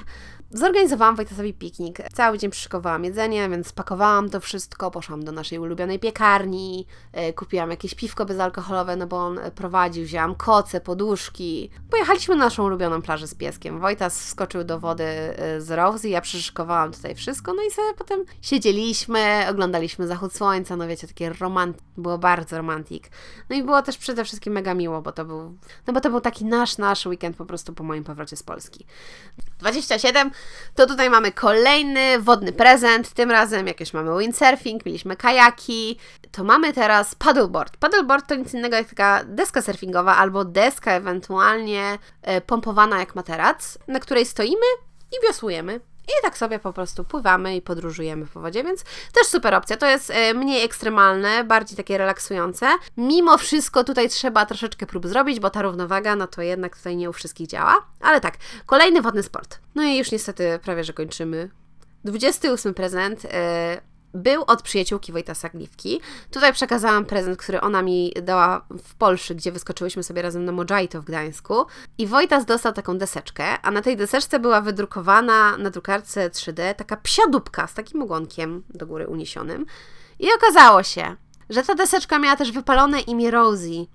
Zorganizowałam 0.50 1.16
Wojtasowi 1.16 1.54
piknik. 1.54 1.98
Cały 2.12 2.38
dzień 2.38 2.50
przyszykowałam 2.50 3.04
jedzenie, 3.04 3.48
więc 3.48 3.66
spakowałam 3.66 4.30
to 4.30 4.40
wszystko, 4.40 4.90
poszłam 4.90 5.24
do 5.24 5.33
naszej 5.33 5.59
ulubionej 5.59 5.98
piekarni, 5.98 6.87
yy, 7.14 7.33
kupiłam 7.33 7.70
jakieś 7.70 7.94
piwko 7.94 8.24
bezalkoholowe, 8.26 8.96
no 8.96 9.07
bo 9.07 9.16
on 9.16 9.40
prowadził, 9.54 10.04
wzięłam 10.04 10.35
koce, 10.35 10.80
poduszki. 10.80 11.70
Pojechaliśmy 11.90 12.37
na 12.37 12.44
naszą 12.44 12.64
ulubioną 12.64 13.02
plażę 13.02 13.26
z 13.26 13.35
pieskiem. 13.35 13.80
Wojtas 13.80 14.20
wskoczył 14.20 14.64
do 14.64 14.80
wody 14.80 15.04
yy, 15.04 15.61
z 15.61 15.70
Rosie, 15.70 16.09
ja 16.09 16.20
przyszykowałam 16.20 16.92
tutaj 16.92 17.14
wszystko, 17.14 17.54
no 17.54 17.62
i 17.62 17.70
sobie 17.70 17.94
potem 17.98 18.24
siedzieliśmy, 18.42 19.46
oglądaliśmy 19.50 20.07
zachód 20.07 20.35
słońca, 20.35 20.76
no 20.76 20.88
wiecie, 20.88 21.07
takie 21.07 21.33
romantyk, 21.33 21.83
było 21.96 22.18
bardzo 22.18 22.57
romantik. 22.57 23.11
No 23.50 23.57
i 23.57 23.62
było 23.62 23.83
też 23.83 23.98
przede 23.98 24.24
wszystkim 24.24 24.52
mega 24.52 24.74
miło, 24.74 25.02
bo 25.02 25.12
to 25.12 25.24
był, 25.24 25.59
no 25.87 25.92
bo 25.92 26.00
to 26.00 26.11
był 26.11 26.20
taki 26.20 26.44
nasz, 26.44 26.78
nasz 26.78 27.07
weekend 27.07 27.37
po 27.37 27.46
prostu 27.46 27.72
po 27.72 27.85
moim 27.85 28.04
powrocie 28.04 28.37
z 28.37 28.42
Polski. 28.42 28.87
27 29.59 30.30
to 30.75 30.87
tutaj 30.87 31.11
mamy 31.11 31.33
kolejny 31.33 32.18
wodny 32.18 32.53
prezent. 32.53 33.11
Tym 33.11 33.31
razem 33.31 33.66
jakieś 33.66 33.94
mamy 33.94 34.18
windsurfing, 34.18 34.87
mieliśmy 34.87 35.16
kajaki. 35.16 35.99
To 36.33 36.44
mamy 36.44 36.73
teraz 36.73 37.14
paddleboard. 37.14 37.77
Paddleboard 37.77 38.29
to 38.29 38.35
nic 38.35 38.55
innego 38.55 38.77
jak 38.77 38.88
taka 38.88 39.25
deska 39.25 39.62
surfingowa 39.62 40.16
albo 40.16 40.44
deska 40.44 40.92
ewentualnie 40.92 41.99
e, 42.23 42.40
pompowana 42.40 42.99
jak 42.99 43.14
materac, 43.14 43.79
na 43.88 44.01
której 44.01 44.27
stoimy 44.27 44.66
i 45.12 45.27
wiosłujemy. 45.27 45.81
I 46.09 46.23
tak 46.23 46.38
sobie 46.38 46.59
po 46.59 46.73
prostu 46.73 47.05
pływamy 47.05 47.57
i 47.57 47.62
podróżujemy 47.62 48.27
po 48.27 48.40
wodzie, 48.40 48.64
więc 48.64 48.85
też 49.12 49.27
super 49.27 49.55
opcja. 49.55 49.77
To 49.77 49.87
jest 49.87 50.11
e, 50.11 50.35
mniej 50.35 50.64
ekstremalne, 50.64 51.45
bardziej 51.45 51.77
takie 51.77 51.99
relaksujące. 51.99 52.67
Mimo 52.97 53.38
wszystko 53.38 53.85
tutaj 53.85 54.09
trzeba 54.09 54.47
troszeczkę 54.47 54.87
prób 54.87 55.07
zrobić, 55.07 55.40
bo 55.40 55.51
ta 55.51 55.62
równowaga, 55.62 56.17
no 56.17 56.27
to 56.27 56.43
jednak 56.43 56.77
tutaj 56.77 56.97
nie 56.97 57.11
u 57.11 57.12
wszystkich 57.12 57.47
działa. 57.47 57.75
Ale 58.01 58.21
tak, 58.21 58.35
kolejny 58.67 59.03
wodny 59.03 59.23
sport. 59.23 59.59
No 59.75 59.83
i 59.83 59.99
już 59.99 60.12
niestety 60.12 60.59
prawie, 60.62 60.85
że 60.85 60.93
kończymy. 60.93 61.51
28 62.05 62.75
prezent. 62.75 63.25
Yy, 63.25 63.31
był 64.14 64.44
od 64.46 64.62
przyjaciółki 64.62 65.12
Wojta 65.12 65.35
Sagliwki. 65.35 66.00
Tutaj 66.31 66.53
przekazałam 66.53 67.05
prezent, 67.05 67.38
który 67.38 67.61
ona 67.61 67.83
mi 67.83 68.12
dała 68.22 68.66
w 68.85 68.94
Polsce, 68.94 69.35
gdzie 69.35 69.53
wyskoczyłyśmy 69.53 70.03
sobie 70.03 70.22
razem 70.22 70.44
na 70.44 70.53
Mojito 70.53 71.03
w 71.03 71.05
Gdańsku. 71.05 71.66
I 71.98 72.07
Wojtas 72.07 72.44
dostał 72.44 72.72
taką 72.72 72.98
deseczkę, 72.98 73.44
a 73.62 73.70
na 73.70 73.83
tej 73.83 73.96
deseczce 73.96 74.38
była 74.38 74.61
wydrukowana 74.61 75.57
na 75.57 75.70
drukarce 75.70 76.31
3D 76.31 76.74
taka 76.74 76.96
psiadubka 76.96 77.66
z 77.66 77.74
takim 77.74 78.03
ogonkiem 78.03 78.62
do 78.68 78.87
góry 78.87 79.07
uniesionym. 79.07 79.66
I 80.18 80.27
okazało 80.37 80.83
się, 80.83 81.16
że 81.50 81.62
ta 81.62 81.74
deseczka 81.74 82.18
miała 82.18 82.37
też 82.37 82.53
wypalone 82.53 83.00
imię 83.00 83.31
Rosie. 83.31 83.87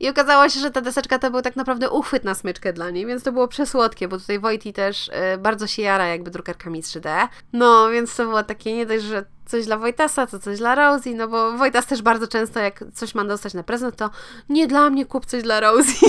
I 0.00 0.08
okazało 0.08 0.48
się, 0.48 0.60
że 0.60 0.70
ta 0.70 0.80
deseczka 0.80 1.18
to 1.18 1.30
był 1.30 1.42
tak 1.42 1.56
naprawdę 1.56 1.90
uchwyt 1.90 2.24
na 2.24 2.34
smyczkę 2.34 2.72
dla 2.72 2.90
niej, 2.90 3.06
więc 3.06 3.22
to 3.22 3.32
było 3.32 3.48
przesłodkie, 3.48 4.08
bo 4.08 4.18
tutaj 4.18 4.38
Wojti 4.38 4.72
też 4.72 5.08
y, 5.08 5.12
bardzo 5.38 5.66
się 5.66 5.82
jara 5.82 6.06
jakby 6.06 6.30
drukarkami 6.30 6.82
3D. 6.82 7.28
No, 7.52 7.90
więc 7.90 8.16
to 8.16 8.24
było 8.24 8.42
takie 8.42 8.74
nie 8.74 8.86
dość, 8.86 9.04
że 9.04 9.24
coś 9.46 9.66
dla 9.66 9.78
Wojtasa, 9.78 10.26
to 10.26 10.38
coś 10.38 10.58
dla 10.58 10.74
Rosie, 10.74 11.14
no 11.14 11.28
bo 11.28 11.52
Wojtas 11.52 11.86
też 11.86 12.02
bardzo 12.02 12.28
często 12.28 12.60
jak 12.60 12.84
coś 12.94 13.14
ma 13.14 13.24
dostać 13.24 13.54
na 13.54 13.62
prezent, 13.62 13.96
to 13.96 14.10
nie 14.48 14.66
dla 14.66 14.90
mnie 14.90 15.06
kup 15.06 15.26
coś 15.26 15.42
dla 15.42 15.60
Rosie. 15.60 16.06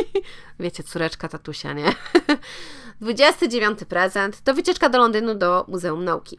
Wiecie, 0.60 0.82
córeczka 0.82 1.28
tatusia, 1.28 1.72
nie? 1.72 1.92
29 3.00 3.78
prezent 3.88 4.40
to 4.40 4.54
wycieczka 4.54 4.88
do 4.88 4.98
Londynu 4.98 5.34
do 5.34 5.64
Muzeum 5.68 6.04
Nauki. 6.04 6.38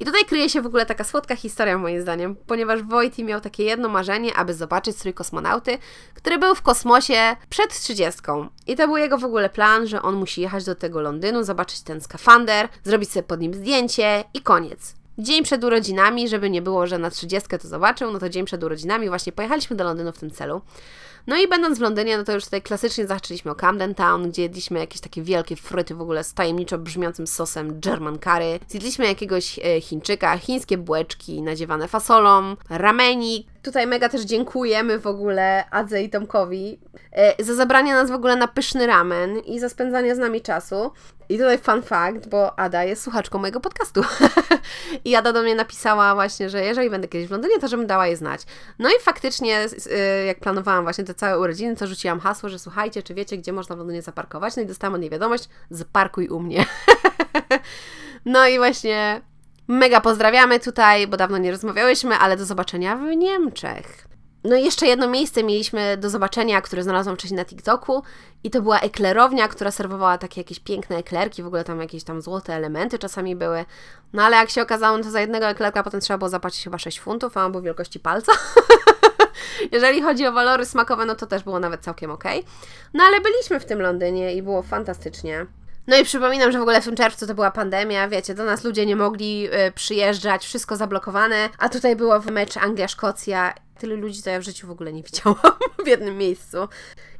I 0.00 0.04
tutaj 0.04 0.24
kryje 0.24 0.48
się 0.48 0.62
w 0.62 0.66
ogóle 0.66 0.86
taka 0.86 1.04
słodka 1.04 1.36
historia, 1.36 1.78
moim 1.78 2.00
zdaniem, 2.00 2.36
ponieważ 2.46 2.82
Wojty 2.82 3.24
miał 3.24 3.40
takie 3.40 3.64
jedno 3.64 3.88
marzenie, 3.88 4.34
aby 4.36 4.54
zobaczyć 4.54 4.96
strój 4.96 5.14
kosmonauty, 5.14 5.78
który 6.14 6.38
był 6.38 6.54
w 6.54 6.62
kosmosie 6.62 7.36
przed 7.48 7.80
30. 7.80 8.20
I 8.66 8.76
to 8.76 8.86
był 8.86 8.96
jego 8.96 9.18
w 9.18 9.24
ogóle 9.24 9.50
plan, 9.50 9.86
że 9.86 10.02
on 10.02 10.14
musi 10.14 10.40
jechać 10.40 10.64
do 10.64 10.74
tego 10.74 11.00
Londynu, 11.00 11.42
zobaczyć 11.42 11.80
ten 11.82 12.00
skafander, 12.00 12.68
zrobić 12.84 13.10
sobie 13.12 13.22
pod 13.22 13.40
nim 13.40 13.54
zdjęcie 13.54 14.24
i 14.34 14.40
koniec. 14.40 14.94
Dzień 15.18 15.44
przed 15.44 15.64
urodzinami, 15.64 16.28
żeby 16.28 16.50
nie 16.50 16.62
było, 16.62 16.86
że 16.86 16.98
na 16.98 17.10
30 17.10 17.48
to 17.48 17.68
zobaczył, 17.68 18.12
no 18.12 18.18
to 18.18 18.28
dzień 18.28 18.44
przed 18.44 18.64
urodzinami 18.64 19.08
właśnie 19.08 19.32
pojechaliśmy 19.32 19.76
do 19.76 19.84
Londynu 19.84 20.12
w 20.12 20.18
tym 20.18 20.30
celu. 20.30 20.60
No 21.26 21.36
i 21.36 21.48
będąc 21.48 21.78
w 21.78 21.82
Londynie, 21.82 22.18
no 22.18 22.24
to 22.24 22.32
już 22.32 22.44
tutaj 22.44 22.62
klasycznie 22.62 23.06
zaczęliśmy 23.06 23.50
o 23.50 23.54
Camden 23.54 23.94
Town, 23.94 24.30
gdzie 24.30 24.42
jedliśmy 24.42 24.78
jakieś 24.78 25.00
takie 25.00 25.22
wielkie 25.22 25.56
fryty 25.56 25.94
w 25.94 26.00
ogóle 26.00 26.24
z 26.24 26.34
tajemniczo 26.34 26.78
brzmiącym 26.78 27.26
sosem 27.26 27.80
German 27.80 28.18
curry. 28.18 28.60
Zjedliśmy 28.68 29.06
jakiegoś 29.06 29.58
e, 29.58 29.80
Chińczyka, 29.80 30.38
chińskie 30.38 30.78
bułeczki 30.78 31.42
nadziewane 31.42 31.88
fasolą, 31.88 32.56
ramenik. 32.68 33.46
Tutaj 33.66 33.86
mega 33.86 34.08
też 34.08 34.22
dziękujemy 34.22 34.98
w 34.98 35.06
ogóle 35.06 35.64
Adze 35.70 36.02
i 36.02 36.10
Tomkowi 36.10 36.80
e, 37.12 37.44
za 37.44 37.54
zabranie 37.54 37.94
nas 37.94 38.10
w 38.10 38.14
ogóle 38.14 38.36
na 38.36 38.48
pyszny 38.48 38.86
ramen 38.86 39.38
i 39.38 39.60
za 39.60 39.68
spędzanie 39.68 40.14
z 40.14 40.18
nami 40.18 40.40
czasu. 40.40 40.92
I 41.28 41.38
tutaj 41.38 41.58
fun 41.58 41.82
fact, 41.82 42.28
bo 42.28 42.58
Ada 42.58 42.84
jest 42.84 43.02
słuchaczką 43.02 43.38
mojego 43.38 43.60
podcastu. 43.60 44.02
I 45.04 45.16
Ada 45.16 45.32
do 45.32 45.42
mnie 45.42 45.54
napisała 45.54 46.14
właśnie, 46.14 46.50
że 46.50 46.64
jeżeli 46.64 46.90
będę 46.90 47.08
kiedyś 47.08 47.28
w 47.28 47.30
Londynie, 47.30 47.58
to 47.58 47.68
żebym 47.68 47.86
dała 47.86 48.06
jej 48.06 48.16
znać. 48.16 48.42
No 48.78 48.88
i 48.88 48.92
faktycznie, 49.00 49.66
y, 49.66 50.24
jak 50.26 50.40
planowałam 50.40 50.84
właśnie 50.84 51.04
te 51.04 51.14
całe 51.14 51.40
urodziny, 51.40 51.76
to 51.76 51.86
rzuciłam 51.86 52.20
hasło, 52.20 52.48
że 52.48 52.58
słuchajcie, 52.58 53.02
czy 53.02 53.14
wiecie, 53.14 53.38
gdzie 53.38 53.52
można 53.52 53.76
w 53.76 53.78
Londynie 53.78 54.02
zaparkować? 54.02 54.56
No 54.56 54.62
i 54.62 54.66
dostałam 54.66 54.94
od 54.94 55.00
niej 55.00 55.10
wiadomość, 55.10 55.48
zaparkuj 55.70 56.28
u 56.28 56.40
mnie. 56.40 56.66
no 58.24 58.46
i 58.46 58.58
właśnie 58.58 59.20
mega 59.68 60.00
pozdrawiamy 60.00 60.60
tutaj, 60.60 61.06
bo 61.06 61.16
dawno 61.16 61.38
nie 61.38 61.50
rozmawiałyśmy, 61.50 62.14
ale 62.14 62.36
do 62.36 62.44
zobaczenia 62.44 62.96
w 62.96 63.16
Niemczech. 63.16 64.06
No 64.44 64.56
i 64.56 64.64
jeszcze 64.64 64.86
jedno 64.86 65.08
miejsce 65.08 65.44
mieliśmy 65.44 65.96
do 65.96 66.10
zobaczenia, 66.10 66.60
które 66.60 66.82
znalazłam 66.82 67.16
wcześniej 67.16 67.36
na 67.36 67.44
TikToku 67.44 68.02
i 68.44 68.50
to 68.50 68.62
była 68.62 68.80
eklerownia, 68.80 69.48
która 69.48 69.70
serwowała 69.70 70.18
takie 70.18 70.40
jakieś 70.40 70.60
piękne 70.60 70.96
eklerki, 70.96 71.42
w 71.42 71.46
ogóle 71.46 71.64
tam 71.64 71.80
jakieś 71.80 72.04
tam 72.04 72.22
złote 72.22 72.54
elementy 72.54 72.98
czasami 72.98 73.36
były. 73.36 73.64
No 74.12 74.22
ale 74.22 74.36
jak 74.36 74.50
się 74.50 74.62
okazało, 74.62 74.98
no 74.98 75.04
to 75.04 75.10
za 75.10 75.20
jednego 75.20 75.46
eklerka 75.46 75.82
potem 75.82 76.00
trzeba 76.00 76.18
było 76.18 76.28
zapłacić 76.28 76.64
chyba 76.64 76.78
6 76.78 77.00
funtów, 77.00 77.36
a 77.36 77.46
on 77.46 77.52
był 77.52 77.62
wielkości 77.62 78.00
palca. 78.00 78.32
Jeżeli 79.72 80.02
chodzi 80.02 80.26
o 80.26 80.32
walory 80.32 80.64
smakowe, 80.64 81.04
no 81.04 81.14
to 81.14 81.26
też 81.26 81.42
było 81.42 81.60
nawet 81.60 81.80
całkiem 81.80 82.10
ok. 82.10 82.24
No 82.94 83.04
ale 83.04 83.20
byliśmy 83.20 83.60
w 83.60 83.64
tym 83.64 83.80
Londynie 83.80 84.34
i 84.34 84.42
było 84.42 84.62
fantastycznie. 84.62 85.46
No 85.86 85.96
i 85.96 86.04
przypominam, 86.04 86.52
że 86.52 86.58
w 86.58 86.62
ogóle 86.62 86.80
w 86.80 86.84
tym 86.84 86.96
czerwcu 86.96 87.26
to 87.26 87.34
była 87.34 87.50
pandemia, 87.50 88.08
wiecie, 88.08 88.34
do 88.34 88.44
nas 88.44 88.64
ludzie 88.64 88.86
nie 88.86 88.96
mogli 88.96 89.48
y, 89.68 89.72
przyjeżdżać, 89.72 90.44
wszystko 90.44 90.76
zablokowane, 90.76 91.48
a 91.58 91.68
tutaj 91.68 91.96
było 91.96 92.20
w 92.20 92.26
mecz 92.26 92.56
Anglia-Szkocja. 92.56 93.54
Tylu 93.78 93.96
ludzi 93.96 94.22
to 94.22 94.30
ja 94.30 94.40
w 94.40 94.42
życiu 94.42 94.66
w 94.66 94.70
ogóle 94.70 94.92
nie 94.92 95.02
widziałam 95.12 95.58
w 95.84 95.86
jednym 95.86 96.18
miejscu. 96.18 96.68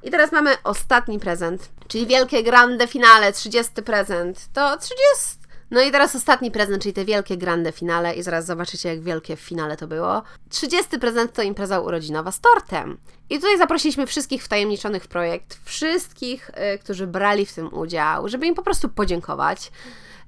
I 0.03 0.11
teraz 0.11 0.33
mamy 0.33 0.51
ostatni 0.65 1.21
prezent, 1.21 1.69
czyli 1.89 2.07
wielkie 2.07 2.43
grande 2.43 2.87
finale, 2.87 3.33
30 3.33 3.83
prezent. 3.83 4.47
To 4.53 4.77
30. 4.77 5.46
No 5.77 5.83
i 5.83 5.91
teraz 5.91 6.17
ostatni 6.17 6.51
prezent, 6.51 6.83
czyli 6.83 6.93
te 6.93 7.05
wielkie 7.05 7.37
grande 7.37 7.73
finale 7.73 8.15
i 8.15 8.23
zaraz 8.23 8.47
zobaczycie, 8.47 8.89
jak 8.89 9.01
wielkie 9.01 9.37
w 9.37 9.41
finale 9.41 9.77
to 9.77 9.87
było. 9.87 10.23
30 10.49 10.99
prezent 10.99 11.33
to 11.33 11.43
impreza 11.43 11.81
urodzinowa 11.81 12.33
z 12.33 12.41
tortem. 12.41 12.99
I 13.31 13.37
tutaj 13.37 13.59
zaprosiliśmy 13.59 14.07
wszystkich 14.07 14.45
wtajemniczonych 14.45 15.05
w 15.05 15.09
projekt, 15.09 15.59
wszystkich, 15.65 16.51
y, 16.75 16.79
którzy 16.79 17.07
brali 17.07 17.47
w 17.47 17.55
tym 17.55 17.75
udział, 17.75 18.29
żeby 18.29 18.47
im 18.47 18.55
po 18.55 18.63
prostu 18.63 18.89
podziękować. 18.89 19.71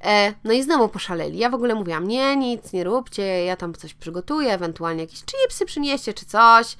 E, 0.04 0.34
no 0.44 0.52
i 0.52 0.62
znowu 0.62 0.88
poszaleli. 0.88 1.38
Ja 1.38 1.50
w 1.50 1.54
ogóle 1.54 1.74
mówiłam, 1.74 2.08
nie, 2.08 2.36
nic 2.36 2.72
nie 2.72 2.84
róbcie, 2.84 3.44
ja 3.44 3.56
tam 3.56 3.74
coś 3.74 3.94
przygotuję, 3.94 4.52
ewentualnie 4.52 5.02
jakieś 5.02 5.24
chipsy 5.24 5.66
przynieście 5.66 6.14
czy 6.14 6.26
coś. 6.26 6.76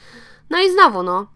No 0.51 0.59
i 0.61 0.73
znowu, 0.73 1.03
no, 1.03 1.27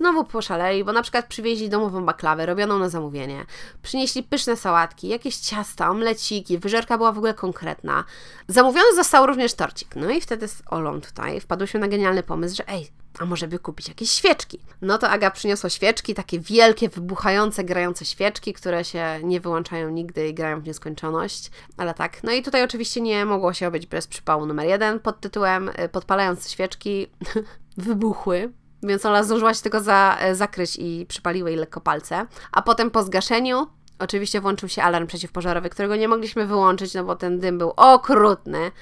Znowu 0.00 0.24
poszaleli, 0.24 0.84
bo 0.84 0.92
na 0.92 1.02
przykład 1.02 1.26
przywieźli 1.26 1.68
domową 1.68 2.04
baklawę 2.04 2.46
robioną 2.46 2.78
na 2.78 2.88
zamówienie. 2.88 3.46
Przynieśli 3.82 4.22
pyszne 4.22 4.56
sałatki, 4.56 5.08
jakieś 5.08 5.36
ciasta, 5.36 5.90
omleciki, 5.90 6.58
wyżerka 6.58 6.96
była 6.96 7.12
w 7.12 7.18
ogóle 7.18 7.34
konkretna. 7.34 8.04
Zamówiony 8.48 8.94
został 8.94 9.26
również 9.26 9.54
torcik. 9.54 9.96
No 9.96 10.10
i 10.10 10.20
wtedy 10.20 10.48
z 10.48 10.62
Olą 10.66 11.00
tutaj 11.00 11.40
wpadłyśmy 11.40 11.80
na 11.80 11.88
genialny 11.88 12.22
pomysł, 12.22 12.56
że 12.56 12.68
ej, 12.68 12.88
a 13.18 13.24
może 13.24 13.48
by 13.48 13.58
kupić 13.58 13.88
jakieś 13.88 14.10
świeczki? 14.10 14.58
No 14.82 14.98
to 14.98 15.10
Aga 15.10 15.30
przyniosła 15.30 15.70
świeczki, 15.70 16.14
takie 16.14 16.40
wielkie, 16.40 16.88
wybuchające, 16.88 17.64
grające 17.64 18.04
świeczki, 18.04 18.52
które 18.52 18.84
się 18.84 19.20
nie 19.22 19.40
wyłączają 19.40 19.90
nigdy 19.90 20.28
i 20.28 20.34
grają 20.34 20.60
w 20.60 20.66
nieskończoność. 20.66 21.50
Ale 21.76 21.94
tak. 21.94 22.22
No 22.24 22.32
i 22.32 22.42
tutaj 22.42 22.62
oczywiście 22.64 23.00
nie 23.00 23.24
mogło 23.24 23.52
się 23.52 23.68
obyć 23.68 23.86
bez 23.86 24.06
przypału 24.06 24.46
numer 24.46 24.66
jeden 24.66 25.00
pod 25.00 25.20
tytułem 25.20 25.68
y, 25.68 25.88
Podpalające 25.88 26.50
świeczki 26.50 27.06
wybuchły. 27.76 28.52
Więc 28.82 29.06
Ola 29.06 29.22
zdążyła 29.22 29.54
się 29.54 29.62
tylko 29.62 29.80
za, 29.80 30.16
e, 30.20 30.34
zakryć 30.34 30.76
i 30.76 31.06
przypaliły 31.08 31.50
jej 31.50 31.58
lekko 31.58 31.80
palce. 31.80 32.26
A 32.52 32.62
potem 32.62 32.90
po 32.90 33.02
zgaszeniu 33.02 33.66
oczywiście 33.98 34.40
włączył 34.40 34.68
się 34.68 34.82
alarm 34.82 35.06
przeciwpożarowy, 35.06 35.70
którego 35.70 35.96
nie 35.96 36.08
mogliśmy 36.08 36.46
wyłączyć, 36.46 36.94
no 36.94 37.04
bo 37.04 37.16
ten 37.16 37.38
dym 37.40 37.58
był 37.58 37.72
okrutny. 37.76 38.72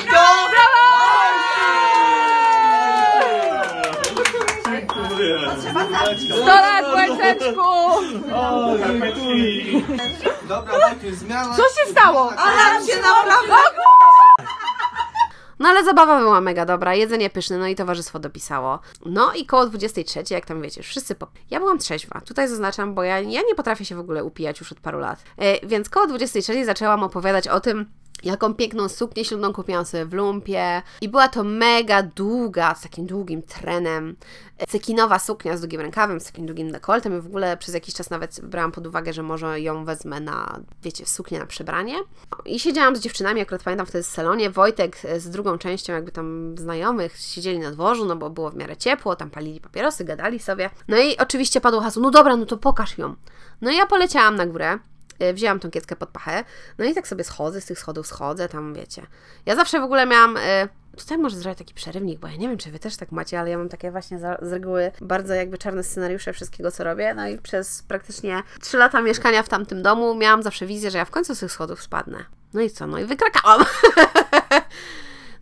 Sto 0.00 0.26
lat, 0.56 0.89
łeczeczku! 6.94 7.62
Dobra, 10.48 10.72
Wojciech, 10.88 11.14
zmiana. 11.14 11.56
Co 11.56 11.62
się 11.62 11.90
stało? 11.90 12.32
Alarm 12.36 12.86
się 12.86 12.96
naprawdę... 12.96 13.54
No 15.60 15.68
ale 15.68 15.84
zabawa 15.84 16.18
była 16.18 16.40
mega 16.40 16.66
dobra, 16.66 16.94
jedzenie 16.94 17.30
pyszne, 17.30 17.58
no 17.58 17.66
i 17.66 17.74
towarzystwo 17.74 18.18
dopisało. 18.18 18.78
No 19.06 19.32
i 19.32 19.46
koło 19.46 19.66
23, 19.66 20.22
jak 20.30 20.46
tam 20.46 20.62
wiecie, 20.62 20.82
wszyscy 20.82 21.14
po... 21.14 21.26
Ja 21.50 21.58
byłam 21.58 21.78
trzeźwa, 21.78 22.20
tutaj 22.20 22.48
zaznaczam, 22.48 22.94
bo 22.94 23.02
ja, 23.02 23.20
ja 23.20 23.40
nie 23.48 23.54
potrafię 23.54 23.84
się 23.84 23.96
w 23.96 24.00
ogóle 24.00 24.24
upijać 24.24 24.60
już 24.60 24.72
od 24.72 24.80
paru 24.80 24.98
lat. 24.98 25.22
E, 25.38 25.66
więc 25.66 25.88
koło 25.88 26.06
23 26.06 26.64
zaczęłam 26.64 27.02
opowiadać 27.02 27.48
o 27.48 27.60
tym, 27.60 27.86
Jaką 28.24 28.54
piękną 28.54 28.88
suknię 28.88 29.24
ślubną 29.24 29.52
kupiłam 29.52 29.84
sobie 29.84 30.06
w 30.06 30.12
lumpie. 30.12 30.82
I 31.00 31.08
była 31.08 31.28
to 31.28 31.44
mega 31.44 32.02
długa, 32.02 32.74
z 32.74 32.80
takim 32.80 33.06
długim 33.06 33.42
trenem. 33.42 34.16
e, 34.58 34.66
Cekinowa 34.66 35.18
suknia 35.18 35.56
z 35.56 35.60
długim 35.60 35.80
rękawem, 35.80 36.20
z 36.20 36.24
takim 36.24 36.46
długim 36.46 36.72
dekoltem. 36.72 37.18
I 37.18 37.20
w 37.20 37.26
ogóle 37.26 37.56
przez 37.56 37.74
jakiś 37.74 37.94
czas 37.94 38.10
nawet 38.10 38.40
brałam 38.42 38.72
pod 38.72 38.86
uwagę, 38.86 39.12
że 39.12 39.22
może 39.22 39.60
ją 39.60 39.84
wezmę 39.84 40.20
na, 40.20 40.60
wiecie, 40.82 41.06
suknię 41.06 41.38
na 41.38 41.46
przebranie. 41.46 41.94
I 42.44 42.60
siedziałam 42.60 42.96
z 42.96 43.00
dziewczynami, 43.00 43.40
akurat 43.40 43.62
pamiętam 43.62 43.86
wtedy 43.86 44.04
w 44.04 44.06
salonie. 44.06 44.50
Wojtek 44.50 44.98
e, 45.04 45.20
z 45.20 45.30
drugą 45.30 45.58
częścią 45.58 45.92
jakby 45.92 46.12
tam 46.12 46.54
znajomych 46.58 47.16
siedzieli 47.16 47.58
na 47.58 47.70
dworzu, 47.70 48.04
no 48.04 48.16
bo 48.16 48.30
było 48.30 48.50
w 48.50 48.56
miarę 48.56 48.76
ciepło, 48.76 49.16
tam 49.16 49.30
palili 49.30 49.60
papierosy, 49.60 50.04
gadali 50.04 50.38
sobie. 50.38 50.70
No 50.88 50.98
i 50.98 51.16
oczywiście 51.16 51.60
padło 51.60 51.80
hasło, 51.80 52.02
no 52.02 52.10
dobra, 52.10 52.36
no 52.36 52.46
to 52.46 52.56
pokaż 52.56 52.98
ją. 52.98 53.14
No 53.60 53.70
i 53.70 53.76
ja 53.76 53.86
poleciałam 53.86 54.36
na 54.36 54.46
górę. 54.46 54.78
Y, 55.22 55.34
wzięłam 55.34 55.60
tą 55.60 55.70
kieckę 55.70 55.96
pod 55.96 56.08
pachę, 56.08 56.44
no 56.78 56.84
i 56.84 56.94
tak 56.94 57.08
sobie 57.08 57.24
schodzę, 57.24 57.60
z 57.60 57.66
tych 57.66 57.78
schodów 57.78 58.06
schodzę, 58.06 58.48
tam 58.48 58.74
wiecie. 58.74 59.06
Ja 59.46 59.56
zawsze 59.56 59.80
w 59.80 59.82
ogóle 59.82 60.06
miałam, 60.06 60.36
y, 60.36 60.40
tutaj 60.96 61.18
może 61.18 61.36
zrobić 61.36 61.58
taki 61.58 61.74
przerywnik, 61.74 62.18
bo 62.18 62.28
ja 62.28 62.36
nie 62.36 62.48
wiem, 62.48 62.58
czy 62.58 62.70
wy 62.70 62.78
też 62.78 62.96
tak 62.96 63.12
macie, 63.12 63.40
ale 63.40 63.50
ja 63.50 63.58
mam 63.58 63.68
takie 63.68 63.90
właśnie 63.90 64.18
za, 64.18 64.38
z 64.42 64.52
reguły 64.52 64.92
bardzo 65.00 65.34
jakby 65.34 65.58
czarne 65.58 65.82
scenariusze 65.82 66.32
wszystkiego, 66.32 66.70
co 66.70 66.84
robię, 66.84 67.14
no 67.14 67.28
i 67.28 67.38
przez 67.38 67.82
praktycznie 67.82 68.42
3 68.60 68.76
lata 68.76 69.00
mieszkania 69.00 69.42
w 69.42 69.48
tamtym 69.48 69.82
domu 69.82 70.14
miałam 70.14 70.42
zawsze 70.42 70.66
wizję, 70.66 70.90
że 70.90 70.98
ja 70.98 71.04
w 71.04 71.10
końcu 71.10 71.34
z 71.34 71.40
tych 71.40 71.52
schodów 71.52 71.82
spadnę. 71.82 72.24
No 72.54 72.60
i 72.60 72.70
co, 72.70 72.86
no 72.86 72.98
i 72.98 73.04
wykrakałam. 73.04 73.64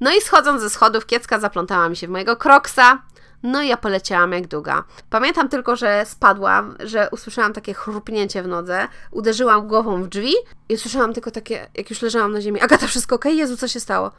No 0.00 0.10
i 0.10 0.20
schodząc 0.20 0.62
ze 0.62 0.70
schodów, 0.70 1.06
kiecka 1.06 1.40
zaplątała 1.40 1.88
mi 1.88 1.96
się 1.96 2.06
w 2.06 2.10
mojego 2.10 2.36
kroksa. 2.36 3.02
No 3.42 3.62
i 3.62 3.68
ja 3.68 3.76
poleciałam 3.76 4.32
jak 4.32 4.46
długa. 4.46 4.84
Pamiętam 5.10 5.48
tylko, 5.48 5.76
że 5.76 6.04
spadłam, 6.06 6.76
że 6.80 7.08
usłyszałam 7.10 7.52
takie 7.52 7.74
chrupnięcie 7.74 8.42
w 8.42 8.48
nodze, 8.48 8.88
uderzyłam 9.10 9.68
głową 9.68 10.02
w 10.02 10.08
drzwi 10.08 10.32
i 10.68 10.74
usłyszałam 10.74 11.14
tylko 11.14 11.30
takie, 11.30 11.66
jak 11.74 11.90
już 11.90 12.02
leżałam 12.02 12.32
na 12.32 12.40
ziemi, 12.40 12.60
Agata, 12.60 12.86
wszystko 12.86 13.14
okej? 13.16 13.36
Jezu, 13.36 13.56
co 13.56 13.68
się 13.68 13.80
stało? 13.80 14.10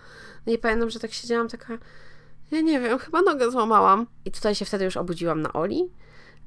No 0.45 0.53
i 0.53 0.57
pamiętam, 0.57 0.89
że 0.89 0.99
tak 0.99 1.13
siedziałam 1.13 1.47
taka, 1.47 1.77
ja 2.51 2.61
nie 2.61 2.79
wiem, 2.79 2.99
chyba 2.99 3.21
nogę 3.21 3.51
złamałam. 3.51 4.05
I 4.25 4.31
tutaj 4.31 4.55
się 4.55 4.65
wtedy 4.65 4.85
już 4.85 4.97
obudziłam 4.97 5.41
na 5.41 5.53
Oli. 5.53 5.89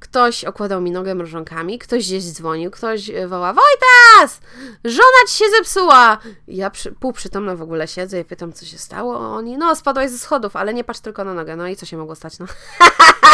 Ktoś 0.03 0.45
okładał 0.45 0.81
mi 0.81 0.91
nogę 0.91 1.15
mrożonkami, 1.15 1.79
ktoś 1.79 2.07
gdzieś 2.07 2.25
dzwonił, 2.25 2.71
ktoś 2.71 3.11
e, 3.11 3.29
woła 3.29 3.53
Wojtas! 3.53 4.41
Żona 4.85 5.27
ci 5.29 5.35
się 5.35 5.45
zepsuła! 5.59 6.19
Ja 6.49 6.71
przy, 6.71 6.93
półprzytomna 6.93 7.57
w 7.57 7.63
ogóle 7.63 7.89
siedzę 7.89 8.21
i 8.21 8.25
pytam, 8.25 8.53
co 8.53 8.67
się 8.67 8.79
stało. 8.79 9.19
Oni, 9.19 9.59
no 9.59 9.77
spadłaś 9.77 10.11
ze 10.11 10.19
schodów, 10.19 10.57
ale 10.57 10.75
nie 10.75 10.85
patrz 10.85 11.01
tylko 11.01 11.25
na 11.25 11.35
nogę. 11.35 11.57
No 11.57 11.69
i 11.69 11.77
co 11.77 11.87
się 11.87 11.97
mogło 11.97 12.15
stać? 12.15 12.39
No. 12.39 12.47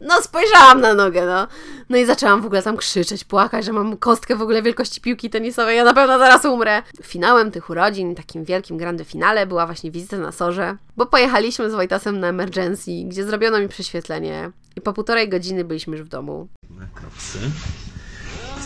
No, 0.00 0.22
spojrzałam 0.22 0.80
na 0.80 0.94
nogę, 0.94 1.26
no. 1.26 1.48
No 1.88 1.96
i 1.96 2.06
zaczęłam 2.06 2.42
w 2.42 2.46
ogóle 2.46 2.62
tam 2.62 2.76
krzyczeć, 2.76 3.24
płakać, 3.24 3.64
że 3.64 3.72
mam 3.72 3.96
kostkę 3.96 4.36
w 4.36 4.42
ogóle 4.42 4.62
wielkości 4.62 5.00
piłki 5.00 5.30
tenisowej, 5.30 5.76
ja 5.76 5.84
na 5.84 5.94
pewno 5.94 6.18
zaraz 6.18 6.44
umrę. 6.44 6.82
Finałem 7.02 7.50
tych 7.50 7.70
urodzin, 7.70 8.14
takim 8.14 8.44
wielkim 8.44 8.76
grande 8.76 9.04
finale, 9.04 9.46
była 9.46 9.66
właśnie 9.66 9.90
wizyta 9.90 10.18
na 10.18 10.32
Sorze, 10.32 10.76
bo 10.96 11.06
pojechaliśmy 11.06 11.70
z 11.70 11.74
Wojtasem 11.74 12.20
na 12.20 12.28
emergency, 12.28 12.90
gdzie 13.04 13.24
zrobiono 13.24 13.60
mi 13.60 13.68
prześwietlenie 13.68 14.50
i 14.76 14.80
po 14.80 14.92
półtorej 14.92 15.28
godziny 15.28 15.64
byliśmy 15.64 15.96
już 15.96 16.06
w 16.06 16.08
domu. 16.08 16.48
Na 16.70 16.86
kapsę. 17.00 17.38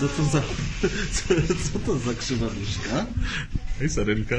Co 0.01 0.09
to 0.09 0.23
za... 0.23 0.41
Co, 1.13 1.35
co 1.73 1.79
to 1.87 1.99
za 1.99 2.15
krzywa 2.15 2.47
nóżka? 2.47 3.07
Hej, 3.79 3.89
Sarynka. 3.89 4.37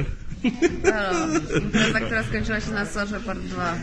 Impreza, 1.64 2.00
która 2.00 2.24
skończyła 2.24 2.60
się 2.60 2.72
na 2.72 2.86
Sorze 2.86 3.20
part 3.20 3.40
2. 3.40 3.76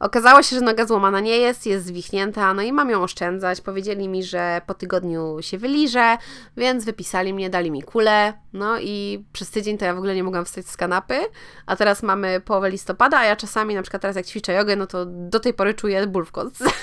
Okazało 0.00 0.42
się, 0.42 0.56
że 0.56 0.62
noga 0.62 0.86
złamana 0.86 1.20
nie 1.20 1.36
jest, 1.36 1.66
jest 1.66 1.86
zwichnięta, 1.86 2.54
no 2.54 2.62
i 2.62 2.72
mam 2.72 2.90
ją 2.90 3.02
oszczędzać. 3.02 3.60
Powiedzieli 3.60 4.08
mi, 4.08 4.24
że 4.24 4.60
po 4.66 4.74
tygodniu 4.74 5.36
się 5.40 5.58
wyliżę, 5.58 6.18
więc 6.56 6.84
wypisali 6.84 7.34
mnie, 7.34 7.50
dali 7.50 7.70
mi 7.70 7.82
kulę. 7.82 8.32
No 8.52 8.78
i 8.78 9.24
przez 9.32 9.50
tydzień 9.50 9.78
to 9.78 9.84
ja 9.84 9.94
w 9.94 9.98
ogóle 9.98 10.14
nie 10.14 10.24
mogłam 10.24 10.44
wstać 10.44 10.68
z 10.68 10.76
kanapy, 10.76 11.18
a 11.66 11.76
teraz 11.76 12.02
mamy 12.02 12.40
połowę 12.40 12.70
listopada, 12.70 13.18
a 13.18 13.24
ja 13.24 13.36
czasami, 13.36 13.74
na 13.74 13.82
przykład 13.82 14.02
teraz 14.02 14.16
jak 14.16 14.26
ćwiczę 14.26 14.52
jogę, 14.52 14.76
no 14.76 14.86
to 14.86 15.06
do 15.06 15.40
tej 15.40 15.54
pory 15.54 15.74
czuję 15.74 16.06
ból 16.06 16.24
w 16.24 16.32
kostce. 16.32 16.64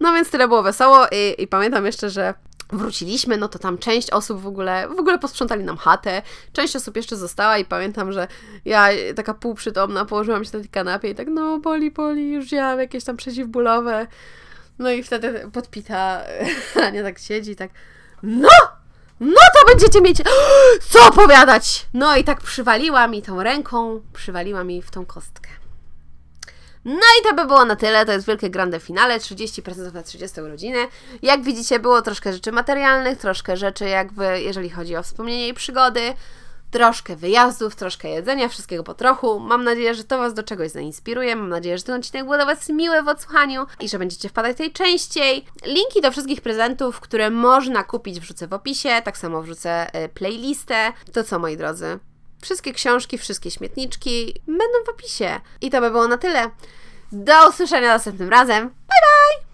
No 0.00 0.12
więc 0.12 0.30
tyle 0.30 0.48
było 0.48 0.62
wesoło 0.62 1.06
i, 1.12 1.42
i 1.42 1.46
pamiętam 1.46 1.86
jeszcze, 1.86 2.10
że 2.10 2.34
wróciliśmy, 2.78 3.36
no 3.36 3.48
to 3.48 3.58
tam 3.58 3.78
część 3.78 4.10
osób 4.10 4.40
w 4.40 4.46
ogóle, 4.46 4.88
w 4.88 5.00
ogóle 5.00 5.18
posprzątali 5.18 5.64
nam 5.64 5.76
chatę, 5.76 6.22
część 6.52 6.76
osób 6.76 6.96
jeszcze 6.96 7.16
została 7.16 7.58
i 7.58 7.64
pamiętam, 7.64 8.12
że 8.12 8.28
ja 8.64 8.88
taka 9.16 9.34
półprzytomna 9.34 10.04
położyłam 10.04 10.44
się 10.44 10.50
na 10.52 10.60
tej 10.60 10.68
kanapie 10.68 11.10
i 11.10 11.14
tak, 11.14 11.28
no 11.28 11.58
boli, 11.58 11.90
boli, 11.90 12.32
już 12.32 12.44
wzięłam 12.44 12.80
jakieś 12.80 13.04
tam 13.04 13.16
przeciwbólowe. 13.16 14.06
No 14.78 14.90
i 14.90 15.02
wtedy 15.02 15.50
podpita 15.52 16.20
Ania 16.86 17.02
tak 17.02 17.18
siedzi 17.18 17.56
tak, 17.56 17.70
no! 18.22 18.48
No 19.20 19.40
to 19.54 19.66
będziecie 19.72 20.00
mieć 20.00 20.18
co 20.90 21.08
opowiadać! 21.08 21.86
No 21.94 22.16
i 22.16 22.24
tak 22.24 22.40
przywaliła 22.40 23.08
mi 23.08 23.22
tą 23.22 23.42
ręką, 23.42 24.00
przywaliła 24.12 24.64
mi 24.64 24.82
w 24.82 24.90
tą 24.90 25.06
kostkę. 25.06 25.63
No 26.84 27.06
i 27.20 27.24
to 27.28 27.34
by 27.34 27.44
było 27.46 27.64
na 27.64 27.76
tyle. 27.76 28.06
To 28.06 28.12
jest 28.12 28.26
wielkie 28.26 28.50
grande 28.50 28.80
finale, 28.80 29.18
30% 29.18 29.94
na 29.94 30.02
30 30.02 30.40
urodziny. 30.40 30.78
Jak 31.22 31.42
widzicie, 31.42 31.78
było 31.78 32.02
troszkę 32.02 32.32
rzeczy 32.32 32.52
materialnych, 32.52 33.18
troszkę 33.18 33.56
rzeczy 33.56 33.88
jakby, 33.88 34.42
jeżeli 34.42 34.70
chodzi 34.70 34.96
o 34.96 35.02
wspomnienie 35.02 35.48
i 35.48 35.54
przygody, 35.54 36.14
troszkę 36.70 37.16
wyjazdów, 37.16 37.76
troszkę 37.76 38.08
jedzenia, 38.08 38.48
wszystkiego 38.48 38.84
po 38.84 38.94
trochu. 38.94 39.40
Mam 39.40 39.64
nadzieję, 39.64 39.94
że 39.94 40.04
to 40.04 40.18
Was 40.18 40.34
do 40.34 40.42
czegoś 40.42 40.70
zainspiruje. 40.70 41.36
Mam 41.36 41.48
nadzieję, 41.48 41.78
że 41.78 41.84
ten 41.84 41.94
odcinek 41.94 42.24
był 42.24 42.34
dla 42.34 42.46
Was 42.46 42.68
miły 42.68 43.02
w 43.02 43.08
odsłuchaniu 43.08 43.66
i 43.80 43.88
że 43.88 43.98
będziecie 43.98 44.28
wpadać 44.28 44.52
tutaj 44.52 44.72
częściej. 44.72 45.44
Linki 45.64 46.00
do 46.00 46.10
wszystkich 46.10 46.40
prezentów, 46.40 47.00
które 47.00 47.30
można 47.30 47.84
kupić 47.84 48.20
wrzucę 48.20 48.46
w 48.46 48.52
opisie, 48.52 48.88
tak 49.04 49.18
samo 49.18 49.42
wrzucę 49.42 50.04
y, 50.04 50.08
playlistę. 50.08 50.92
To 51.12 51.24
co, 51.24 51.38
moi 51.38 51.56
drodzy? 51.56 51.98
Wszystkie 52.44 52.72
książki, 52.72 53.18
wszystkie 53.18 53.50
śmietniczki 53.50 54.34
będą 54.46 54.84
w 54.86 54.88
opisie. 54.88 55.40
I 55.60 55.70
to 55.70 55.80
by 55.80 55.90
było 55.90 56.08
na 56.08 56.18
tyle. 56.18 56.50
Do 57.12 57.48
usłyszenia 57.48 57.88
następnym 57.88 58.28
razem. 58.28 58.68
Bye 58.68 58.74
bye! 58.88 59.53